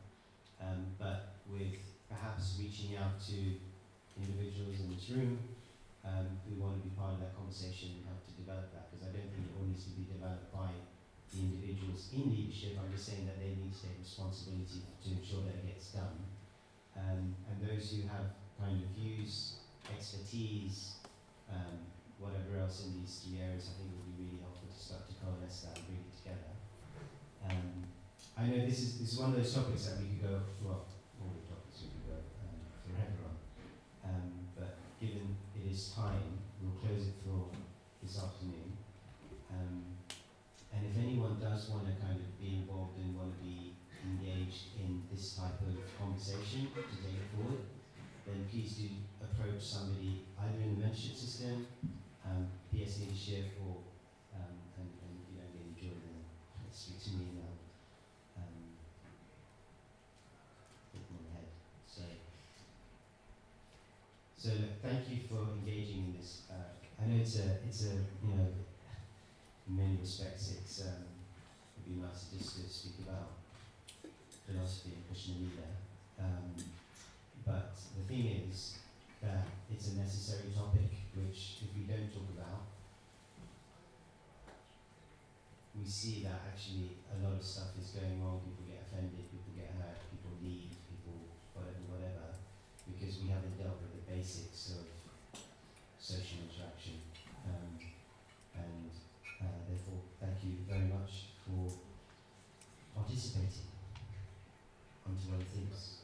um, 0.60 0.84
but 0.99 1.39
with 1.47 1.80
perhaps 2.10 2.60
reaching 2.60 2.97
out 2.97 3.24
to 3.32 3.56
individuals 4.20 4.84
in 4.84 4.91
this 4.91 5.08
room 5.16 5.39
um, 6.06 6.41
who 6.45 6.58
want 6.58 6.82
to 6.82 6.82
be 6.82 6.91
part 6.97 7.18
of 7.18 7.20
that 7.22 7.34
conversation 7.38 8.02
and 8.02 8.10
help 8.10 8.26
to 8.26 8.34
develop 8.34 8.74
that. 8.74 8.89
Because 8.89 9.06
I 9.06 9.12
don't 9.14 9.30
think 9.30 9.49
it 9.49 9.54
all 9.58 9.68
needs 9.70 9.86
to 9.86 9.93
be 9.93 10.10
developed 10.10 10.49
by 10.49 10.74
the 11.32 11.38
individuals 11.39 12.10
in 12.12 12.34
leadership. 12.34 12.76
I'm 12.76 12.91
just 12.91 13.08
saying 13.08 13.30
that 13.30 13.39
they 13.39 13.56
need 13.56 13.72
to 13.72 13.80
take 13.80 13.97
responsibility 14.02 14.84
to 14.84 15.08
ensure 15.14 15.45
that 15.47 15.62
it 15.62 15.66
gets 15.78 15.93
done. 15.95 16.28
Um, 16.97 17.38
and 17.48 17.56
those 17.64 17.95
who 17.95 18.03
have 18.11 18.36
kind 18.60 18.84
of 18.84 18.90
views, 18.98 19.64
expertise, 19.88 20.99
um, 21.48 21.88
whatever 22.19 22.60
else 22.60 22.86
in 22.86 23.02
these 23.02 23.23
three 23.23 23.40
areas, 23.40 23.72
I 23.72 23.82
think 23.82 23.95
it 23.95 23.98
would 23.98 24.11
be 24.14 24.28
really 24.28 24.40
helpful 24.44 24.69
to 24.69 24.78
start 24.78 25.07
to 25.07 25.15
coalesce 25.23 25.65
that 25.65 25.80
and 25.80 25.86
bring 25.88 26.03
it 26.03 26.14
together. 26.14 26.52
Um, 27.48 27.90
I 28.38 28.45
know 28.48 28.61
this 28.68 28.80
is 28.80 28.99
this 28.99 29.14
is 29.14 29.19
one 29.19 29.34
of 29.34 29.38
those 29.40 29.53
topics 29.53 29.88
that 29.90 29.98
we 29.98 30.14
could 30.14 30.23
go 30.23 30.36
well, 30.61 30.86
all 31.18 31.32
the 31.34 31.45
topics 31.48 31.82
we 31.82 31.90
could 31.95 32.07
go 32.11 32.19
um, 32.45 32.60
forever 32.86 33.22
on. 33.26 33.36
Um, 34.06 34.28
but 34.53 34.78
given 35.72 35.77
it 35.77 35.77
is 35.77 35.93
time, 35.95 36.39
we'll 36.61 36.76
close 36.84 37.07
it 37.07 37.15
for 37.23 37.48
this 38.03 38.18
afternoon. 38.18 38.76
Um, 39.52 39.84
and 40.73 40.85
if 40.85 40.98
anyone 40.98 41.39
does 41.39 41.69
want 41.69 41.85
to 41.88 41.93
kind 42.03 42.19
of 42.19 42.39
be 42.39 42.60
involved 42.60 42.98
and 42.99 43.15
want 43.15 43.31
to 43.38 43.43
be 43.43 43.73
engaged 44.03 44.76
in 44.80 45.03
this 45.11 45.35
type 45.35 45.60
of 45.64 45.76
conversation 45.99 46.68
to 46.76 46.95
take 46.99 47.15
it 47.15 47.27
forward, 47.35 47.64
then 48.27 48.45
please 48.52 48.72
do 48.76 48.88
approach 49.23 49.61
somebody 49.64 50.23
either 50.39 50.60
in 50.61 50.80
the 50.80 50.88
mentorship 50.88 51.15
system, 51.15 51.68
um, 52.26 52.48
PS 52.72 52.99
leadership, 52.99 53.56
or 53.64 53.80
um, 54.35 54.56
and, 54.77 54.88
and 54.88 55.15
you 55.31 55.39
know 55.39 55.48
join 55.80 55.95
them. 56.03 56.19
Speak 56.72 57.03
to 57.03 57.10
me 57.19 57.26
and 57.31 57.43
I'll 57.43 58.43
um, 58.43 58.60
hit 60.93 61.03
them 61.07 61.15
on 61.19 61.23
the 61.27 61.34
head. 61.35 61.49
So, 61.88 62.03
so 64.41 64.49
look, 64.57 64.81
thank 64.81 65.05
you 65.05 65.22
for 65.30 65.53
engaging 65.53 66.09
in 66.09 66.18
this. 66.18 66.49
Uh, 66.49 66.73
I 66.97 67.05
know 67.05 67.22
it's 67.22 67.38
a 67.38 67.61
it's 67.61 67.85
a 67.85 67.93
you 68.26 68.34
know 68.34 68.49
in 69.69 69.77
many 69.77 70.01
respects 70.01 70.57
it's 70.57 70.81
um, 70.81 71.05
it'd 71.77 71.85
be 71.85 72.01
nice 72.01 72.26
to 72.34 72.41
just 72.41 72.57
speak 72.57 73.05
about 73.05 73.38
philosophy 74.49 74.97
and 74.97 75.05
Krishna. 75.05 75.45
Um, 76.18 76.57
but 77.45 77.77
the 77.93 78.01
thing 78.09 78.49
is 78.49 78.81
that 79.22 79.45
it's 79.69 79.93
a 79.93 80.01
necessary 80.01 80.49
topic 80.57 80.89
which 81.13 81.61
if 81.61 81.69
we 81.77 81.85
don't 81.85 82.09
talk 82.09 82.26
about 82.34 82.65
we 85.77 85.85
see 85.85 86.26
that 86.26 86.49
actually 86.49 86.97
a 87.13 87.22
lot 87.22 87.38
of 87.38 87.45
stuff 87.45 87.77
is 87.77 87.93
going 87.93 88.18
wrong, 88.18 88.41
people 88.41 88.65
get 88.65 88.89
offended, 88.89 89.22
people 89.30 89.53
get 89.53 89.69
hurt, 89.77 90.01
people 90.09 90.34
leave, 90.41 90.73
people 90.89 91.30
whatever, 91.53 91.85
whatever, 91.93 92.41
because 92.89 93.22
we 93.22 93.30
haven't 93.30 93.53
dealt 93.61 93.77
with 93.85 93.90
basics 94.14 94.76
of 94.76 95.40
social 96.00 96.40
interaction. 96.44 97.00
Um, 97.46 97.80
and 98.56 98.92
uh, 99.42 99.46
therefore, 99.68 100.02
thank 100.20 100.44
you 100.44 100.58
very 100.68 100.88
much 100.92 101.32
for 101.46 101.72
participating. 102.96 103.72
On 105.08 105.16
to 105.16 105.36
other 105.36 105.46
things. 105.46 106.02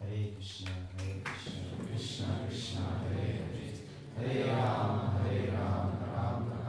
Hare 0.00 0.32
Krishna, 0.34 0.70
Hare 0.96 1.20
Krishna, 1.24 1.60
Krishna 1.86 2.26
Krishna, 2.46 2.80
Hare 3.08 3.42
Hare, 3.50 4.44
Hare 4.44 4.46
Ram, 4.46 5.16
Hare 5.22 5.50
Ram, 5.52 5.98
Ram 6.14 6.65